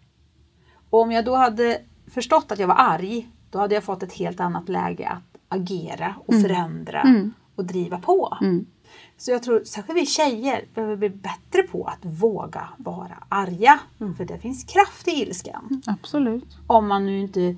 Och 0.90 1.02
om 1.02 1.12
jag 1.12 1.26
då 1.26 1.36
hade 1.36 1.82
förstått 2.08 2.52
att 2.52 2.60
jag 2.60 2.68
var 2.68 2.76
arg 2.80 3.30
då 3.50 3.60
hade 3.60 3.76
jag 3.76 3.84
fått 3.84 4.04
ett 4.04 4.14
helt 4.14 4.40
annat 4.40 4.70
läge 4.70 5.10
att 5.10 5.38
agera 5.50 6.16
och 6.28 6.34
förändra 6.42 7.02
Mm. 7.02 7.34
och 7.56 7.66
driva 7.66 8.00
på. 8.00 8.38
Mm. 9.22 9.26
Så 9.26 9.32
jag 9.32 9.44
tror 9.44 9.64
särskilt 9.64 9.98
vi 10.00 10.06
tjejer 10.06 10.66
behöver 10.76 10.96
bli 10.96 11.10
bättre 11.10 11.64
på 11.72 11.84
att 11.86 12.06
våga 12.22 12.70
vara 12.78 13.18
arga. 13.30 13.80
För 14.18 14.26
det 14.26 14.40
finns 14.40 14.64
kraft 14.64 15.08
i 15.08 15.12
ilskan. 15.12 15.82
Absolut. 15.86 16.58
Om 16.68 16.88
man 16.88 17.06
nu 17.06 17.20
inte 17.20 17.56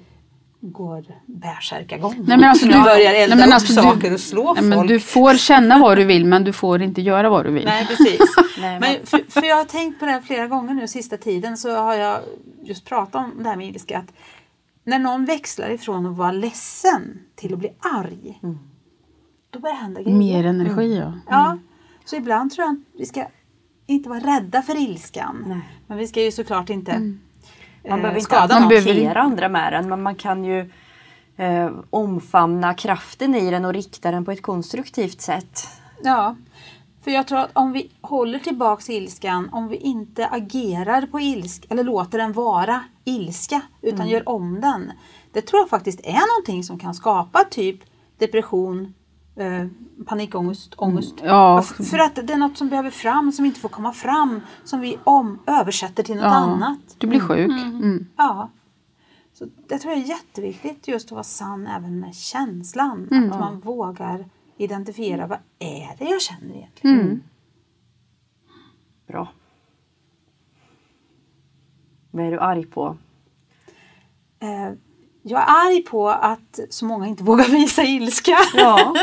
går 0.61 1.05
bärsärkagång. 1.25 2.15
Nej, 2.27 2.37
men 2.37 2.49
alltså, 2.49 2.65
du 2.65 2.71
du- 2.71 2.81
börjar 2.83 3.13
elda 3.13 3.35
nej, 3.35 3.47
upp 3.47 3.53
alltså, 3.53 3.73
du- 3.73 3.81
saker 3.81 4.13
och 4.13 4.19
slå 4.19 4.53
Nej, 4.53 4.63
men 4.63 4.79
folk. 4.79 4.87
du 4.89 4.99
får 4.99 5.33
känna 5.33 5.77
vad 5.79 5.97
du 5.97 6.03
vill 6.05 6.25
men 6.25 6.43
du 6.43 6.53
får 6.53 6.81
inte 6.81 7.01
göra 7.01 7.29
vad 7.29 7.45
du 7.45 7.51
vill. 7.51 7.65
Nej 7.65 7.87
precis. 7.87 8.19
Nej, 8.59 8.79
men 8.79 9.05
för, 9.05 9.31
för 9.31 9.43
jag 9.45 9.55
har 9.55 9.65
tänkt 9.65 9.99
på 9.99 10.05
det 10.05 10.11
här 10.11 10.21
flera 10.21 10.47
gånger 10.47 10.73
nu 10.73 10.87
sista 10.87 11.17
tiden 11.17 11.57
så 11.57 11.75
har 11.75 11.95
jag 11.95 12.19
just 12.63 12.85
pratat 12.85 13.15
om 13.15 13.43
det 13.43 13.49
här 13.49 13.55
med 13.55 13.67
ilska. 13.67 13.97
Att 13.97 14.13
när 14.83 14.99
någon 14.99 15.25
växlar 15.25 15.69
ifrån 15.69 16.05
att 16.05 16.17
vara 16.17 16.31
ledsen 16.31 17.19
till 17.35 17.53
att 17.53 17.59
bli 17.59 17.69
arg. 17.79 18.39
Då 19.53 19.59
börjar 19.59 19.75
det 19.75 19.81
hända 19.81 20.01
grejer. 20.01 20.17
Mer 20.17 20.45
energi 20.45 20.97
ja. 20.97 21.13
Ja, 21.29 21.57
så 22.05 22.15
ibland 22.15 22.51
tror 22.51 22.65
jag 22.67 22.73
att 22.73 22.99
vi 22.99 23.05
ska 23.05 23.25
inte 23.85 24.09
vara 24.09 24.19
rädda 24.19 24.61
för 24.61 24.75
ilskan. 24.81 25.45
Nej. 25.47 25.59
Men 25.87 25.97
vi 25.97 26.07
ska 26.07 26.21
ju 26.23 26.31
såklart 26.31 26.69
inte 26.69 26.91
eh, 26.91 26.99
Man 26.99 27.99
behöver 28.01 28.09
inte 28.19 28.21
skada 28.21 28.67
behöver- 28.67 29.15
andra 29.15 29.49
med 29.49 29.73
den 29.73 29.89
men 29.89 30.01
man 30.01 30.15
kan 30.15 30.43
ju 30.45 30.71
eh, 31.37 31.71
omfamna 31.89 32.73
kraften 32.73 33.35
i 33.35 33.51
den 33.51 33.65
och 33.65 33.73
rikta 33.73 34.11
den 34.11 34.25
på 34.25 34.31
ett 34.31 34.41
konstruktivt 34.41 35.21
sätt. 35.21 35.67
Ja, 36.03 36.35
för 37.03 37.11
jag 37.11 37.27
tror 37.27 37.39
att 37.39 37.49
om 37.53 37.71
vi 37.71 37.91
håller 38.01 38.39
tillbaks 38.39 38.89
ilskan, 38.89 39.49
om 39.51 39.67
vi 39.67 39.75
inte 39.77 40.27
agerar 40.27 41.05
på 41.05 41.19
ilska 41.19 41.67
eller 41.69 41.83
låter 41.83 42.17
den 42.17 42.33
vara 42.33 42.83
ilska 43.03 43.61
utan 43.81 44.07
gör 44.09 44.29
om 44.29 44.61
den. 44.61 44.91
Det 45.31 45.41
tror 45.41 45.59
jag 45.61 45.69
faktiskt 45.69 45.99
är 46.03 46.35
någonting 46.37 46.63
som 46.63 46.79
kan 46.79 46.93
skapa 46.95 47.43
typ 47.43 47.79
depression, 48.17 48.93
eh, 49.35 49.67
panikångest, 50.05 50.73
ångest. 50.77 51.13
Ja, 51.23 51.59
F- 51.59 51.87
För 51.89 51.99
att 51.99 52.15
det 52.15 52.33
är 52.33 52.37
något 52.37 52.57
som 52.57 52.69
behöver 52.69 52.89
fram, 52.89 53.31
som 53.31 53.45
inte 53.45 53.59
får 53.59 53.69
komma 53.69 53.93
fram, 53.93 54.41
som 54.63 54.79
vi 54.79 54.97
om, 55.03 55.39
översätter 55.47 56.03
till 56.03 56.15
något 56.15 56.23
ja. 56.23 56.29
annat. 56.35 56.79
Du 56.97 57.07
blir 57.07 57.19
sjuk. 57.19 57.51
Mm. 57.51 58.07
Ja. 58.17 58.49
Så 59.33 59.47
det 59.67 59.77
tror 59.79 59.93
jag 59.93 60.03
är 60.03 60.07
jätteviktigt 60.07 60.87
just 60.87 61.05
att 61.07 61.11
vara 61.11 61.23
sann 61.23 61.67
även 61.67 61.99
med 61.99 62.15
känslan. 62.15 63.07
Mm. 63.11 63.31
Att 63.31 63.39
man 63.39 63.59
vågar 63.59 64.25
identifiera 64.57 65.27
vad 65.27 65.39
är 65.59 65.95
det 65.97 66.05
jag 66.09 66.21
känner 66.21 66.55
egentligen. 66.55 66.99
Mm. 66.99 67.23
Bra. 69.07 69.27
Vad 72.11 72.25
är 72.25 72.31
du 72.31 72.39
arg 72.39 72.65
på? 72.65 72.97
Eh, 74.39 74.73
jag 75.23 75.41
är 75.41 75.67
arg 75.67 75.81
på 75.81 76.09
att 76.09 76.59
så 76.69 76.85
många 76.85 77.07
inte 77.07 77.23
vågar 77.23 77.45
visa 77.51 77.83
ilska. 77.83 78.37
Ja. 78.53 78.95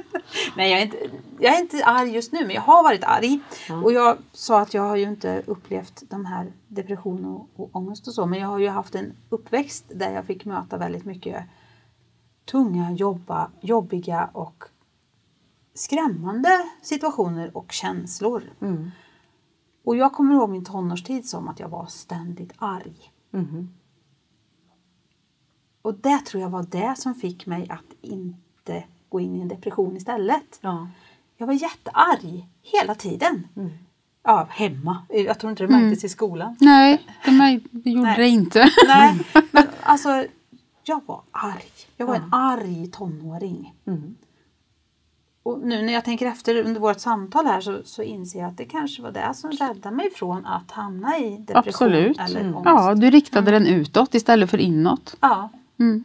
Nej, 0.56 0.70
jag 0.70 0.80
är, 0.80 0.84
inte, 0.84 0.96
jag 1.38 1.54
är 1.54 1.60
inte 1.60 1.84
arg 1.84 2.10
just 2.10 2.32
nu, 2.32 2.40
men 2.46 2.54
jag 2.54 2.62
har 2.62 2.82
varit 2.82 3.04
arg. 3.04 3.40
Ja. 3.68 3.82
Och 3.82 3.92
jag 3.92 4.18
sa 4.32 4.60
att 4.60 4.74
jag 4.74 4.82
har 4.82 4.96
ju 4.96 5.02
inte 5.02 5.42
upplevt 5.46 6.02
de 6.10 6.24
här 6.24 6.52
depression 6.68 7.24
och, 7.24 7.48
och 7.56 7.76
ångest 7.76 8.08
och 8.08 8.14
så, 8.14 8.26
men 8.26 8.40
jag 8.40 8.48
har 8.48 8.58
ju 8.58 8.68
haft 8.68 8.94
en 8.94 9.12
uppväxt 9.28 9.84
där 9.94 10.12
jag 10.12 10.24
fick 10.24 10.44
möta 10.44 10.76
väldigt 10.76 11.04
mycket 11.04 11.44
tunga, 12.50 12.92
jobba, 12.92 13.50
jobbiga 13.60 14.30
och 14.32 14.64
skrämmande 15.74 16.68
situationer 16.82 17.56
och 17.56 17.72
känslor. 17.72 18.42
Mm. 18.60 18.90
Och 19.84 19.96
jag 19.96 20.12
kommer 20.12 20.34
ihåg 20.34 20.50
min 20.50 20.64
tonårstid 20.64 21.28
som 21.28 21.48
att 21.48 21.60
jag 21.60 21.68
var 21.68 21.86
ständigt 21.86 22.52
arg. 22.58 23.12
Mhm. 23.30 23.68
Och 25.84 25.94
det 25.94 26.18
tror 26.18 26.42
jag 26.42 26.50
var 26.50 26.62
det 26.70 26.94
som 26.98 27.14
fick 27.14 27.46
mig 27.46 27.70
att 27.70 27.94
inte 28.02 28.84
gå 29.08 29.20
in 29.20 29.36
i 29.36 29.40
en 29.40 29.48
depression 29.48 29.96
istället. 29.96 30.58
Ja. 30.60 30.88
Jag 31.36 31.46
var 31.46 31.54
jättearg 31.54 32.48
hela 32.62 32.94
tiden. 32.94 33.46
Mm. 33.56 33.70
Ja, 34.22 34.46
hemma. 34.50 35.02
Jag 35.08 35.38
tror 35.38 35.50
inte 35.50 35.62
det 35.66 35.68
märktes 35.72 36.04
i 36.04 36.08
skolan. 36.08 36.56
Nej, 36.60 37.02
det, 37.24 37.30
mär- 37.30 37.66
det 37.70 37.90
gjorde 37.90 38.06
Nej. 38.06 38.18
det 38.18 38.28
inte. 38.28 38.58
Nej, 38.88 39.20
men 39.52 39.64
alltså 39.82 40.24
jag 40.84 41.00
var 41.06 41.20
arg. 41.30 41.64
Jag 41.96 42.06
var 42.06 42.14
en 42.14 42.32
arg 42.34 42.90
tonåring. 42.92 43.74
Mm. 43.86 44.14
Och 45.42 45.60
nu 45.60 45.82
när 45.82 45.92
jag 45.92 46.04
tänker 46.04 46.26
efter 46.26 46.64
under 46.66 46.80
vårt 46.80 47.00
samtal 47.00 47.46
här 47.46 47.60
så, 47.60 47.80
så 47.84 48.02
inser 48.02 48.38
jag 48.38 48.48
att 48.48 48.56
det 48.56 48.64
kanske 48.64 49.02
var 49.02 49.10
det 49.12 49.34
som 49.34 49.50
räddade 49.50 49.96
mig 49.96 50.10
från 50.10 50.46
att 50.46 50.70
hamna 50.70 51.18
i 51.18 51.36
depression 51.36 51.58
Absolut. 51.68 52.18
eller 52.20 52.40
Mm. 52.40 52.54
ångest. 52.56 52.66
Ja, 52.66 52.94
du 52.94 53.10
riktade 53.10 53.50
den 53.50 53.66
utåt 53.66 54.14
istället 54.14 54.50
för 54.50 54.58
inåt. 54.58 55.16
Ja, 55.20 55.48
Mm. 55.78 56.04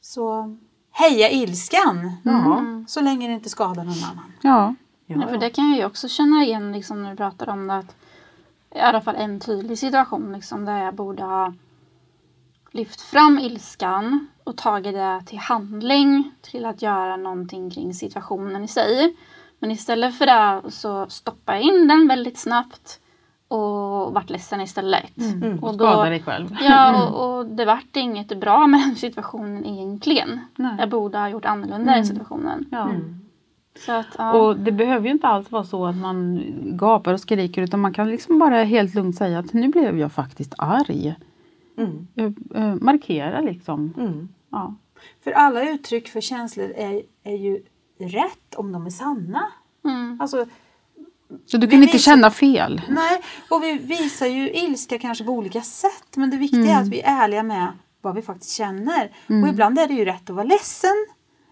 så 0.00 0.56
heja 0.90 1.30
ilskan! 1.30 2.12
Ja. 2.22 2.64
Så 2.88 3.00
länge 3.00 3.28
det 3.28 3.34
inte 3.34 3.48
skadar 3.48 3.84
någon 3.84 4.04
annan. 4.04 4.32
Ja. 4.42 4.74
Ja, 5.06 5.16
Ja, 5.20 5.28
för 5.28 5.38
det 5.38 5.50
kan 5.50 5.68
jag 5.70 5.78
ju 5.78 5.84
också 5.84 6.08
känna 6.08 6.44
igen 6.44 6.72
liksom, 6.72 7.02
när 7.02 7.10
du 7.10 7.16
pratar 7.16 7.48
om 7.48 7.66
det. 7.66 7.74
Att, 7.74 7.96
I 8.74 8.78
alla 8.78 9.00
fall 9.00 9.16
en 9.16 9.40
tydlig 9.40 9.78
situation 9.78 10.32
liksom, 10.32 10.64
där 10.64 10.84
jag 10.84 10.94
borde 10.94 11.22
ha 11.22 11.54
lyft 12.70 13.00
fram 13.00 13.38
ilskan 13.38 14.28
och 14.44 14.56
tagit 14.56 14.94
det 14.94 15.22
till 15.26 15.38
handling 15.38 16.30
till 16.40 16.64
att 16.64 16.82
göra 16.82 17.16
någonting 17.16 17.70
kring 17.70 17.94
situationen 17.94 18.64
i 18.64 18.68
sig. 18.68 19.16
Men 19.58 19.70
istället 19.70 20.18
för 20.18 20.26
det 20.26 20.70
så 20.70 21.08
stoppade 21.08 21.58
jag 21.58 21.66
in 21.66 21.88
den 21.88 22.08
väldigt 22.08 22.38
snabbt 22.38 23.00
och 23.52 24.14
vart 24.14 24.30
ledsen 24.30 24.60
istället. 24.60 25.18
Mm. 25.18 25.58
Och 25.58 25.74
Skada 25.74 26.10
dig 26.10 26.22
själv. 26.22 26.56
Ja, 26.60 27.06
och, 27.06 27.38
och 27.38 27.46
det 27.46 27.64
vart 27.64 27.96
inget 27.96 28.40
bra 28.40 28.66
med 28.66 28.80
den 28.80 28.96
situationen 28.96 29.66
egentligen. 29.66 30.40
Nej. 30.56 30.76
Jag 30.78 30.88
borde 30.88 31.18
ha 31.18 31.28
gjort 31.28 31.44
annorlunda 31.44 31.98
i 31.98 32.04
situationen. 32.04 32.64
Ja. 32.70 32.88
Mm. 32.88 33.20
Så 33.86 33.92
att, 33.92 34.06
ja. 34.18 34.32
Och 34.32 34.56
det 34.56 34.72
behöver 34.72 35.06
ju 35.06 35.12
inte 35.12 35.26
alls 35.26 35.50
vara 35.50 35.64
så 35.64 35.86
att 35.86 35.96
man 35.96 36.42
gapar 36.76 37.12
och 37.12 37.20
skriker 37.20 37.62
utan 37.62 37.80
man 37.80 37.92
kan 37.92 38.08
liksom 38.08 38.38
bara 38.38 38.62
helt 38.62 38.94
lugnt 38.94 39.16
säga 39.16 39.38
att 39.38 39.52
nu 39.52 39.68
blev 39.68 39.98
jag 39.98 40.12
faktiskt 40.12 40.54
arg. 40.58 41.14
Mm. 41.76 42.06
Jag, 42.14 42.34
eh, 42.54 42.74
markera 42.74 43.40
liksom. 43.40 43.94
Mm. 43.96 44.28
Ja. 44.50 44.74
För 45.24 45.30
alla 45.32 45.70
uttryck 45.70 46.08
för 46.08 46.20
känslor 46.20 46.72
är, 46.76 47.02
är 47.24 47.36
ju 47.36 47.62
rätt 47.98 48.54
om 48.56 48.72
de 48.72 48.86
är 48.86 48.90
sanna. 48.90 49.42
Mm. 49.84 50.18
Alltså, 50.20 50.46
Så 51.46 51.56
du 51.56 51.66
Vi 51.66 51.70
kan 51.70 51.82
inte 51.82 51.92
visar- 51.96 52.12
känna 52.12 52.30
fel. 52.30 52.82
nej, 52.88 53.22
och 53.50 53.62
vi 53.62 53.78
visar 53.78 54.26
ju 54.26 54.50
ilska 54.50 54.98
kanske 54.98 55.24
på 55.24 55.32
olika 55.32 55.60
sätt 55.60 56.16
men 56.16 56.30
det 56.30 56.36
viktiga 56.36 56.76
är 56.76 56.80
att 56.80 56.88
vi 56.88 57.00
är 57.00 57.22
ärliga 57.24 57.42
med 57.42 57.66
vad 58.00 58.14
vi 58.14 58.22
faktiskt 58.22 58.50
känner. 58.52 59.10
Och 59.42 59.48
ibland 59.48 59.78
är 59.78 59.86
det 59.88 59.94
ju 59.94 60.04
rätt 60.04 60.30
att 60.30 60.36
vara 60.36 60.44
ledsen, 60.46 61.06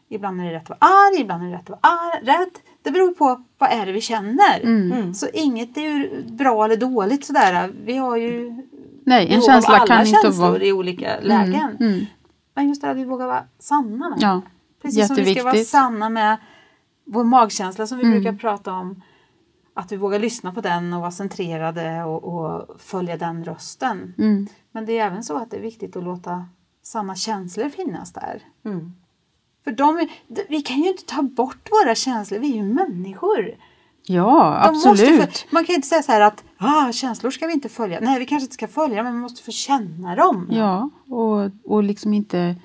ibland 0.09 0.41
är 0.41 0.45
det 0.45 0.53
rätt 0.53 0.71
att 0.71 0.81
vara 0.81 0.91
arg, 0.93 1.21
ibland 1.21 1.43
är 1.43 1.47
det 1.47 1.55
rätt 1.55 1.71
att 1.71 1.81
vara 1.83 1.95
ar- 1.95 2.25
rädd. 2.25 2.51
Det 2.83 2.91
beror 2.91 3.13
på 3.13 3.45
vad 3.59 3.71
är 3.71 3.87
det 3.87 3.93
vi 3.93 4.01
känner. 4.01 4.61
Mm. 4.63 5.15
Så 5.15 5.27
inget 5.33 5.77
är 5.77 5.81
ju 5.81 6.23
bra 6.27 6.65
eller 6.65 6.77
dåligt 6.77 7.25
sådär. 7.25 7.73
Vi 7.85 7.97
har 7.97 8.17
ju 8.17 8.63
Nej, 9.05 9.33
en 9.35 9.43
känsla 9.43 9.75
alla 9.75 9.87
kan 9.87 10.07
inte 10.07 10.21
känslor 10.23 10.51
vara... 10.51 10.63
i 10.63 10.73
olika 10.73 11.21
lägen. 11.23 11.77
Mm. 11.81 12.07
Men 12.55 12.69
just 12.69 12.81
det 12.81 12.87
här 12.87 12.95
att 12.95 13.01
vi 13.01 13.05
vågar 13.05 13.27
vara 13.27 13.45
sanna 13.59 14.09
med. 14.09 14.19
Ja, 14.21 14.41
Precis 14.83 15.07
som 15.07 15.17
vi 15.17 15.35
ska 15.35 15.45
vara 15.45 15.57
sanna 15.65 16.09
med 16.09 16.37
vår 17.07 17.25
magkänsla 17.25 17.87
som 17.87 17.99
vi 17.99 18.05
Mm. 18.05 18.23
brukar 18.23 18.39
prata 18.39 18.73
om. 18.73 19.03
Att 19.75 19.93
vi 19.93 19.97
vågar 19.97 20.19
lyssna 20.19 20.53
på 20.53 20.61
den 20.61 20.93
och 20.93 21.01
vara 21.01 21.11
centrerade 21.11 22.05
och, 22.05 22.25
och 22.25 22.81
följa 22.81 23.17
den 23.17 23.45
rösten. 23.45 24.15
Mm. 24.19 24.47
Men 24.73 24.87
det 24.87 24.99
är 24.99 25.07
även 25.07 25.25
så 25.25 25.37
att 25.37 25.51
det 25.51 25.57
är 25.57 25.61
viktigt 25.61 25.97
att 25.97 26.05
låta 26.05 26.45
sanna 26.83 27.15
känslor 27.15 27.69
finnas 27.69 28.13
där. 28.13 28.43
Mm. 28.65 28.93
För 29.65 29.71
de, 29.71 30.09
vi 30.49 30.63
kan 30.63 30.77
ju 30.81 30.89
inte 30.89 31.05
ta 31.05 31.23
bort 31.23 31.69
våra 31.71 31.95
känslor, 31.95 32.39
vi 32.39 32.53
är 32.53 32.57
ju 32.57 32.63
människor. 32.63 33.57
Ja, 34.07 34.61
absolut. 34.63 35.39
få, 35.39 35.55
man 35.55 35.65
kan 35.65 35.73
ju 35.73 35.77
inte 35.77 35.89
säga 35.89 36.03
så 36.03 36.13
här 36.13 36.21
att 36.21 36.45
ah, 36.59 36.93
känslor 36.93 37.31
ska 37.31 37.47
vi 37.47 37.53
inte 37.53 37.69
följa. 37.69 38.01
Nej, 38.01 38.19
vi 38.19 38.27
kanske 38.27 38.45
inte 38.45 38.55
ska 38.55 38.69
följa 38.69 39.03
men 39.03 39.13
vi 39.13 39.19
måste 39.19 39.43
få 39.43 39.51
känna 39.51 40.17
dem. 40.17 40.49
Ja, 40.51 40.91
och, 41.09 41.51
och 41.65 41.83
liksom 41.83 42.15
inte 42.15 42.57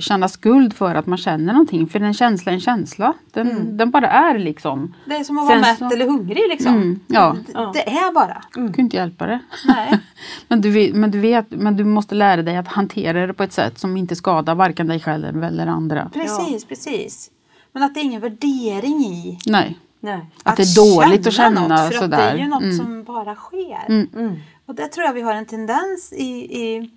känna 0.00 0.28
skuld 0.28 0.74
för 0.74 0.94
att 0.94 1.06
man 1.06 1.18
känner 1.18 1.52
någonting. 1.52 1.86
För 1.86 2.00
en 2.00 2.14
känsla 2.14 2.52
är 2.52 2.54
en 2.54 2.60
känsla. 2.60 3.12
Den, 3.32 3.76
den 3.76 3.90
bara 3.90 4.08
är 4.10 4.38
liksom. 4.38 4.94
Det 5.04 5.16
är 5.16 5.24
som 5.24 5.38
att 5.38 5.44
vara 5.46 5.54
Sen 5.54 5.60
mätt 5.60 5.78
så- 5.78 5.96
eller 5.96 6.06
hungrig 6.06 6.42
liksom. 6.48 6.74
Mm, 6.74 7.00
ja. 7.06 7.36
Det, 7.54 7.72
det 7.72 7.88
är 7.90 8.12
bara. 8.12 8.42
Du 8.54 8.72
kan 8.72 8.84
inte 8.84 8.96
hjälpa 8.96 9.26
det. 9.26 9.38
Nej. 9.66 9.98
Men 10.48 10.60
du, 10.60 10.90
men, 10.94 11.10
du 11.10 11.20
vet, 11.20 11.50
men 11.50 11.76
du 11.76 11.84
måste 11.84 12.14
lära 12.14 12.42
dig 12.42 12.56
att 12.56 12.68
hantera 12.68 13.26
det 13.26 13.34
på 13.34 13.42
ett 13.42 13.52
sätt 13.52 13.78
som 13.78 13.96
inte 13.96 14.16
skadar 14.16 14.54
varken 14.54 14.86
dig 14.86 15.00
själv 15.00 15.44
eller 15.44 15.66
andra. 15.66 16.10
Precis, 16.14 16.64
precis. 16.64 17.30
Men 17.72 17.82
att 17.82 17.94
det 17.94 18.00
är 18.00 18.04
ingen 18.04 18.20
värdering 18.20 19.00
i 19.04 19.38
Nej, 19.46 19.78
Nej. 20.00 20.26
att, 20.42 20.56
det 20.56 20.62
är 20.62 20.96
dåligt 20.96 21.26
att 21.26 21.32
känna 21.32 21.68
något, 21.68 21.92
för 21.92 21.98
sådär. 21.98 22.18
Att 22.18 22.32
det 22.32 22.38
är 22.38 22.44
ju 22.44 22.48
något 22.48 22.62
Mm. 22.62 22.76
som 22.78 23.04
bara 23.04 23.34
sker. 23.34 23.84
Mm. 23.88 24.08
Mm. 24.16 24.36
Och 24.66 24.74
det 24.74 24.88
tror 24.88 25.06
jag 25.06 25.12
vi 25.12 25.20
har 25.20 25.34
en 25.34 25.46
tendens 25.46 26.12
i, 26.12 26.58
i 26.62 26.90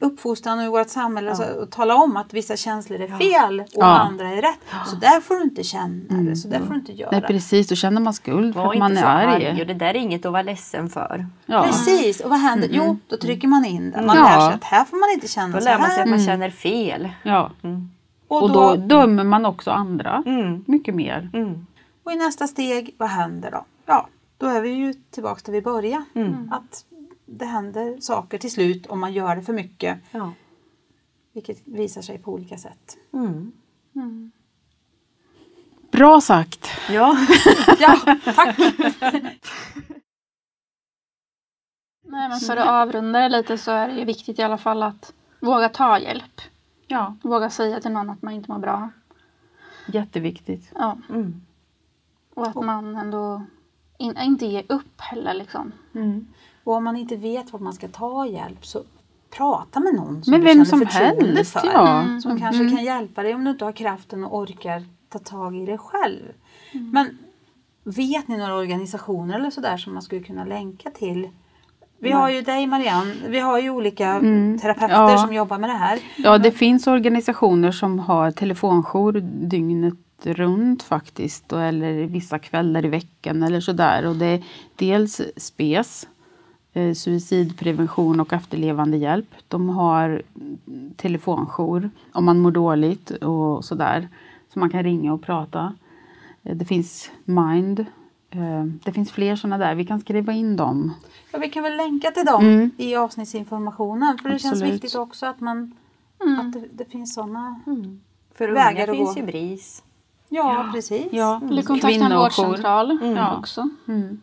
uppfostran 0.00 0.58
och 0.58 0.64
i 0.64 0.68
vårt 0.68 0.88
samhälle 0.88 1.34
så, 1.36 1.42
att 1.62 1.70
tala 1.70 1.94
om 1.94 2.16
att 2.16 2.32
vissa 2.34 2.56
känslor 2.56 3.00
är 3.00 3.18
fel 3.18 3.60
och 3.60 3.66
Ja. 3.72 3.96
Mm. 3.96 4.06
andra 4.08 4.28
är 4.30 4.42
rätt. 4.42 4.58
Så 4.86 4.96
där 4.96 5.20
får 5.20 5.34
du 5.34 5.42
inte 5.42 5.62
känna 5.62 6.22
det, 6.22 6.36
så 6.36 6.48
där 6.48 6.58
får 6.60 6.68
du 6.70 6.74
inte 6.74 6.92
göra. 6.92 7.10
Nej 7.12 7.20
precis, 7.22 7.68
då 7.68 7.74
känner 7.74 8.00
man 8.00 8.14
skuld 8.14 8.54
för 8.54 8.62
Var 8.62 8.72
att 8.72 8.78
man 8.78 8.90
inte 8.90 9.00
är 9.02 9.04
så 9.26 9.34
arg. 9.34 9.46
arg. 9.46 9.60
Och 9.60 9.66
det 9.66 9.74
där 9.74 9.86
är 9.86 9.94
inget 9.94 10.26
att 10.26 10.32
vara 10.32 10.42
ledsen 10.42 10.88
för. 10.88 11.26
Ja. 11.46 11.62
Precis, 11.62 12.20
och 12.20 12.30
vad 12.30 12.38
händer? 12.38 12.68
Jo, 12.72 12.98
då 13.08 13.16
trycker 13.16 13.48
man 13.48 13.64
in 13.64 13.90
det. 13.90 14.02
Man 14.02 14.16
Ja. 14.16 14.22
lär 14.22 14.40
sig 14.46 14.54
att 14.54 14.64
här 14.64 14.84
får 14.84 14.96
man 14.96 15.10
inte 15.14 15.28
känna 15.28 15.54
Då 15.54 15.58
så 15.60 15.64
lär 15.64 15.78
man 15.78 15.86
sig 15.88 15.96
här. 15.96 16.02
att 16.02 16.08
man 16.10 16.20
känner 16.20 16.50
fel. 16.50 17.08
Ja. 17.22 17.50
Mm. 17.62 17.90
Och, 18.28 18.42
Och 18.42 18.52
då, 18.52 18.74
då 18.74 18.76
dömer 18.76 19.24
man 19.24 19.46
också 19.46 19.70
andra 19.70 20.22
Mm. 20.26 20.64
mycket 20.66 20.94
mer. 20.94 21.30
Mm. 21.34 21.66
och 22.04 22.12
i 22.12 22.16
nästa 22.16 22.46
steg, 22.46 22.94
vad 22.98 23.08
händer 23.08 23.50
då? 23.50 23.64
Ja, 23.86 24.08
då 24.38 24.46
är 24.46 24.60
vi 24.60 24.68
ju 24.70 24.94
tillbaka 25.10 25.40
där 25.44 25.52
vi 25.52 25.62
började. 25.62 26.04
Mm. 26.14 26.52
Att 26.52 26.84
det 27.26 27.44
händer 27.44 28.00
saker 28.00 28.38
till 28.38 28.50
slut 28.52 28.86
om 28.86 29.00
man 29.00 29.12
gör 29.12 29.36
det 29.36 29.42
för 29.42 29.52
mycket. 29.52 29.98
Ja. 30.10 30.32
Vilket 31.32 31.66
visar 31.68 32.02
sig 32.02 32.18
på 32.18 32.32
olika 32.32 32.56
sätt. 32.58 32.96
Mm. 33.12 33.52
Bra 35.92 36.20
sagt! 36.20 36.68
Ja. 36.90 37.16
Ja, 37.78 38.16
tack! 38.24 38.58
Nej, 42.08 42.28
men 42.28 42.40
för 42.40 42.56
att 42.56 42.68
avrunda 42.68 43.18
det 43.20 43.28
lite 43.28 43.58
så 43.58 43.70
är 43.70 43.88
det 43.88 43.94
ju 43.94 44.04
viktigt 44.04 44.38
i 44.38 44.42
alla 44.42 44.58
fall 44.58 44.82
att 44.82 45.12
våga 45.40 45.68
ta 45.68 45.98
hjälp. 45.98 46.40
Ja, 46.86 47.16
Våga 47.22 47.50
säga 47.50 47.80
till 47.80 47.90
någon 47.90 48.10
att 48.10 48.22
man 48.22 48.34
inte 48.34 48.50
mår 48.50 48.58
bra. 48.58 48.90
jätteviktigt. 49.88 50.72
Ja. 50.74 50.98
Mm. 51.08 51.42
Och 52.34 52.46
att 52.46 52.54
man 52.54 52.96
ändå 52.96 53.42
in, 53.98 54.16
inte 54.18 54.46
ger 54.46 54.64
upp 54.68 55.00
heller 55.00 55.34
liksom. 55.34 55.72
Och 56.66 56.74
om 56.74 56.84
man 56.84 56.96
inte 56.96 57.16
vet 57.16 57.52
vart 57.52 57.62
man 57.62 57.72
ska 57.72 57.88
ta 57.88 58.26
hjälp 58.26 58.66
så 58.66 58.82
prata 59.36 59.80
med 59.80 59.94
någon 59.94 60.24
som 60.24 60.30
Men 60.30 60.40
du 60.40 60.46
vem 60.46 60.54
känner 60.54 60.64
som 60.64 60.80
förtroende 60.80 61.36
helst, 61.36 61.52
för. 61.52 61.66
ja. 61.66 62.02
Mm. 62.02 62.20
Som 62.20 62.40
kanske 62.40 62.70
kan 62.70 62.84
hjälpa 62.84 63.22
dig 63.22 63.34
om 63.34 63.44
du 63.44 63.50
inte 63.50 63.64
har 63.64 63.72
kraften 63.72 64.24
och 64.24 64.38
orkar 64.38 64.82
ta 65.08 65.18
tag 65.18 65.56
i 65.56 65.66
det 65.66 65.78
själv. 65.78 66.22
Men 66.72 67.18
vet 67.84 68.28
ni 68.28 68.36
några 68.36 68.54
organisationer 68.54 69.34
eller 69.38 69.50
sådär 69.50 69.76
som 69.76 69.92
man 69.92 70.02
skulle 70.02 70.22
kunna 70.22 70.44
länka 70.44 70.90
till? 70.90 71.28
Vi 71.98 72.10
har 72.12 72.30
ju 72.30 72.42
dig 72.42 72.66
Marianne, 72.66 73.14
vi 73.28 73.38
har 73.40 73.58
ju 73.58 73.70
olika 73.70 74.20
terapeuter 74.62 74.94
Mm. 74.96 75.10
Ja. 75.10 75.18
som 75.18 75.34
jobbar 75.34 75.58
med 75.58 75.70
det 75.70 75.74
här. 75.76 75.98
Ja, 76.16 76.38
det 76.38 76.50
finns 76.52 76.86
organisationer 76.86 77.72
som 77.72 77.98
har 77.98 78.30
telefonjour 78.30 79.12
dygnet 79.46 79.94
runt 80.22 80.82
faktiskt. 80.82 81.52
Eller 81.52 81.92
vissa 82.06 82.38
kvällar 82.38 82.84
i 82.84 82.88
veckan 82.88 83.42
eller 83.42 83.60
sådär. 83.60 84.06
Och 84.06 84.16
det 84.16 84.26
är 84.26 84.44
dels 84.76 85.20
SPES, 85.36 86.06
eh, 86.76 86.94
suicidprevention 86.94 88.20
och 88.20 88.32
efterlevande 88.32 88.96
hjälp. 88.96 89.28
De 89.48 89.68
har 89.68 90.22
mm, 90.66 90.90
telefonjour 90.96 91.90
om 92.12 92.24
man 92.24 92.38
mår 92.40 92.50
dåligt 92.50 93.10
och 93.10 93.64
sådär. 93.64 94.08
Så 94.52 94.58
man 94.58 94.70
kan 94.70 94.82
ringa 94.82 95.12
och 95.12 95.22
prata. 95.22 95.74
Eh, 96.42 96.56
Det 96.56 96.64
finns 96.64 97.10
Mind. 97.24 97.80
eh, 98.30 98.64
Det 98.84 98.92
finns 98.92 99.10
fler 99.12 99.36
sådana 99.36 99.58
där. 99.58 99.74
Vi 99.74 99.84
kan 99.86 100.00
skriva 100.00 100.32
in 100.32 100.56
dem. 100.56 100.92
Ja, 101.32 101.38
vi 101.38 101.48
kan 101.50 101.62
väl 101.62 101.76
länka 101.76 102.10
till 102.10 102.24
dem 102.26 102.44
Mm. 102.44 102.70
i 102.76 102.96
avsnittsinformationen. 102.96 104.18
För 104.18 104.28
det 104.28 104.38
känns 104.38 104.52
Absolut. 104.52 104.74
viktigt 104.74 104.94
också 104.94 105.26
att, 105.26 105.40
man, 105.40 105.74
att 106.40 106.52
det, 106.52 106.64
det 106.72 106.84
finns 106.84 107.14
sådana. 107.14 107.60
För 108.34 108.48
Vägar 108.48 108.70
unga 108.88 108.92
att 108.92 108.96
finns 108.98 109.14
gå. 109.14 109.20
ju 109.20 109.26
BRIS. 109.26 109.82
Ja, 110.28 110.70
precis. 110.74 111.06
Ja, 111.12 111.40
Eller 111.50 111.62
kontakta 111.62 112.04
en 112.04 112.16
vårdcentral 112.18 112.98
Ja. 113.16 113.36
också. 113.38 113.68
Mm. 113.88 114.20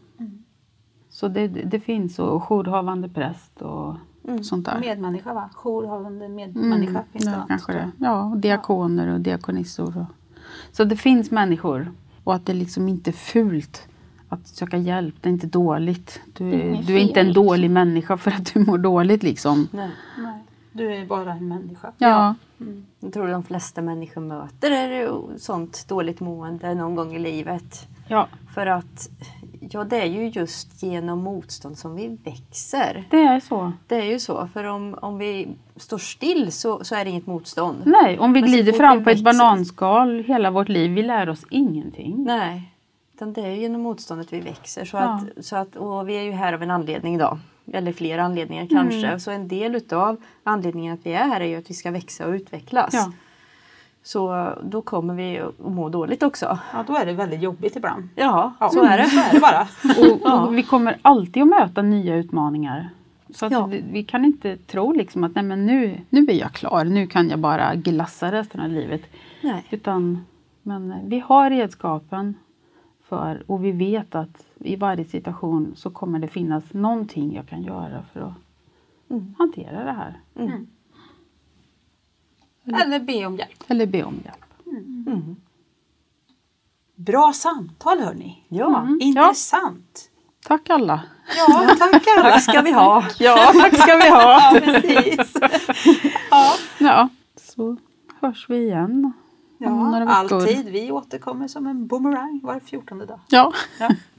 Så 1.24 1.28
det, 1.30 1.47
det 1.47 1.80
finns 1.80 2.19
och 2.19 2.43
jourhavande 2.43 3.09
präst 3.09 3.61
och 3.61 3.95
sånt 4.41 4.65
där. 4.65 4.80
Medmänniska 4.80 5.34
va? 5.34 5.49
Jourhavande 5.53 6.30
medmänniska 6.30 7.03
finns 7.11 7.26
det 7.26 7.32
ja, 7.32 7.45
kanske 7.47 7.74
det. 7.74 7.91
Ja, 7.97 8.24
och 8.24 8.38
diakoner 8.38 9.13
och 9.13 9.19
diakonissor. 9.19 9.97
Och. 9.97 10.05
Så 10.71 10.84
det 10.84 10.95
finns 10.95 11.32
människor 11.32 11.91
och 12.24 12.36
att 12.36 12.45
det 12.45 12.53
liksom 12.53 12.88
inte 12.88 13.09
är 13.09 13.11
fult 13.11 13.88
att 14.30 14.47
söka 14.47 14.78
hjälp. 14.78 15.15
Det 15.21 15.30
är 15.30 15.34
inte 15.34 15.47
dåligt. 15.47 16.21
Du 16.34 16.53
är, 16.53 16.84
du 16.84 16.95
är 16.95 16.99
inte 16.99 17.21
en 17.21 17.34
dålig 17.34 17.71
människa 17.71 18.17
för 18.17 18.32
att 18.32 18.53
du 18.53 18.59
mår 18.59 18.78
dåligt 18.78 19.24
liksom. 19.24 19.67
Nej. 19.71 19.89
Nej, 20.17 20.43
du 20.71 20.95
är 20.95 21.05
bara 21.05 21.34
en 21.34 21.47
människa. 21.47 21.91
Ja, 21.97 22.36
Jag 22.99 23.13
tror 23.13 23.28
de 23.28 23.43
flesta 23.43 23.82
människor 23.82 24.21
möter 24.21 24.71
är 24.71 25.11
sånt 25.38 25.86
dåligt 25.88 26.19
mående 26.19 26.74
någon 26.74 26.95
gång 26.95 27.15
i 27.15 27.19
livet. 27.19 27.88
ja, 28.07 28.28
För 28.53 28.65
att 28.65 29.09
ja, 29.72 29.84
det 29.84 30.01
är 30.01 30.05
ju 30.05 30.28
just 30.30 30.84
genom 30.84 31.20
motstånd 31.24 31.78
som 31.78 31.95
vi 31.95 32.18
växer. 32.24 33.03
det 33.09 33.22
är 33.22 33.39
så. 33.39 33.72
Det 33.88 33.95
är 33.95 34.05
ju 34.05 34.20
så. 34.20 34.47
För 34.53 34.64
om, 34.64 34.97
om 35.01 35.18
vi 35.18 35.47
står 35.76 35.97
still 35.97 36.51
så, 36.51 36.84
så 36.84 36.95
är 36.95 37.05
det 37.05 37.11
inget 37.11 37.28
motstånd. 37.28 37.78
Nej, 37.86 38.20
om 38.20 38.34
vi 38.34 38.41
Men 38.41 38.49
glider 38.51 38.74
fram 38.74 38.97
vi 38.97 39.03
på 39.03 39.09
ett 39.09 39.24
bananskal 39.24 40.24
hela 40.24 40.51
vårt 40.51 40.70
liv, 40.70 40.91
vi 40.91 41.01
lär 41.03 41.30
oss 41.30 41.45
ingenting. 41.49 42.24
Nej. 42.24 42.70
Utan 43.14 43.34
det 43.34 43.41
är 43.41 43.49
ju 43.49 43.61
genom 43.61 43.82
motståndet 43.82 44.34
vi 44.34 44.39
växer. 44.39 44.86
Så 44.86 44.97
Ja. 44.97 45.01
att, 45.38 45.45
så 45.45 45.55
att, 45.55 45.76
och 45.76 46.09
vi 46.09 46.14
är 46.18 46.22
ju 46.24 46.32
här 46.32 46.53
av 46.53 46.64
en 46.64 46.72
anledning 46.72 47.16
idag. 47.16 47.39
Eller 47.74 47.93
flera 47.93 48.24
anledningar 48.24 48.68
kanske. 48.70 49.07
Mm. 49.07 49.20
Så 49.20 49.32
en 49.32 49.47
del 49.47 49.76
utav 49.76 50.18
anledningen 50.43 50.93
att 50.93 51.05
vi 51.05 51.14
är 51.14 51.28
här 51.28 51.41
är 51.41 51.45
ju 51.45 51.55
att 51.55 51.70
vi 51.70 51.74
ska 51.74 51.91
växa 51.91 52.28
och 52.28 52.34
utvecklas. 52.34 52.93
Ja. 52.93 53.11
Så 54.03 54.49
då 54.63 54.81
kommer 54.81 55.13
vi 55.13 55.39
att 55.39 55.59
må 55.59 55.89
dåligt 55.89 56.23
också. 56.23 56.59
Ja, 56.73 56.83
då 56.87 56.95
är 56.95 57.05
det 57.05 57.13
väldigt 57.13 57.41
jobbigt 57.41 57.75
ibland. 57.75 58.09
Ja, 58.15 58.53
Ja, 58.59 58.69
så 58.69 58.83
är 58.83 58.97
det. 58.97 59.05
Så 59.09 59.19
är 59.19 59.33
det 59.33 59.39
bara. 59.39 59.67
Och, 60.39 60.47
och 60.47 60.57
vi 60.57 60.63
kommer 60.63 60.97
alltid 61.01 61.43
att 61.43 61.49
möta 61.49 61.81
nya 61.81 62.15
utmaningar. 62.15 62.89
Så 63.35 63.45
att 63.45 63.51
Ja. 63.51 63.65
vi, 63.65 63.83
vi 63.91 64.03
kan 64.03 64.25
inte 64.25 64.57
tro 64.57 64.91
liksom 64.91 65.23
att 65.23 65.35
nej 65.35 65.43
men 65.43 65.65
nu, 65.65 65.97
nu 66.09 66.21
är 66.29 66.33
jag 66.33 66.51
klar, 66.51 66.85
nu 66.85 67.07
kan 67.07 67.29
jag 67.29 67.39
bara 67.39 67.75
glassa 67.75 68.31
resten 68.31 68.61
av 68.61 68.69
livet. 68.69 69.01
Nej. 69.41 69.65
Utan 69.69 70.25
men 70.61 70.93
vi 71.05 71.19
har 71.19 71.49
redskapen 71.49 72.35
för 73.09 73.43
och 73.47 73.65
vi 73.65 73.71
vet 73.71 74.15
att 74.15 74.45
i 74.59 74.75
varje 74.75 75.05
situation 75.05 75.71
så 75.75 75.89
kommer 75.89 76.19
det 76.19 76.27
finnas 76.27 76.63
någonting 76.73 77.35
jag 77.35 77.47
kan 77.47 77.63
göra 77.63 78.03
för 78.13 78.19
att 78.21 78.33
Mm. 79.09 79.35
hantera 79.37 79.83
det 79.83 79.91
här. 79.91 80.13
Eller 82.66 82.99
be 82.99 83.26
om 83.26 83.38
hjälp. 83.38 83.64
Eller 83.68 83.86
be 83.86 84.03
om 84.03 84.22
hjälp. 84.26 84.68
Mm. 85.07 85.36
Bra 86.95 87.34
samtal 87.34 87.99
hörni. 87.99 88.43
Ja, 88.47 88.88
Intressant. 88.99 90.09
Tack 90.47 90.70
alla! 90.70 91.01
Ja, 91.38 91.76
tack 91.80 92.07
alla. 92.18 92.30
tack 92.30 92.43
ska 92.43 92.61
vi 92.61 92.72
ha. 92.72 93.03
Ja, 93.20 93.51
tack 93.53 93.78
ska 93.78 93.95
vi 93.95 94.09
ha! 94.09 94.53
Ja, 94.53 94.59
precis. 94.59 95.34
Ja, 96.32 96.53
Ja, 96.78 97.09
så 97.36 97.78
hörs 98.22 98.49
vi 98.49 98.57
igen 98.57 99.14
ja 99.64 100.05
alltid. 100.07 100.70
Vi 100.70 100.91
återkommer 100.91 101.47
som 101.47 101.68
en 101.68 101.88
boomerang 101.88 102.39
var 102.43 102.59
fjortonde 102.59 103.05
dag. 103.05 103.20
Ja. 103.28 103.53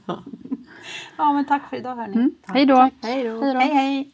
Ja, 0.05 0.23
men 1.33 1.45
tack 1.45 1.69
för 1.69 1.77
idag 1.77 1.95
hörni. 1.95 2.13
Mm. 2.15 2.35
Hej 2.47 2.65
då! 2.65 2.75
Hej 2.75 3.23
då. 3.23 3.41
Hej 3.41 3.53
då. 3.53 3.59
Hej 3.59 3.73
hej. 3.73 4.11